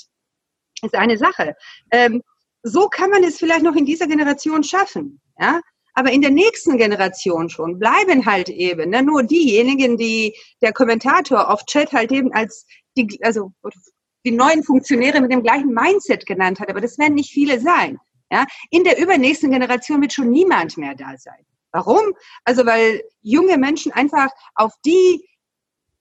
[0.83, 1.55] ist eine Sache.
[1.91, 2.21] Ähm,
[2.61, 5.19] so kann man es vielleicht noch in dieser Generation schaffen.
[5.39, 5.61] Ja?
[5.95, 11.49] Aber in der nächsten Generation schon bleiben halt eben ne, nur diejenigen, die der Kommentator
[11.49, 13.53] auf Chat halt eben als die, also
[14.25, 17.97] die neuen Funktionäre mit dem gleichen Mindset genannt hat, aber das werden nicht viele sein.
[18.31, 21.45] Ja, in der übernächsten Generation wird schon niemand mehr da sein.
[21.71, 22.13] Warum?
[22.43, 25.25] Also weil junge Menschen einfach auf die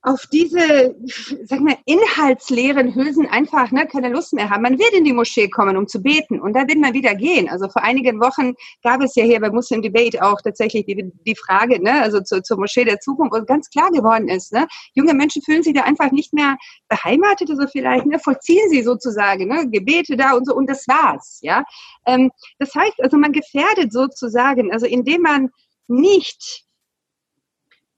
[0.08, 0.96] auf diese,
[1.44, 4.62] sag mal, inhaltsleeren Hülsen einfach ne, keine Lust mehr haben.
[4.62, 7.48] Man wird in die Moschee kommen, um zu beten und da wird man wieder gehen.
[7.50, 11.36] Also vor einigen Wochen gab es ja hier bei Muslim Debate auch tatsächlich die, die
[11.36, 15.12] Frage, ne, also zur, zur Moschee der Zukunft, wo ganz klar geworden ist, ne, junge
[15.12, 16.56] Menschen fühlen sich da einfach nicht mehr
[16.88, 21.40] beheimatet, so vielleicht, ne, vollziehen sie sozusagen ne, Gebete da und so und das war's.
[21.42, 21.64] Ja,
[22.06, 25.50] ähm, das heißt, also man gefährdet sozusagen, also indem man
[25.86, 26.64] nicht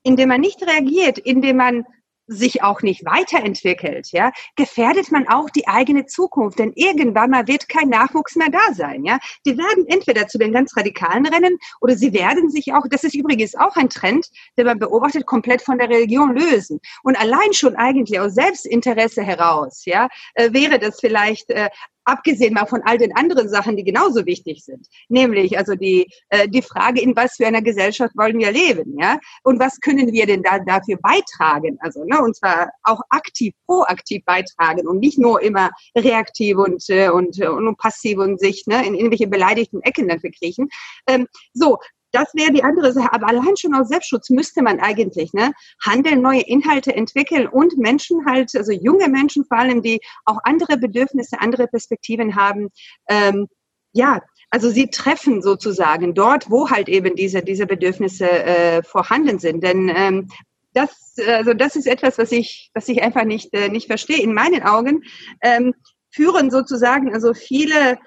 [0.02, 1.84] indem man nicht reagiert, indem man
[2.30, 6.58] sich auch nicht weiterentwickelt, ja, gefährdet man auch die eigene Zukunft.
[6.60, 9.18] Denn irgendwann mal wird kein Nachwuchs mehr da sein, ja.
[9.44, 13.14] Die werden entweder zu den ganz Radikalen rennen oder sie werden sich auch, das ist
[13.14, 16.80] übrigens auch ein Trend, den man beobachtet, komplett von der Religion lösen.
[17.02, 21.68] Und allein schon eigentlich aus Selbstinteresse heraus, ja, äh, wäre das vielleicht äh,
[22.04, 26.48] abgesehen mal von all den anderen Sachen, die genauso wichtig sind, nämlich also die, äh,
[26.48, 30.26] die Frage, in was für einer Gesellschaft wollen wir leben, ja, und was können wir
[30.26, 35.42] denn da dafür beitragen, also, ne, und zwar auch aktiv, proaktiv beitragen und nicht nur
[35.42, 40.20] immer reaktiv und, äh, und, und passiv und sich, ne, in irgendwelche beleidigten Ecken dann
[40.20, 40.68] verkriechen.
[41.06, 41.78] Ähm, so,
[42.12, 43.12] das wäre die andere Sache.
[43.12, 45.52] Aber allein schon aus Selbstschutz müsste man eigentlich ne,
[45.84, 50.76] handeln, neue Inhalte entwickeln und Menschen halt, also junge Menschen vor allem, die auch andere
[50.76, 52.68] Bedürfnisse, andere Perspektiven haben,
[53.08, 53.48] ähm,
[53.92, 54.20] ja,
[54.50, 59.62] also sie treffen sozusagen dort, wo halt eben diese, diese Bedürfnisse äh, vorhanden sind.
[59.62, 60.28] Denn ähm,
[60.72, 64.22] das, also das ist etwas, was ich, was ich einfach nicht, äh, nicht verstehe.
[64.22, 65.04] In meinen Augen
[65.42, 65.74] ähm,
[66.10, 67.98] führen sozusagen also viele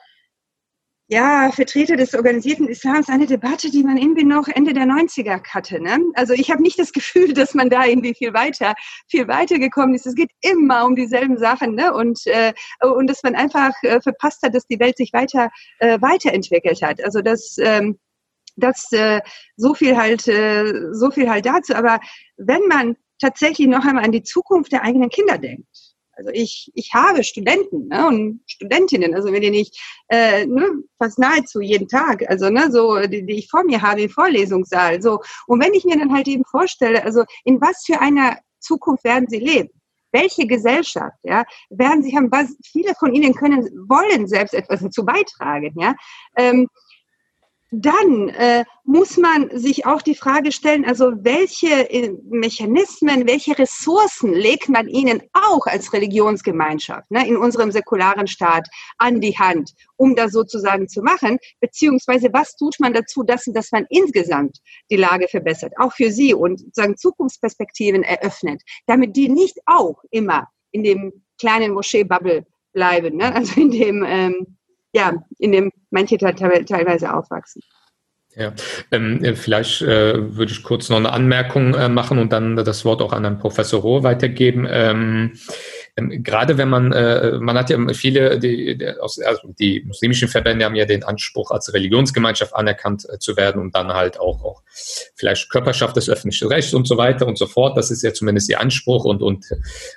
[1.07, 5.81] ja, Vertreter des organisierten Islams eine Debatte, die man irgendwie noch Ende der 90er hatte.
[5.81, 5.99] Ne?
[6.13, 8.73] Also ich habe nicht das Gefühl, dass man da irgendwie viel weiter,
[9.09, 10.07] viel weiter gekommen ist.
[10.07, 11.93] Es geht immer um dieselben Sachen ne?
[11.93, 15.49] und, äh, und dass man einfach äh, verpasst hat, dass die Welt sich weiter,
[15.79, 17.03] äh, weiterentwickelt hat.
[17.03, 17.99] Also das, ähm,
[18.55, 19.19] das äh,
[19.57, 21.75] so viel halt, äh, so viel halt dazu.
[21.75, 21.99] Aber
[22.37, 25.82] wenn man tatsächlich noch einmal an die Zukunft der eigenen Kinder denkt,
[26.15, 29.79] also ich, ich habe Studenten ne, und Studentinnen, also wenn die nicht
[30.09, 30.67] äh, ne,
[30.97, 35.01] fast nahezu jeden Tag, also ne, so die, die ich vor mir habe im Vorlesungssaal.
[35.01, 39.03] So und wenn ich mir dann halt eben vorstelle, also in was für einer Zukunft
[39.03, 39.69] werden sie leben?
[40.11, 42.31] Welche Gesellschaft, ja, werden sie haben?
[42.31, 45.95] Was viele von ihnen können, wollen selbst etwas dazu beitragen, ja.
[46.37, 46.67] Ähm,
[47.75, 54.33] dann äh, muss man sich auch die Frage stellen, also welche äh, Mechanismen, welche Ressourcen
[54.33, 58.67] legt man ihnen auch als Religionsgemeinschaft ne, in unserem säkularen Staat
[58.99, 63.71] an die Hand, um das sozusagen zu machen, beziehungsweise was tut man dazu, dass, dass
[63.71, 64.59] man insgesamt
[64.91, 70.47] die Lage verbessert, auch für sie und sozusagen Zukunftsperspektiven eröffnet, damit die nicht auch immer
[70.71, 73.33] in dem kleinen Moschee-Bubble bleiben, ne?
[73.33, 74.57] also in dem ähm,
[74.93, 77.61] ja, in dem manche teilweise aufwachsen.
[78.35, 78.53] Ja,
[78.91, 82.83] ähm, äh, vielleicht äh, würde ich kurz noch eine Anmerkung äh, machen und dann das
[82.83, 84.67] Wort auch an Herrn Professor Rohr weitergeben.
[84.69, 85.33] Ähm,
[85.95, 89.21] ähm, gerade wenn man, äh, man hat ja viele, die, die, also
[89.59, 93.93] die muslimischen Verbände haben ja den Anspruch, als Religionsgemeinschaft anerkannt äh, zu werden und dann
[93.93, 94.63] halt auch, auch
[95.15, 97.77] vielleicht Körperschaft des öffentlichen Rechts und so weiter und so fort.
[97.77, 99.45] Das ist ja zumindest ihr Anspruch und, und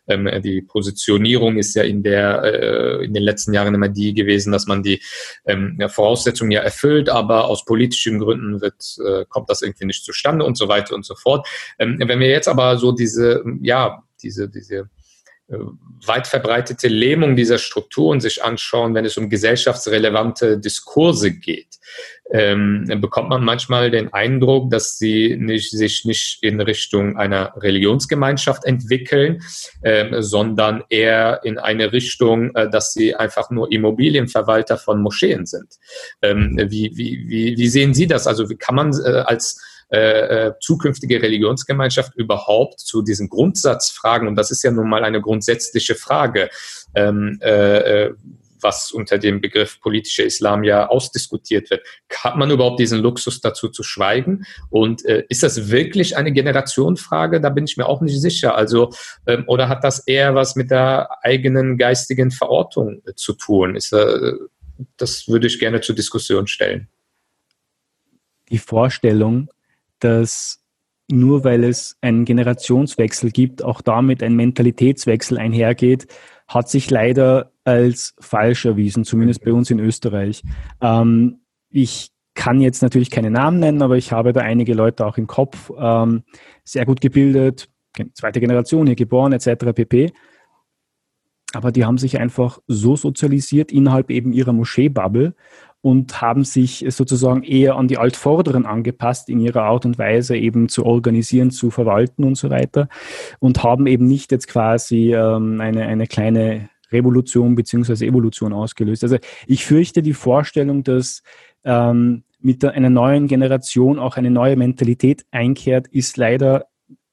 [0.06, 4.52] ähm, die Positionierung ist ja in der, äh, in den letzten Jahren immer die gewesen,
[4.52, 5.02] dass man die
[5.46, 10.44] ähm, Voraussetzungen ja erfüllt, aber aus politischen Gründen wird, äh, kommt das irgendwie nicht zustande
[10.44, 11.48] und so weiter und so fort.
[11.78, 14.90] Ähm, wenn wir jetzt aber so diese, ja, diese, diese
[15.48, 21.78] weit verbreitete Lähmung dieser Strukturen sich anschauen, wenn es um gesellschaftsrelevante Diskurse geht,
[22.32, 28.64] ähm, bekommt man manchmal den Eindruck, dass sie nicht, sich nicht in Richtung einer Religionsgemeinschaft
[28.64, 29.40] entwickeln,
[29.82, 35.76] äh, sondern eher in eine Richtung, äh, dass sie einfach nur Immobilienverwalter von Moscheen sind.
[36.22, 38.26] Ähm, wie, wie, wie, wie sehen Sie das?
[38.26, 44.34] Also wie kann man äh, als äh, äh, zukünftige Religionsgemeinschaft überhaupt zu diesen Grundsatzfragen, und
[44.34, 46.50] das ist ja nun mal eine grundsätzliche Frage,
[46.94, 48.14] ähm, äh, äh,
[48.60, 51.86] was unter dem Begriff politischer Islam ja ausdiskutiert wird.
[52.12, 54.44] Hat man überhaupt diesen Luxus dazu zu schweigen?
[54.70, 57.40] Und äh, ist das wirklich eine Generationenfrage?
[57.40, 58.56] Da bin ich mir auch nicht sicher.
[58.56, 58.90] Also,
[59.26, 63.76] ähm, oder hat das eher was mit der eigenen geistigen Verortung äh, zu tun?
[63.76, 64.32] Ist, äh,
[64.96, 66.88] das würde ich gerne zur Diskussion stellen.
[68.48, 69.48] Die Vorstellung,
[70.00, 70.62] dass
[71.08, 76.08] nur weil es einen Generationswechsel gibt, auch damit ein Mentalitätswechsel einhergeht,
[76.48, 80.42] hat sich leider als falsch erwiesen, zumindest bei uns in Österreich.
[80.80, 81.40] Ähm,
[81.70, 85.26] ich kann jetzt natürlich keine Namen nennen, aber ich habe da einige Leute auch im
[85.26, 86.22] Kopf, ähm,
[86.64, 87.68] sehr gut gebildet,
[88.14, 89.72] zweite Generation hier geboren etc.
[89.74, 90.12] pp.
[91.52, 95.34] Aber die haben sich einfach so sozialisiert innerhalb eben ihrer Moscheebubble
[95.86, 100.68] und haben sich sozusagen eher an die Altvorderen angepasst in ihrer Art und Weise eben
[100.68, 102.88] zu organisieren, zu verwalten und so weiter
[103.38, 109.04] und haben eben nicht jetzt quasi ähm, eine, eine kleine Revolution beziehungsweise Evolution ausgelöst.
[109.04, 111.22] Also ich fürchte die Vorstellung, dass
[111.62, 116.66] ähm, mit der, einer neuen Generation auch eine neue Mentalität einkehrt, ist leider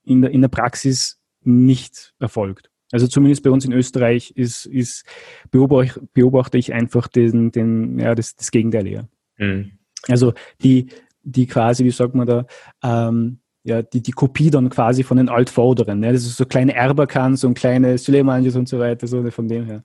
[0.04, 2.72] in der, in der Praxis nicht erfolgt.
[2.94, 5.04] Also zumindest bei uns in Österreich ist, ist
[5.50, 9.10] beobachte, beobachte ich einfach den, den, ja, das, das Gegenteil eher.
[9.38, 9.72] Mhm.
[10.08, 10.88] Also die,
[11.24, 12.46] die quasi, wie sagt man da,
[12.84, 16.02] ähm, ja, die, die Kopie dann quasi von den Altvorderen.
[16.02, 16.14] Ne?
[16.14, 19.84] Das ist so kleine Erbakans und kleine Suleimanjes und so weiter, so von dem her.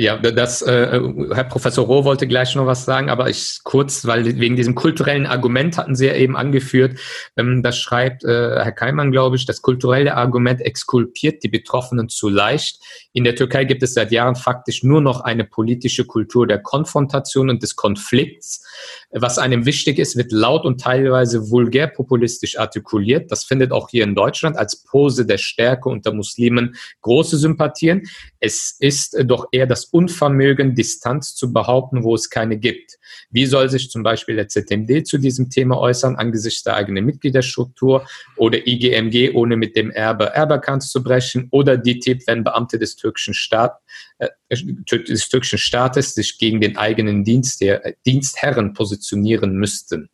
[0.00, 0.98] Ja, das, äh,
[1.30, 5.26] Herr Professor Rohr wollte gleich noch was sagen, aber ich kurz, weil wegen diesem kulturellen
[5.26, 6.98] Argument hatten Sie ja eben angeführt,
[7.36, 8.28] ähm, das schreibt äh,
[8.62, 12.80] Herr Keimann, glaube ich, das kulturelle Argument exkulpiert die Betroffenen zu leicht.
[13.12, 17.50] In der Türkei gibt es seit Jahren faktisch nur noch eine politische Kultur der Konfrontation
[17.50, 18.64] und des Konflikts.
[19.10, 23.30] Was einem wichtig ist, wird laut und teilweise vulgär populistisch artikuliert.
[23.30, 28.08] Das findet auch hier in Deutschland als Pose der Stärke unter Muslimen große Sympathien.
[28.38, 32.98] Es ist doch eher das Unvermögen, Distanz zu behaupten, wo es keine gibt.
[33.30, 38.06] Wie soll sich zum Beispiel der ZMD zu diesem Thema äußern, angesichts der eigenen Mitgliederstruktur
[38.36, 43.34] oder IGMG, ohne mit dem Erbe Erberkanz zu brechen oder DTIP, wenn Beamte des türkischen,
[43.34, 43.78] Staat,
[44.18, 50.08] äh, des türkischen Staates sich gegen den eigenen Dienst, der, Dienstherren positionieren müssten?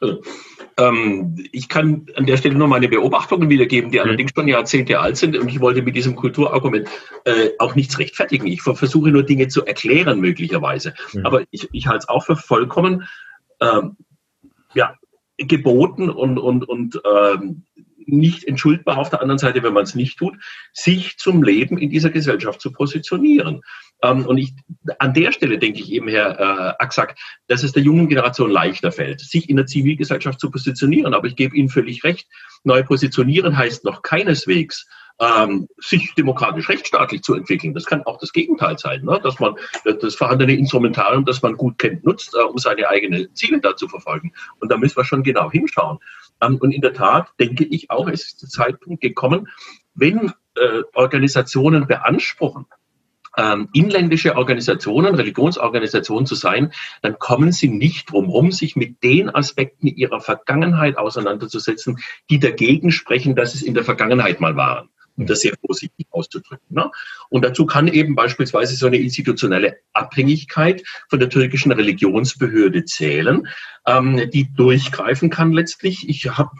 [0.00, 0.20] Also,
[1.52, 4.04] ich kann an der Stelle nur meine Beobachtungen wiedergeben, die mhm.
[4.04, 5.36] allerdings schon Jahrzehnte alt sind.
[5.36, 6.88] Und ich wollte mit diesem Kulturargument
[7.24, 8.46] äh, auch nichts rechtfertigen.
[8.46, 10.94] Ich versuche nur Dinge zu erklären, möglicherweise.
[11.14, 11.24] Mhm.
[11.24, 13.04] Aber ich, ich halte es auch für vollkommen
[13.60, 13.96] ähm,
[14.74, 14.94] ja,
[15.38, 17.64] geboten und, und, und ähm,
[18.06, 20.36] nicht entschuldbar auf der anderen Seite, wenn man es nicht tut,
[20.72, 23.62] sich zum Leben in dieser Gesellschaft zu positionieren.
[24.02, 24.52] Ähm, und ich,
[24.98, 27.16] an der Stelle denke ich eben, Herr äh, Aksak,
[27.48, 31.14] dass es der jungen Generation leichter fällt, sich in der Zivilgesellschaft zu positionieren.
[31.14, 32.28] Aber ich gebe Ihnen völlig recht,
[32.64, 34.86] neu positionieren heißt noch keineswegs,
[35.18, 37.74] ähm, sich demokratisch rechtsstaatlich zu entwickeln.
[37.74, 39.18] Das kann auch das Gegenteil sein, ne?
[39.22, 39.54] dass man
[39.84, 43.88] das vorhandene Instrumentarium, das man gut kennt, nutzt, äh, um seine eigenen Ziele da zu
[43.88, 44.32] verfolgen.
[44.60, 45.98] Und da müssen wir schon genau hinschauen.
[46.40, 49.48] Ähm, und in der Tat denke ich auch, es ist der Zeitpunkt gekommen,
[49.94, 52.66] wenn äh, Organisationen beanspruchen,
[53.36, 56.72] ähm, inländische Organisationen, Religionsorganisationen zu sein,
[57.02, 61.98] dann kommen sie nicht drum sich mit den Aspekten ihrer Vergangenheit auseinanderzusetzen,
[62.30, 66.74] die dagegen sprechen, dass es in der Vergangenheit mal waren um das sehr positiv auszudrücken.
[66.74, 66.90] Ne?
[67.28, 73.48] Und dazu kann eben beispielsweise so eine institutionelle Abhängigkeit von der türkischen Religionsbehörde zählen,
[73.86, 76.08] ähm, die durchgreifen kann letztlich.
[76.08, 76.50] Ich habe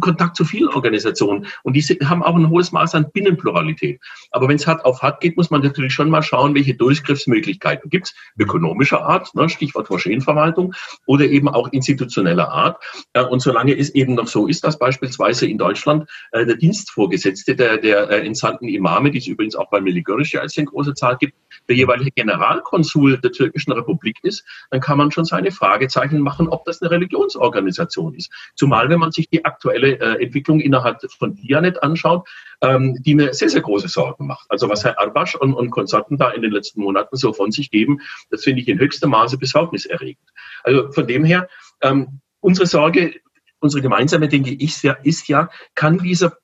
[0.00, 4.00] Kontakt zu vielen Organisationen und die haben auch ein hohes Maß an Binnenpluralität.
[4.30, 7.90] Aber wenn es hart auf hart geht, muss man natürlich schon mal schauen, welche Durchgriffsmöglichkeiten
[7.90, 10.74] gibt es, ökonomischer Art, ne, Stichwort Moscheenverwaltung,
[11.06, 12.82] oder eben auch institutioneller Art.
[13.30, 17.78] und solange es eben noch so ist, dass beispielsweise in Deutschland äh, der Dienstvorgesetzte der,
[17.78, 21.34] der äh, entsandten Imame, die es übrigens auch bei Miligorische als eine große Zahl gibt,
[21.68, 26.64] der jeweilige Generalkonsul der türkischen Republik ist, dann kann man schon seine Fragezeichen machen, ob
[26.64, 28.30] das eine Religionsorganisation ist.
[28.54, 32.28] Zumal, wenn man sich die aktuelle äh, Entwicklung innerhalb von Dianet anschaut,
[32.60, 34.46] ähm, die mir sehr, sehr große Sorgen macht.
[34.50, 37.70] Also was Herr Arbasch und, und Konsorten da in den letzten Monaten so von sich
[37.70, 38.00] geben,
[38.30, 40.28] das finde ich in höchstem Maße besorgniserregend.
[40.64, 41.48] Also von dem her,
[41.82, 43.14] ähm, unsere Sorge,
[43.60, 46.36] unsere gemeinsame, denke ich, ist ja, kann dieser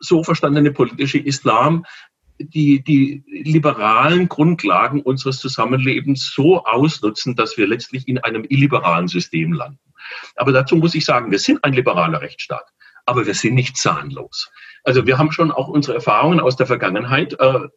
[0.00, 1.84] so verstandene politische Islam
[2.40, 9.52] die, die liberalen Grundlagen unseres Zusammenlebens so ausnutzen, dass wir letztlich in einem illiberalen System
[9.52, 9.80] landen.
[10.36, 12.64] Aber dazu muss ich sagen, wir sind ein liberaler Rechtsstaat,
[13.08, 14.50] aber wir sind nicht zahnlos.
[14.84, 17.68] Also wir haben schon auch unsere Erfahrungen aus der Vergangenheit äh,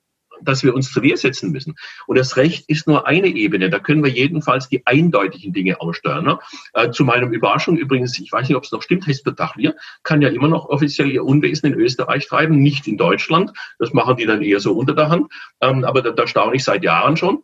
[0.43, 1.75] dass wir uns zur Wehr setzen müssen.
[2.07, 3.69] Und das Recht ist nur eine Ebene.
[3.69, 6.25] Da können wir jedenfalls die eindeutigen Dinge aussteuern.
[6.25, 6.39] Ne?
[6.73, 10.21] Äh, zu meinem Überraschung übrigens, ich weiß nicht, ob es noch stimmt, Hesper Dachlier kann
[10.21, 13.51] ja immer noch offiziell ihr Unwesen in Österreich treiben, nicht in Deutschland.
[13.79, 15.31] Das machen die dann eher so unter der Hand.
[15.61, 17.43] Ähm, aber da, da staune ich seit Jahren schon.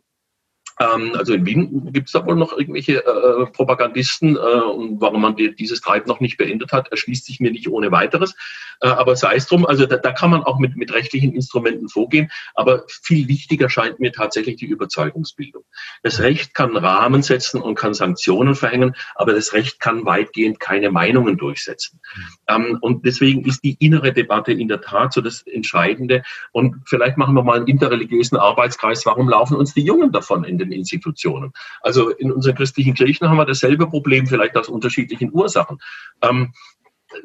[0.80, 5.22] Ähm, also in Wien gibt es da wohl noch irgendwelche äh, Propagandisten äh, und warum
[5.22, 8.34] man die, dieses Treiben noch nicht beendet hat, erschließt sich mir nicht ohne weiteres.
[8.80, 11.88] Äh, aber sei es drum, also da, da kann man auch mit, mit rechtlichen Instrumenten
[11.88, 12.30] vorgehen.
[12.54, 15.64] Aber viel wichtiger scheint mir tatsächlich die Überzeugungsbildung.
[16.02, 20.90] Das Recht kann Rahmen setzen und kann Sanktionen verhängen, aber das Recht kann weitgehend keine
[20.90, 22.00] Meinungen durchsetzen.
[22.48, 26.22] Ähm, und deswegen ist die innere Debatte in der Tat so das Entscheidende.
[26.52, 29.04] Und vielleicht machen wir mal einen interreligiösen Arbeitskreis.
[29.06, 31.52] Warum laufen uns die Jungen davon in den den Institutionen.
[31.80, 35.78] Also in unseren christlichen Kirchen haben wir dasselbe Problem, vielleicht aus unterschiedlichen Ursachen.
[36.22, 36.52] Ähm,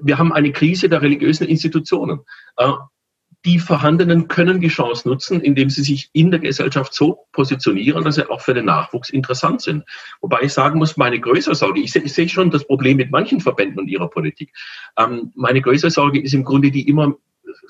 [0.01, 2.21] wir haben eine Krise der religiösen Institutionen.
[2.57, 2.71] Äh,
[3.45, 8.15] die Vorhandenen können die Chance nutzen, indem sie sich in der Gesellschaft so positionieren, dass
[8.15, 9.83] sie auch für den Nachwuchs interessant sind.
[10.21, 13.41] Wobei ich sagen muss, meine größere Sorge, ich, sehe, sehe schon das Problem mit manchen
[13.41, 14.53] Verbänden und ihrer Politik.
[14.97, 17.15] Ähm, meine größere Sorge ist im Grunde die immer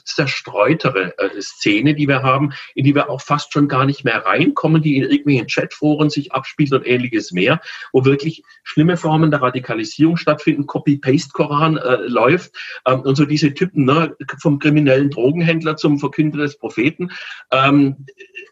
[0.05, 4.25] zerstreutere äh, Szene, die wir haben, in die wir auch fast schon gar nicht mehr
[4.25, 7.61] reinkommen, die in irgendwelchen Chatforen sich abspielt und ähnliches mehr,
[7.91, 12.53] wo wirklich schlimme Formen der Radikalisierung stattfinden, Copy-Paste-Koran äh, läuft
[12.85, 17.11] ähm, und so diese Typen ne, vom kriminellen Drogenhändler zum Verkünder des Propheten.
[17.51, 18.05] Ähm,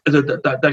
[0.04, 0.70] also da, da, da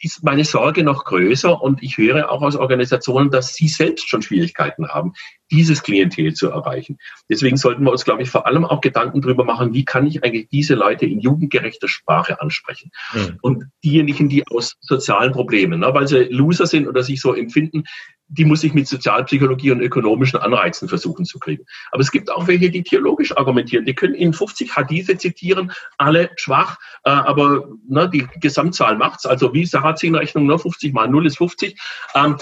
[0.00, 4.22] ist meine Sorge noch größer und ich höre auch aus Organisationen, dass sie selbst schon
[4.22, 5.12] Schwierigkeiten haben,
[5.50, 6.98] dieses Klientel zu erreichen.
[7.30, 10.24] Deswegen sollten wir uns, glaube ich, vor allem auch Gedanken darüber machen, wie kann ich
[10.24, 12.90] eigentlich diese Leute in jugendgerechter Sprache ansprechen.
[13.14, 13.38] Mhm.
[13.42, 17.84] Und diejenigen, die aus sozialen Problemen, ne, weil sie Loser sind oder sich so empfinden,
[18.28, 21.64] die muss ich mit Sozialpsychologie und ökonomischen Anreizen versuchen zu kriegen.
[21.92, 23.84] Aber es gibt auch welche, die theologisch argumentieren.
[23.84, 29.26] Die können in 50 Hadithe zitieren, alle schwach, äh, aber ne, die Gesamtzahl macht's.
[29.26, 31.78] Also wie Sarrazin-Rechnung, ne, 50 mal 0 ist 50.
[32.14, 32.36] Ähm,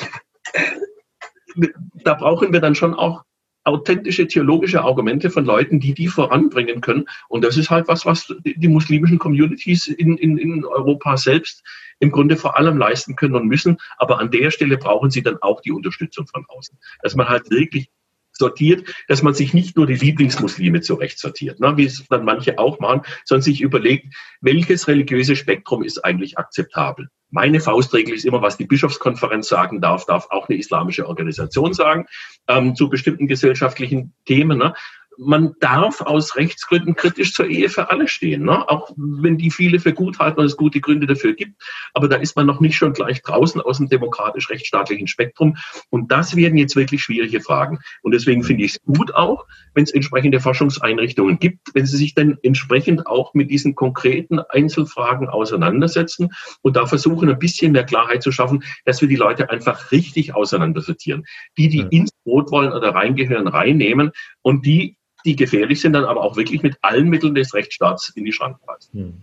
[2.04, 3.24] da brauchen wir dann schon auch
[3.64, 7.06] authentische theologische Argumente von Leuten, die die voranbringen können.
[7.28, 11.64] Und das ist halt was, was die muslimischen Communities in, in, in Europa selbst
[11.98, 13.78] im Grunde vor allem leisten können und müssen.
[13.96, 16.78] Aber an der Stelle brauchen sie dann auch die Unterstützung von außen.
[17.02, 17.88] Dass man halt wirklich
[18.36, 22.58] sortiert, dass man sich nicht nur die Lieblingsmuslime zurecht sortiert, ne, wie es dann manche
[22.58, 27.08] auch machen, sondern sich überlegt, welches religiöse Spektrum ist eigentlich akzeptabel.
[27.30, 32.06] Meine Faustregel ist immer, was die Bischofskonferenz sagen darf, darf auch eine islamische Organisation sagen,
[32.46, 34.58] ähm, zu bestimmten gesellschaftlichen Themen.
[34.58, 34.74] Ne?
[35.18, 38.68] Man darf aus Rechtsgründen kritisch zur Ehe für alle stehen, ne?
[38.68, 41.60] auch wenn die viele für gut halten und es gute Gründe dafür gibt.
[41.92, 45.56] Aber da ist man noch nicht schon gleich draußen aus dem demokratisch-rechtsstaatlichen Spektrum.
[45.90, 47.78] Und das werden jetzt wirklich schwierige Fragen.
[48.02, 52.14] Und deswegen finde ich es gut auch, wenn es entsprechende Forschungseinrichtungen gibt, wenn sie sich
[52.14, 56.30] dann entsprechend auch mit diesen konkreten Einzelfragen auseinandersetzen
[56.62, 60.34] und da versuchen, ein bisschen mehr Klarheit zu schaffen, dass wir die Leute einfach richtig
[60.34, 61.24] auseinandersortieren.
[61.56, 64.10] Die, die ins Boot wollen oder reingehören, reinnehmen
[64.42, 68.24] und die, die gefährlich sind, dann aber auch wirklich mit allen Mitteln des Rechtsstaats in
[68.24, 68.90] die Schranken weisen.
[68.92, 69.22] Hm.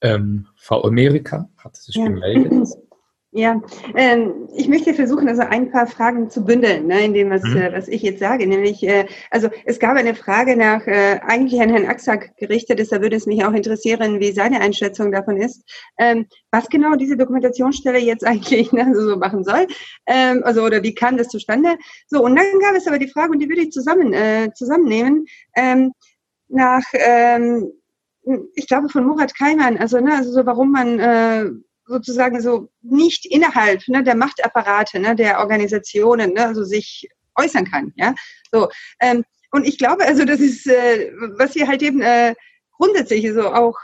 [0.00, 2.04] Ähm, Frau Amerika hat sich ja.
[2.04, 2.68] gemeldet.
[3.38, 3.62] Ja,
[3.94, 7.56] ähm, ich möchte versuchen, also ein paar Fragen zu bündeln, ne, in dem, was, mhm.
[7.56, 8.48] äh, was ich jetzt sage.
[8.48, 12.90] Nämlich, äh, also es gab eine Frage nach, äh, eigentlich an Herrn Axack gerichtet ist,
[12.90, 15.62] da würde es mich auch interessieren, wie seine Einschätzung davon ist,
[15.98, 19.68] ähm, was genau diese Dokumentationsstelle jetzt eigentlich ne, also so machen soll,
[20.08, 21.76] ähm, also oder wie kam das zustande.
[22.08, 25.26] So, und dann gab es aber die Frage, und die würde ich zusammen, äh, zusammennehmen,
[25.54, 25.92] ähm,
[26.48, 27.70] nach, ähm,
[28.56, 31.50] ich glaube von Murat Kaiman, also, ne, also so, warum man äh,
[31.88, 37.92] sozusagen so nicht innerhalb ne, der Machtapparate, ne, der Organisationen, ne, also sich äußern kann.
[37.96, 38.14] Ja,
[38.52, 38.68] so.
[39.00, 42.34] Ähm, und ich glaube, also das ist, äh, was wir halt eben äh,
[42.76, 43.76] grundsätzlich so auch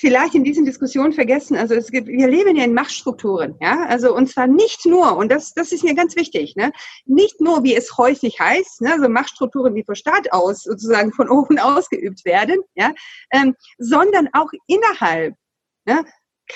[0.00, 1.56] vielleicht in diesen Diskussionen vergessen.
[1.56, 5.30] Also es gibt, wir leben ja in Machtstrukturen, ja, also und zwar nicht nur, und
[5.30, 6.72] das, das ist mir ganz wichtig, ne,
[7.04, 11.28] nicht nur, wie es häufig heißt, ne, also Machtstrukturen, die von Staat aus sozusagen von
[11.28, 12.92] oben ausgeübt werden, ja,
[13.30, 15.34] ähm, sondern auch innerhalb.
[15.86, 16.04] Ne,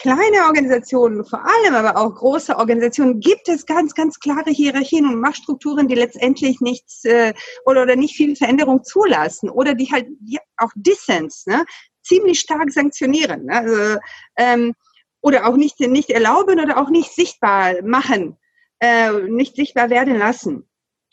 [0.01, 5.21] kleine Organisationen, vor allem aber auch große Organisationen, gibt es ganz, ganz klare Hierarchien und
[5.21, 7.33] Machtstrukturen, die letztendlich nichts äh,
[7.65, 11.65] oder, oder nicht viel Veränderung zulassen oder die halt ja, auch Dissens ne,
[12.03, 13.47] ziemlich stark sanktionieren.
[13.47, 13.57] Ne?
[13.57, 13.99] Also,
[14.37, 14.75] ähm,
[15.21, 18.37] oder auch nicht, nicht erlauben oder auch nicht sichtbar machen,
[18.81, 20.69] äh, nicht sichtbar werden lassen.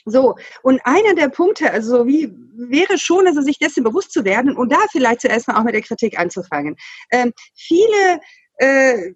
[0.06, 4.58] So, und einer der Punkte, also wie wäre schon, also sich dessen bewusst zu werden
[4.58, 6.76] und da vielleicht zuerst mal auch mit der Kritik anzufangen.
[7.12, 8.20] Ähm, viele
[8.58, 9.14] äh,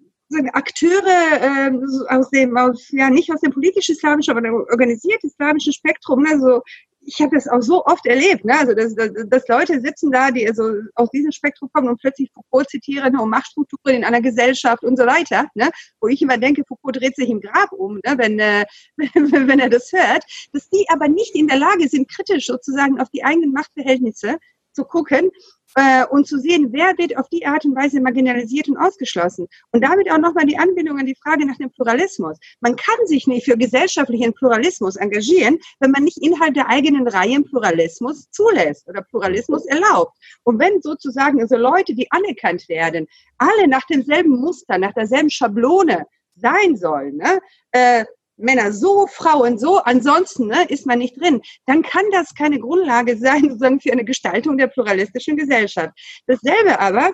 [0.53, 1.07] Akteure
[1.39, 1.71] äh,
[2.09, 6.61] aus dem, aus, ja nicht aus dem politisch-islamischen, aber dem organisiert-islamischen Spektrum, ne, so
[7.05, 8.57] ich habe das auch so oft erlebt, ne?
[8.57, 12.31] also dass, dass, dass Leute sitzen da, die also aus diesem Spektrum kommen und plötzlich
[12.33, 15.69] Foucault zitieren um Machtstrukturen in einer Gesellschaft und so weiter, ne?
[16.01, 18.15] wo ich immer denke, Foucault dreht sich im Grab um, ne?
[18.17, 18.65] wenn, äh,
[19.13, 23.09] wenn er das hört, dass die aber nicht in der Lage sind, kritisch sozusagen auf
[23.09, 24.37] die eigenen Machtverhältnisse
[24.73, 25.31] zu gucken
[25.75, 29.47] äh, und zu sehen, wer wird auf die Art und Weise marginalisiert und ausgeschlossen.
[29.71, 32.37] Und damit auch nochmal die Anbindung an die Frage nach dem Pluralismus.
[32.61, 37.41] Man kann sich nicht für gesellschaftlichen Pluralismus engagieren, wenn man nicht innerhalb der eigenen Reihe
[37.41, 40.17] Pluralismus zulässt oder Pluralismus erlaubt.
[40.43, 43.07] Und wenn sozusagen also Leute, die anerkannt werden,
[43.37, 47.39] alle nach demselben Muster, nach derselben Schablone sein sollen, ne?
[47.71, 48.05] äh,
[48.37, 53.17] Männer so, Frauen so, ansonsten ne, ist man nicht drin, dann kann das keine Grundlage
[53.17, 55.91] sein sozusagen für eine Gestaltung der pluralistischen Gesellschaft.
[56.27, 57.11] Dasselbe aber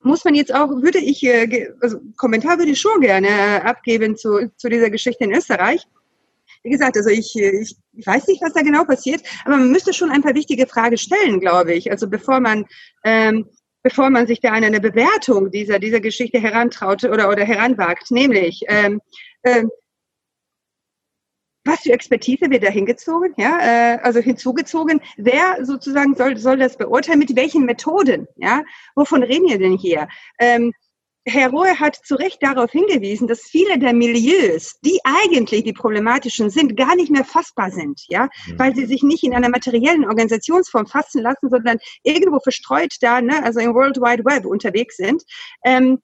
[0.00, 4.16] muss man jetzt auch, würde ich, äh, also Kommentar würde ich schon gerne äh, abgeben
[4.16, 5.86] zu, zu dieser Geschichte in Österreich.
[6.64, 9.92] Wie gesagt, also ich, ich, ich weiß nicht, was da genau passiert, aber man müsste
[9.92, 11.90] schon ein paar wichtige Fragen stellen, glaube ich.
[11.90, 12.66] Also bevor man
[13.04, 13.48] ähm,
[13.82, 18.10] bevor man sich da an eine Bewertung dieser, dieser Geschichte herantraut oder, oder heranwagt.
[18.10, 19.00] Nämlich, ähm,
[19.44, 19.70] ähm,
[21.64, 25.00] was für Expertise wird da hingezogen, ja, äh, also hinzugezogen.
[25.16, 27.18] Wer sozusagen soll, soll das beurteilen?
[27.18, 28.62] Mit welchen Methoden, ja?
[28.94, 30.08] Wovon reden wir denn hier?
[30.38, 30.72] Ähm,
[31.24, 36.50] Herr Rohe hat zu Recht darauf hingewiesen, dass viele der Milieus, die eigentlich die problematischen
[36.50, 38.58] sind, gar nicht mehr fassbar sind, ja, mhm.
[38.58, 43.42] weil sie sich nicht in einer materiellen Organisationsform fassen lassen, sondern irgendwo verstreut da, ne,
[43.44, 45.22] also im World Wide Web unterwegs sind.
[45.64, 46.00] Ähm,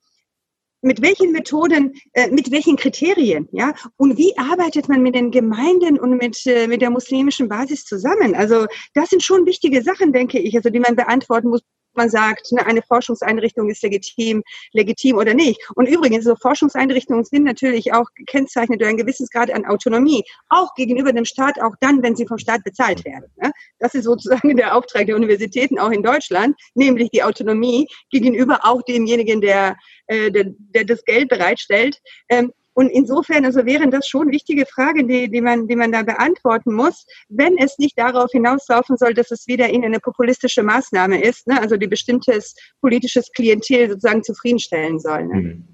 [0.81, 3.75] mit welchen Methoden, äh, mit welchen Kriterien, ja?
[3.97, 8.35] Und wie arbeitet man mit den Gemeinden und mit, äh, mit der muslimischen Basis zusammen?
[8.35, 11.63] Also das sind schon wichtige Sachen, denke ich, also die man beantworten muss,
[11.99, 14.43] man sagt, ne, eine Forschungseinrichtung ist legitim,
[14.73, 15.61] legitim oder nicht.
[15.75, 20.75] Und übrigens, so Forschungseinrichtungen sind natürlich auch gekennzeichnet durch ein gewisses Grad an Autonomie, auch
[20.75, 23.31] gegenüber dem Staat, auch dann, wenn sie vom Staat bezahlt werden.
[23.37, 23.53] Ne?
[23.79, 28.81] Das ist sozusagen der Auftrag der Universitäten auch in Deutschland, nämlich die Autonomie gegenüber auch
[28.83, 29.77] demjenigen, der,
[30.07, 31.99] äh, der, der das Geld bereitstellt.
[32.29, 36.05] Ähm, Und insofern, also wären das schon wichtige Fragen, die, die, man, die man da
[36.05, 41.21] beantworten muss, wenn es nicht darauf hinauslaufen soll, dass es wieder in eine populistische Maßnahme
[41.21, 41.61] ist, ne?
[41.61, 45.27] also die bestimmtes politisches Klientel sozusagen zufriedenstellen soll.
[45.27, 45.65] Ne?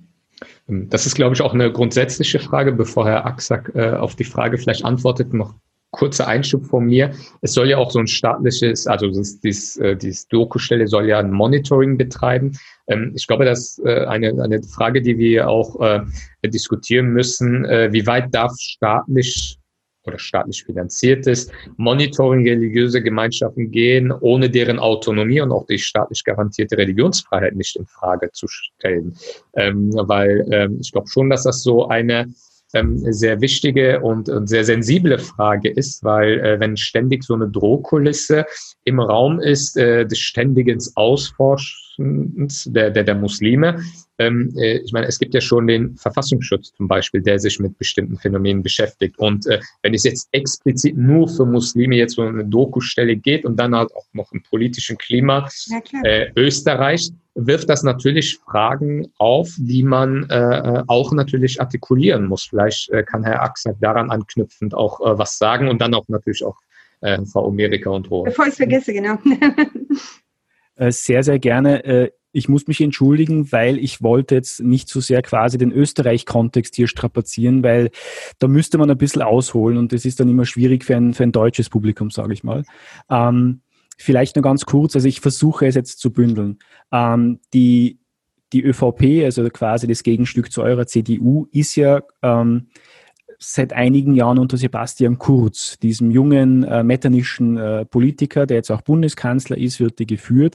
[0.66, 0.88] Mhm.
[0.88, 4.56] Das ist, glaube ich, auch eine grundsätzliche Frage, bevor Herr Axack äh, auf die Frage
[4.56, 5.56] vielleicht antwortet, noch
[5.94, 7.12] kurzer Einschub von mir.
[7.40, 11.20] Es soll ja auch so ein staatliches, also das, dieses, äh, dieses Doku-Stelle soll ja
[11.20, 12.58] ein Monitoring betreiben.
[12.88, 16.00] Ähm, ich glaube, das ist äh, eine, eine Frage, die wir auch äh,
[16.44, 17.64] diskutieren müssen.
[17.64, 19.58] Äh, wie weit darf staatlich
[20.06, 26.76] oder staatlich finanziertes Monitoring religiöse Gemeinschaften gehen, ohne deren Autonomie und auch die staatlich garantierte
[26.76, 29.16] Religionsfreiheit nicht in Frage zu stellen.
[29.54, 32.26] Ähm, weil ähm, ich glaube schon, dass das so eine
[32.74, 37.48] ähm, sehr wichtige und, und, sehr sensible Frage ist, weil äh, wenn ständig so eine
[37.48, 38.44] Drohkulisse
[38.84, 43.80] im Raum ist, äh, des ständigen Ausforschens der, der, der Muslime,
[44.18, 47.76] ähm, äh, ich meine, es gibt ja schon den Verfassungsschutz zum Beispiel, der sich mit
[47.78, 49.18] bestimmten Phänomenen beschäftigt.
[49.18, 53.56] Und äh, wenn es jetzt explizit nur für Muslime jetzt so eine Doku-Stelle geht und
[53.56, 55.48] dann halt auch noch im politischen Klima
[56.04, 62.44] äh, Österreich, wirft das natürlich Fragen auf, die man äh, äh, auch natürlich artikulieren muss.
[62.44, 66.44] Vielleicht äh, kann Herr Axel daran anknüpfend auch äh, was sagen und dann auch natürlich
[66.44, 66.56] auch
[67.00, 68.24] äh, Frau Amerika und Rohr.
[68.24, 69.18] Bevor ich es vergesse, genau.
[70.76, 71.84] Äh, sehr, sehr gerne.
[71.84, 76.74] Äh, ich muss mich entschuldigen, weil ich wollte jetzt nicht so sehr quasi den Österreich-Kontext
[76.74, 77.90] hier strapazieren, weil
[78.40, 81.22] da müsste man ein bisschen ausholen und das ist dann immer schwierig für ein, für
[81.22, 82.64] ein deutsches Publikum, sage ich mal.
[83.08, 83.60] Ähm,
[83.96, 86.58] vielleicht nur ganz kurz, also ich versuche es jetzt zu bündeln.
[86.90, 88.00] Ähm, die,
[88.52, 92.66] die ÖVP, also quasi das Gegenstück zu eurer CDU, ist ja ähm,
[93.52, 98.82] seit einigen Jahren unter Sebastian Kurz, diesem jungen äh, metternischen äh, Politiker, der jetzt auch
[98.82, 100.54] Bundeskanzler ist, wird die geführt.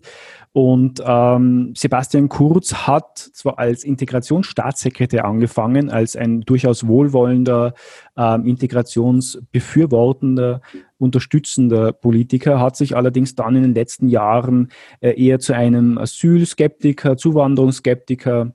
[0.51, 7.73] Und ähm, Sebastian Kurz hat zwar als Integrationsstaatssekretär angefangen, als ein durchaus wohlwollender,
[8.17, 10.61] ähm, integrationsbefürwortender,
[10.97, 14.69] unterstützender Politiker, hat sich allerdings dann in den letzten Jahren
[15.01, 18.53] äh, eher zu einem Asylskeptiker, Zuwanderungsskeptiker,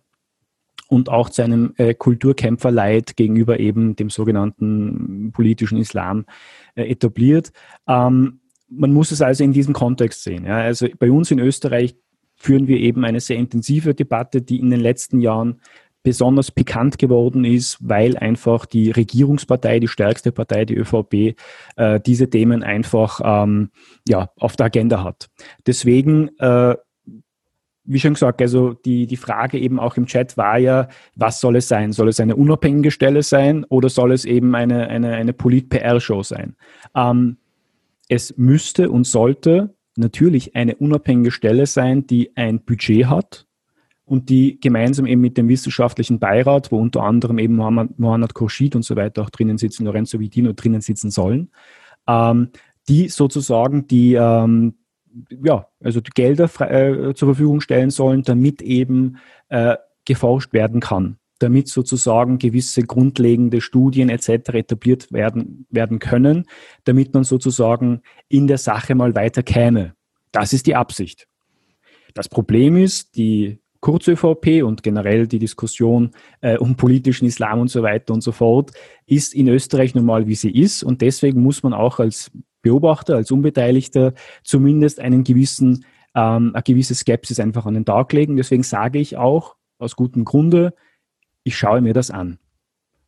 [0.94, 6.24] und auch zu einem äh, Kulturkämpferleid gegenüber eben dem sogenannten politischen Islam
[6.76, 7.50] äh, etabliert.
[7.88, 10.46] Ähm, man muss es also in diesem Kontext sehen.
[10.46, 10.58] Ja.
[10.58, 11.96] Also bei uns in Österreich
[12.36, 15.60] führen wir eben eine sehr intensive Debatte, die in den letzten Jahren
[16.04, 21.34] besonders pikant geworden ist, weil einfach die Regierungspartei, die stärkste Partei, die ÖVP,
[21.76, 23.70] äh, diese Themen einfach ähm,
[24.06, 25.28] ja, auf der Agenda hat.
[25.66, 26.76] Deswegen äh,
[27.84, 31.56] wie schon gesagt, also die, die Frage eben auch im Chat war ja, was soll
[31.56, 31.92] es sein?
[31.92, 36.56] Soll es eine unabhängige Stelle sein oder soll es eben eine, eine, eine Polit-PR-Show sein?
[36.94, 37.36] Ähm,
[38.08, 43.46] es müsste und sollte natürlich eine unabhängige Stelle sein, die ein Budget hat
[44.06, 48.84] und die gemeinsam eben mit dem wissenschaftlichen Beirat, wo unter anderem eben Mohammed Khurshid und
[48.84, 51.50] so weiter auch drinnen sitzen, Lorenzo Vidino drinnen sitzen sollen,
[52.06, 52.48] ähm,
[52.88, 54.74] die sozusagen die, ähm,
[55.42, 59.18] ja, also die Gelder äh, zur Verfügung stellen sollen, damit eben
[59.48, 64.54] äh, geforscht werden kann, damit sozusagen gewisse grundlegende Studien etc.
[64.54, 66.46] etabliert werden, werden können,
[66.84, 69.94] damit man sozusagen in der Sache mal weiter käme.
[70.32, 71.26] Das ist die Absicht.
[72.14, 77.82] Das Problem ist, die Kurz-ÖVP und generell die Diskussion äh, um politischen Islam und so
[77.82, 78.72] weiter und so fort
[79.04, 80.82] ist in Österreich nun mal, wie sie ist.
[80.82, 82.30] Und deswegen muss man auch als
[82.64, 85.84] Beobachter, als Unbeteiligter zumindest einen gewissen,
[86.16, 88.36] ähm, eine gewisse Skepsis einfach an den Tag legen.
[88.36, 90.74] Deswegen sage ich auch aus gutem Grunde,
[91.44, 92.38] ich schaue mir das an.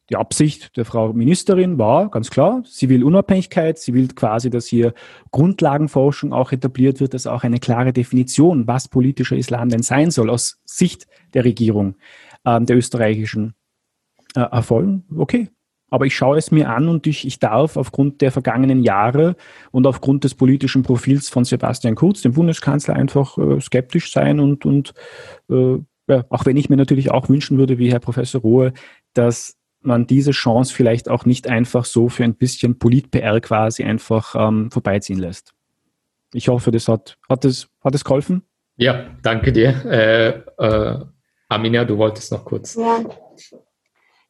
[0.08, 4.66] Die Absicht der Frau Ministerin war ganz klar, sie will Unabhängigkeit, sie will quasi, dass
[4.66, 4.94] hier
[5.32, 10.30] Grundlagenforschung auch etabliert wird, dass auch eine klare Definition, was politischer Islam denn sein soll,
[10.30, 11.96] aus Sicht der Regierung
[12.44, 13.54] ähm, der österreichischen
[14.36, 15.04] äh, erfolgen.
[15.16, 15.48] Okay,
[15.96, 19.34] aber ich schaue es mir an und ich, ich darf aufgrund der vergangenen Jahre
[19.70, 24.66] und aufgrund des politischen Profils von Sebastian Kurz, dem Bundeskanzler, einfach äh, skeptisch sein und,
[24.66, 24.92] und
[25.48, 28.74] äh, ja, auch wenn ich mir natürlich auch wünschen würde, wie Herr Professor Rohe,
[29.14, 34.34] dass man diese Chance vielleicht auch nicht einfach so für ein bisschen Polit-PR quasi einfach
[34.38, 35.54] ähm, vorbeiziehen lässt.
[36.34, 38.42] Ich hoffe, das hat, hat es, hat es geholfen?
[38.76, 39.82] Ja, danke dir.
[39.86, 41.04] Äh, äh,
[41.48, 42.74] Amina, du wolltest noch kurz.
[42.74, 43.02] Ja.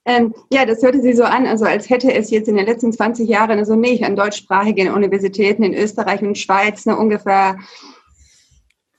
[0.06, 2.92] Ähm, ja, das hörte sich so an, also als hätte es jetzt in den letzten
[2.92, 7.58] 20 Jahren, also nicht an deutschsprachigen Universitäten in Österreich und Schweiz ne, ungefähr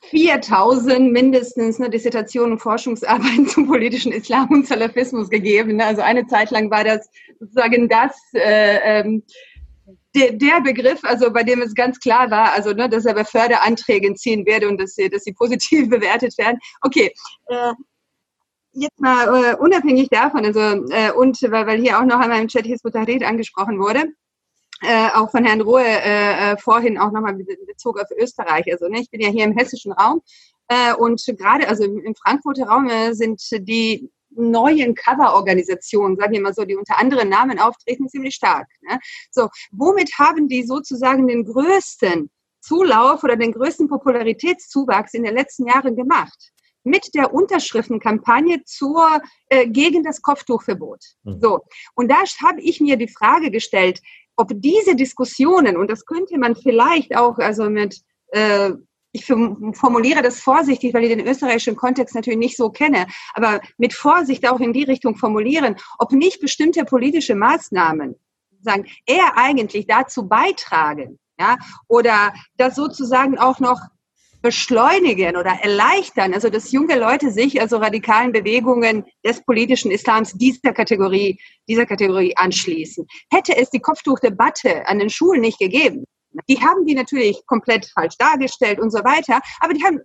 [0.09, 5.77] 4000 mindestens ne, Dissertationen und Forschungsarbeiten zum politischen Islam und Salafismus gegeben.
[5.77, 5.85] Ne?
[5.85, 7.09] Also eine Zeit lang war das
[7.39, 9.23] sozusagen das äh, ähm,
[10.15, 13.23] der, der Begriff, also bei dem es ganz klar war, also ne, dass er bei
[13.23, 16.57] Förderanträgen ziehen werde und dass sie, dass sie positiv bewertet werden.
[16.81, 17.13] Okay,
[17.47, 17.73] äh,
[18.77, 22.47] jetzt mal äh, unabhängig davon, also äh, und weil, weil hier auch noch einmal im
[22.47, 24.05] Chat Hizbut angesprochen wurde,
[24.81, 28.71] äh, auch von Herrn Rohe äh, äh vorhin auch nochmal in Bezug auf Österreich.
[28.71, 30.21] Also ne, ich bin ja hier im hessischen Raum
[30.67, 36.53] äh, und gerade also im, Frankfurter Raum äh, sind die neuen Cover-Organisationen, sage ich mal
[36.53, 38.67] so, die unter anderen Namen auftreten, ziemlich stark.
[38.81, 38.99] Ne?
[39.31, 42.29] So, womit haben die sozusagen den größten
[42.61, 46.51] Zulauf oder den größten Popularitätszuwachs in den letzten Jahren gemacht?
[46.87, 51.03] Mit der Unterschriftenkampagne zur, äh, gegen das Kopftuchverbot.
[51.23, 51.39] Mhm.
[51.41, 51.59] So.
[51.95, 54.01] Und da habe ich mir die Frage gestellt,
[54.35, 58.01] ob diese Diskussionen, und das könnte man vielleicht auch, also mit,
[58.31, 58.71] äh,
[59.11, 63.93] ich formuliere das vorsichtig, weil ich den österreichischen Kontext natürlich nicht so kenne, aber mit
[63.93, 68.15] Vorsicht auch in die Richtung formulieren, ob nicht bestimmte politische Maßnahmen
[68.61, 71.57] sagen, eher eigentlich dazu beitragen, ja,
[71.87, 73.79] oder das sozusagen auch noch
[74.47, 80.71] beschleunigen oder erleichtern, also dass junge Leute sich also radikalen Bewegungen des politischen Islams dieser
[80.71, 81.37] Kategorie,
[81.67, 83.05] dieser Kategorie anschließen.
[83.29, 86.05] Hätte es die Kopftuchdebatte an den Schulen nicht gegeben,
[86.47, 89.99] die haben die natürlich komplett falsch dargestellt und so weiter, aber die haben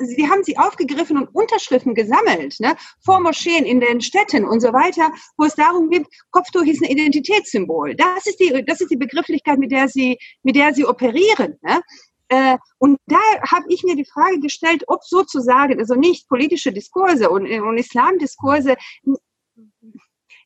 [0.00, 4.74] sie haben sie aufgegriffen und Unterschriften gesammelt, ne, vor Moscheen in den Städten und so
[4.74, 7.94] weiter, wo es darum geht, Kopftuch ist ein Identitätssymbol.
[7.94, 11.56] Das ist die, das ist die Begrifflichkeit, mit der sie, mit der sie operieren.
[11.62, 11.80] Ne?
[12.28, 13.20] Äh, und da
[13.50, 18.76] habe ich mir die Frage gestellt, ob sozusagen, also nicht politische Diskurse und, und Islamdiskurse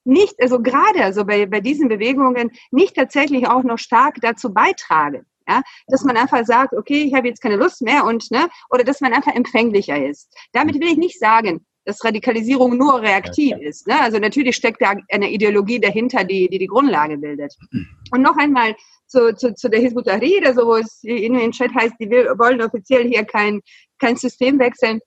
[0.05, 5.27] nicht, also gerade also bei, bei diesen Bewegungen nicht tatsächlich auch noch stark dazu beitragen.
[5.49, 8.85] Ja, dass man einfach sagt, okay, ich habe jetzt keine Lust mehr und ne, oder
[8.85, 10.33] dass man einfach empfänglicher ist.
[10.53, 13.89] Damit will ich nicht sagen, dass Radikalisierung nur reaktiv ist.
[13.89, 14.01] Ne?
[14.01, 17.57] Also natürlich steckt da eine Ideologie dahinter, die, die die Grundlage bildet.
[18.13, 18.77] Und noch einmal
[19.11, 22.63] zu, zu, zu der Hizbut Tahrir, also wo es in den Chat heißt, die wollen
[22.63, 23.61] offiziell hier kein,
[23.99, 25.01] kein System wechseln.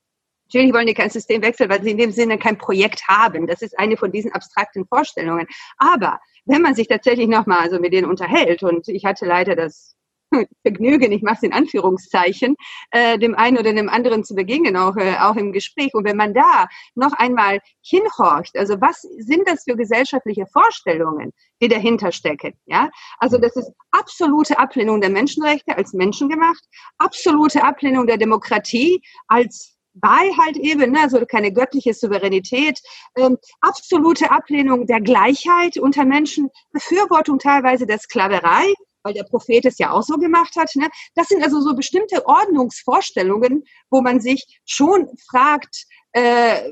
[0.46, 3.48] Natürlich wollen die kein System wechseln, weil sie in dem Sinne kein Projekt haben.
[3.48, 5.48] Das ist eine von diesen abstrakten Vorstellungen.
[5.78, 9.96] Aber wenn man sich tatsächlich nochmal also mit denen unterhält, und ich hatte leider das
[10.62, 12.56] Vergnügen, ich mache es in Anführungszeichen,
[12.92, 15.94] äh, dem einen oder dem anderen zu begegnen, auch, äh, auch im Gespräch.
[15.94, 21.32] Und wenn man da noch einmal hinhorcht, also was sind das für gesellschaftliche Vorstellungen,
[21.62, 22.54] die dahinter stecken?
[22.66, 22.90] Ja,
[23.20, 26.64] also das ist absolute Ablehnung der Menschenrechte als menschengemacht,
[26.98, 32.80] absolute Ablehnung der Demokratie als halt eben, ne, also keine göttliche Souveränität,
[33.16, 38.74] ähm, absolute Ablehnung der Gleichheit unter Menschen, Befürwortung teilweise der Sklaverei,
[39.04, 40.72] weil der Prophet es ja auch so gemacht hat.
[40.76, 40.90] Ne?
[41.16, 46.72] Das sind also so bestimmte Ordnungsvorstellungen, wo man sich schon fragt, äh,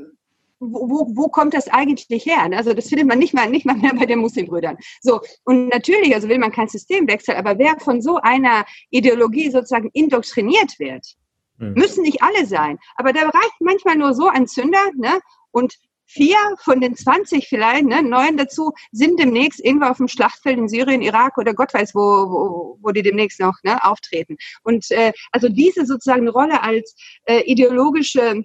[0.60, 2.48] wo, wo, wo kommt das eigentlich her?
[2.48, 2.58] Ne?
[2.58, 4.78] Also das findet man nicht mal, nicht mal mehr bei den Muslimbrüdern.
[5.02, 9.90] So, und natürlich, also will man kein Systemwechsel, aber wer von so einer Ideologie sozusagen
[9.94, 11.16] indoktriniert wird,
[11.58, 11.74] mhm.
[11.74, 12.78] müssen nicht alle sein.
[12.95, 15.20] Aber da reicht manchmal nur so ein Zünder, ne?
[15.52, 15.76] Und
[16.12, 20.68] vier von den 20 vielleicht, ne, neun dazu, sind demnächst irgendwo auf dem Schlachtfeld in
[20.68, 24.38] Syrien, Irak oder Gott weiß wo, wo, wo die demnächst noch ne, auftreten.
[24.64, 28.44] Und äh, also diese sozusagen Rolle als äh, ideologische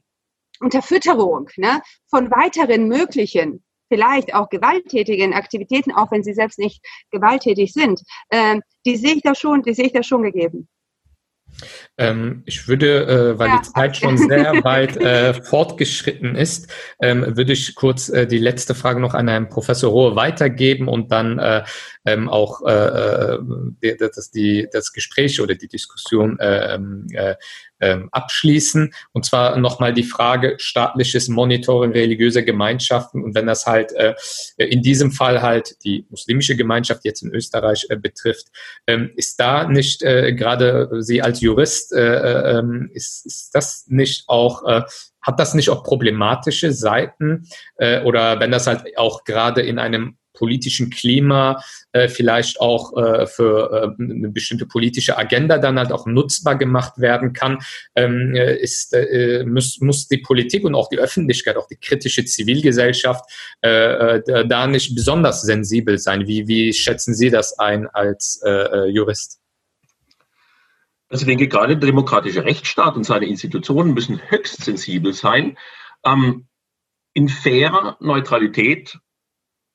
[0.61, 7.73] Unterfütterung ne, von weiteren möglichen vielleicht auch gewalttätigen Aktivitäten, auch wenn sie selbst nicht gewalttätig
[7.73, 10.69] sind, äh, die sehe ich da schon, die sehe ich da schon gegeben.
[11.99, 16.71] Ähm, ich würde, äh, weil ja, die Zeit schon sehr weit äh, fortgeschritten ist,
[17.01, 21.11] ähm, würde ich kurz äh, die letzte Frage noch an Herrn Professor Rohe weitergeben und
[21.13, 21.65] dann äh,
[22.07, 23.35] ähm, auch äh,
[23.81, 27.35] äh, das, die, das Gespräch oder die Diskussion ähm, äh,
[27.81, 28.93] ähm, abschließen.
[29.13, 33.23] Und zwar nochmal die Frage staatliches Monitoring religiöser Gemeinschaften.
[33.23, 34.15] Und wenn das halt äh,
[34.57, 38.47] in diesem Fall halt die muslimische Gemeinschaft jetzt in Österreich äh, betrifft,
[38.87, 43.85] ähm, ist da nicht äh, gerade Sie als Jurist, äh, äh, ähm, ist, ist das
[43.89, 44.83] nicht auch äh,
[45.21, 50.17] hat das nicht auch problematische Seiten äh, oder wenn das halt auch gerade in einem
[50.37, 51.61] politischen Klima
[51.93, 56.99] äh, vielleicht auch äh, für äh, eine bestimmte politische Agenda dann halt auch nutzbar gemacht
[56.99, 57.59] werden kann,
[57.97, 62.25] ähm, äh, ist, äh, muss, muss die Politik und auch die Öffentlichkeit, auch die kritische
[62.25, 63.25] Zivilgesellschaft
[63.63, 66.29] äh, äh, da nicht besonders sensibel sein.
[66.29, 69.41] Wie, wie schätzen Sie das ein als äh, äh Jurist?
[71.09, 75.57] Also ich denke, gerade der demokratische Rechtsstaat und seine Institutionen müssen höchst sensibel sein.
[76.05, 76.47] Ähm,
[77.15, 78.99] in fairer Neutralität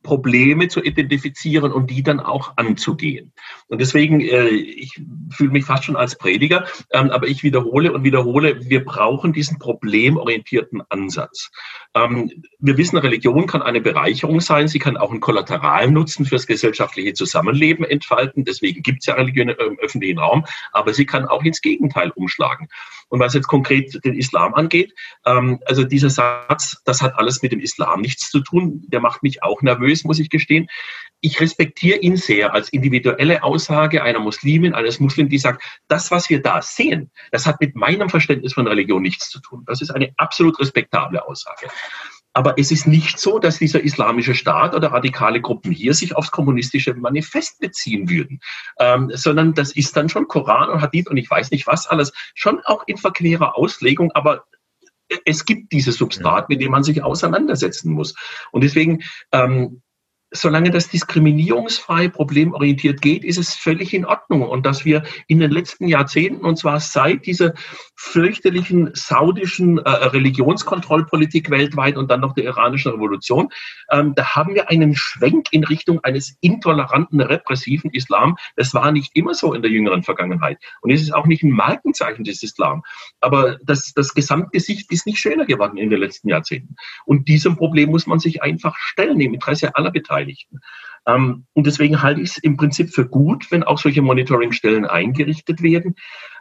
[0.04, 3.34] Probleme zu identifizieren und die dann auch anzugehen.
[3.68, 8.04] Und deswegen, äh, ich fühle mich fast schon als Prediger, ähm, aber ich wiederhole und
[8.04, 11.52] wiederhole, wir brauchen diesen problemorientierten Ansatz.
[11.94, 17.14] Ähm, wir wissen, Religion kann eine Bereicherung sein, sie kann auch einen Kollateralnutzen fürs gesellschaftliche
[17.14, 18.44] Zusammenleben entfalten.
[18.44, 22.68] Deswegen gibt es ja Religion im öffentlichen Raum, aber sie kann auch ins Gegenteil umschlagen.
[23.12, 24.94] Und was jetzt konkret den Islam angeht,
[25.26, 29.22] ähm, also dieser Satz, das hat alles mit dem Islam nichts zu tun, der macht
[29.22, 30.68] mich auch nervös, muss ich gestehen.
[31.20, 36.30] Ich respektiere ihn sehr als individuelle Aussage einer Muslimin, eines Muslims, die sagt, das, was
[36.30, 39.64] wir da sehen, das hat mit meinem Verständnis von Religion nichts zu tun.
[39.66, 41.68] Das ist eine absolut respektable Aussage.
[42.34, 46.32] Aber es ist nicht so, dass dieser islamische Staat oder radikale Gruppen hier sich aufs
[46.32, 48.40] kommunistische Manifest beziehen würden,
[48.80, 52.14] ähm, sondern das ist dann schon Koran und Hadith und ich weiß nicht was alles,
[52.34, 54.46] schon auch in verquerer Auslegung, aber
[55.26, 58.16] es gibt dieses Substrat, mit dem man sich auseinandersetzen muss.
[58.52, 59.04] Und deswegen
[59.34, 59.82] ähm,
[60.32, 64.44] solange das diskriminierungsfrei, problemorientiert geht, ist es völlig in Ordnung.
[64.44, 67.54] Und dass wir in den letzten Jahrzehnten, und zwar seit dieser
[67.96, 73.50] fürchterlichen saudischen äh, Religionskontrollpolitik weltweit und dann noch der iranischen Revolution,
[73.92, 78.38] ähm, da haben wir einen Schwenk in Richtung eines intoleranten, repressiven Islam.
[78.56, 80.60] Das war nicht immer so in der jüngeren Vergangenheit.
[80.80, 82.84] Und es ist auch nicht ein Markenzeichen des Islam.
[83.20, 86.76] Aber das, das Gesamtgesicht ist nicht schöner geworden in den letzten Jahrzehnten.
[87.06, 90.21] Und diesem Problem muss man sich einfach stellen, im Interesse aller Beteiligten.
[90.22, 90.60] Beteiligten.
[91.08, 95.62] Ähm, und deswegen halte ich es im Prinzip für gut, wenn auch solche Monitoringstellen eingerichtet
[95.62, 95.96] werden.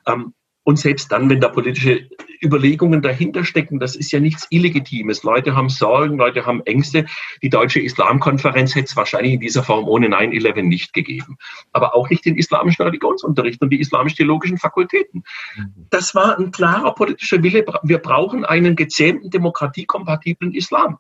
[0.07, 2.07] Ähm, und selbst dann, wenn da politische
[2.44, 5.23] Überlegungen dahinter stecken, das ist ja nichts Illegitimes.
[5.23, 7.07] Leute haben Sorgen, Leute haben Ängste.
[7.43, 11.39] Die Deutsche Islamkonferenz hätte es wahrscheinlich in dieser Form ohne 9-11 nicht gegeben.
[11.73, 15.24] Aber auch nicht den islamischen Religionsunterricht und die islamisch-theologischen Fakultäten.
[15.57, 15.86] Mhm.
[15.89, 17.65] Das war ein klarer politischer Wille.
[17.82, 20.98] Wir brauchen einen gezähmten, demokratiekompatiblen Islam.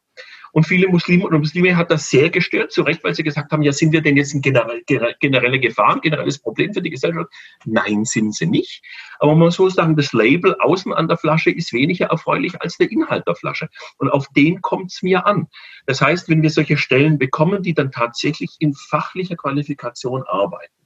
[0.52, 3.62] Und viele Muslime oder Muslime hat das sehr gestört, zu Recht, weil sie gesagt haben,
[3.62, 4.82] ja, sind wir denn jetzt ein generell,
[5.20, 7.30] generelle Gefahr, ein generelles Problem für die Gesellschaft?
[7.64, 8.82] Nein, sind sie nicht.
[9.18, 12.76] Aber man muss so sagen, das Label außen an der Flasche ist weniger erfreulich als
[12.78, 13.68] der Inhalt der Flasche.
[13.98, 15.48] Und auf den kommt es mir an.
[15.86, 20.79] Das heißt, wenn wir solche Stellen bekommen, die dann tatsächlich in fachlicher Qualifikation arbeiten,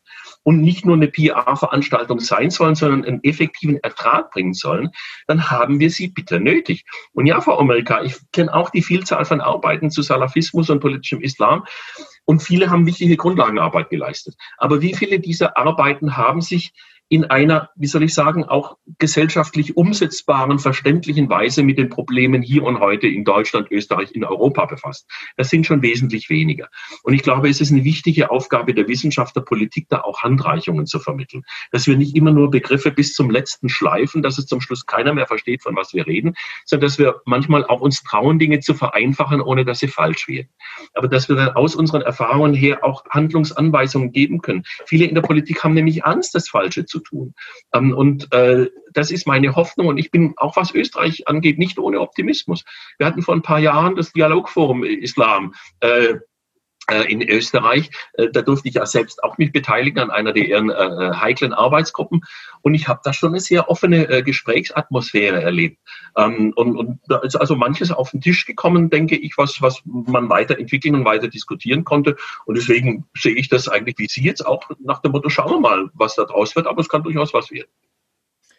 [0.44, 4.90] und nicht nur eine PR-Veranstaltung sein sollen, sondern einen effektiven Ertrag bringen sollen,
[5.26, 6.84] dann haben wir sie bitter nötig.
[7.12, 11.20] Und ja, Frau Amerika, ich kenne auch die Vielzahl von Arbeiten zu Salafismus und politischem
[11.20, 11.64] Islam
[12.26, 14.36] und viele haben wichtige Grundlagenarbeit geleistet.
[14.58, 16.72] Aber wie viele dieser Arbeiten haben sich
[17.08, 22.62] in einer, wie soll ich sagen, auch gesellschaftlich umsetzbaren, verständlichen Weise mit den Problemen hier
[22.62, 25.08] und heute in Deutschland, Österreich, in Europa befasst.
[25.36, 26.68] Das sind schon wesentlich weniger.
[27.02, 30.86] Und ich glaube, es ist eine wichtige Aufgabe der Wissenschaft, der Politik, da auch Handreichungen
[30.86, 31.42] zu vermitteln.
[31.72, 35.12] Dass wir nicht immer nur Begriffe bis zum letzten schleifen, dass es zum Schluss keiner
[35.12, 38.74] mehr versteht, von was wir reden, sondern dass wir manchmal auch uns trauen, Dinge zu
[38.74, 40.48] vereinfachen, ohne dass sie falsch werden.
[40.94, 44.64] Aber dass wir dann aus unseren Erfahrungen her auch Handlungsanweisungen geben können.
[44.86, 47.34] Viele in der Politik haben nämlich Angst, das Falsche zu zu tun.
[47.72, 49.88] Ähm, und äh, das ist meine Hoffnung.
[49.88, 52.64] Und ich bin auch was Österreich angeht, nicht ohne Optimismus.
[52.98, 55.54] Wir hatten vor ein paar Jahren das Dialogforum Islam.
[56.90, 57.90] Äh, äh, in Österreich.
[58.14, 61.52] Äh, da durfte ich ja selbst auch mich beteiligen an einer der ihren äh, heiklen
[61.52, 62.22] Arbeitsgruppen.
[62.62, 65.78] Und ich habe da schon eine sehr offene äh, Gesprächsatmosphäre erlebt.
[66.16, 69.82] Ähm, und, und da ist also manches auf den Tisch gekommen, denke ich, was, was
[69.84, 72.16] man weiterentwickeln und weiter diskutieren konnte.
[72.44, 75.60] Und deswegen sehe ich das eigentlich wie Sie jetzt auch nach dem Motto, schauen wir
[75.60, 77.68] mal, was da draus wird, aber es kann durchaus was werden.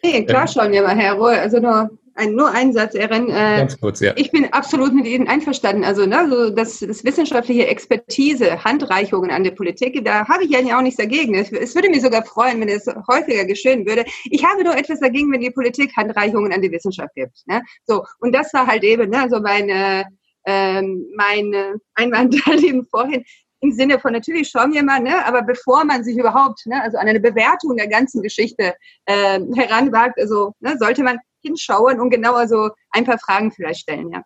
[0.04, 1.32] Nee, klar schon, ja, Herr Rohr.
[1.32, 3.30] Also nur ein, nur ein Satz, Erin.
[3.30, 4.14] Äh, Ganz kurz, ja.
[4.16, 5.84] Ich bin absolut mit Ihnen einverstanden.
[5.84, 10.78] Also, ne, so das, das wissenschaftliche Expertise, Handreichungen an die Politik, da habe ich ja
[10.78, 11.36] auch nichts dagegen.
[11.36, 14.06] Es, es würde mich sogar freuen, wenn es häufiger geschehen würde.
[14.26, 17.38] Ich habe nur etwas dagegen, wenn die Politik Handreichungen an die Wissenschaft gibt.
[17.48, 17.62] Ne?
[17.86, 20.06] So, und das war halt eben ne, so meine,
[20.46, 21.54] ähm, mein
[21.96, 23.26] Einwand halt eben vorhin
[23.62, 26.98] im Sinne von natürlich schauen wir mal, ne, aber bevor man sich überhaupt, ne, also
[26.98, 28.76] an eine Bewertung der ganzen Geschichte
[29.06, 34.10] äh, heranwagt, also ne, sollte man hinschauen und genauer so ein paar Fragen vielleicht stellen,
[34.12, 34.22] ja.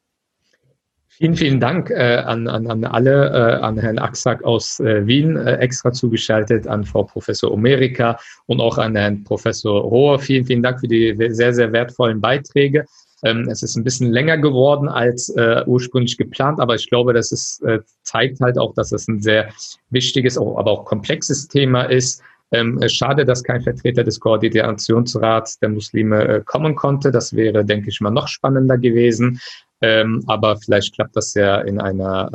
[1.11, 5.35] Vielen, vielen Dank äh, an, an, an alle, äh, an Herrn Axack aus äh, Wien
[5.35, 10.19] äh, extra zugeschaltet, an Frau Professor Omerika und auch an Herrn Professor Rohr.
[10.19, 12.85] Vielen, vielen Dank für die sehr, sehr wertvollen Beiträge.
[13.23, 17.33] Ähm, es ist ein bisschen länger geworden als äh, ursprünglich geplant, aber ich glaube, das
[17.33, 19.49] ist, äh, zeigt halt auch, dass es ein sehr
[19.89, 22.23] wichtiges, aber auch komplexes Thema ist.
[22.51, 27.11] Ähm, schade, dass kein Vertreter des Koordinationsrats der Muslime äh, kommen konnte.
[27.11, 29.39] Das wäre, denke ich mal, noch spannender gewesen.
[29.81, 32.29] Ähm, aber vielleicht klappt das ja in einer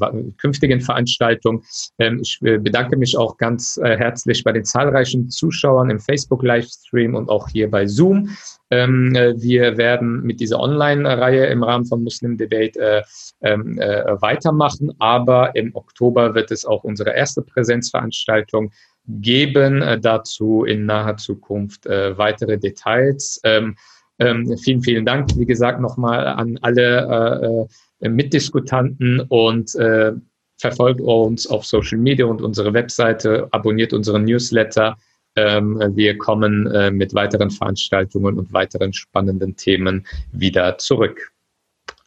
[0.00, 1.62] äh, äh künftigen Veranstaltung.
[1.98, 7.14] Ähm, ich äh, bedanke mich auch ganz äh, herzlich bei den zahlreichen Zuschauern im Facebook-Livestream
[7.14, 8.30] und auch hier bei Zoom.
[8.70, 13.02] Ähm, äh, wir werden mit dieser Online-Reihe im Rahmen von Muslim Debate äh,
[13.42, 18.72] ähm, weitermachen, aber im Oktober wird es auch unsere erste Präsenzveranstaltung
[19.08, 19.82] geben.
[19.82, 23.40] Äh, dazu in naher Zukunft äh, weitere Details.
[23.44, 23.76] Ähm,
[24.18, 27.68] ähm, vielen, vielen Dank, wie gesagt, nochmal an alle
[28.00, 30.12] äh, äh, Mitdiskutanten und äh,
[30.58, 34.96] verfolgt uns auf Social Media und unsere Webseite, abonniert unseren Newsletter
[35.38, 41.30] Ähm, wir kommen äh, mit weiteren Veranstaltungen und weiteren spannenden Themen wieder zurück.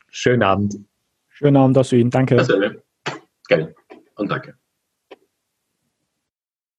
[0.09, 0.79] Schönen Abend.
[1.29, 2.09] Schönen Abend, dass du Ihnen.
[2.09, 2.37] Danke.
[3.47, 3.75] Gerne.
[4.15, 4.58] Und danke.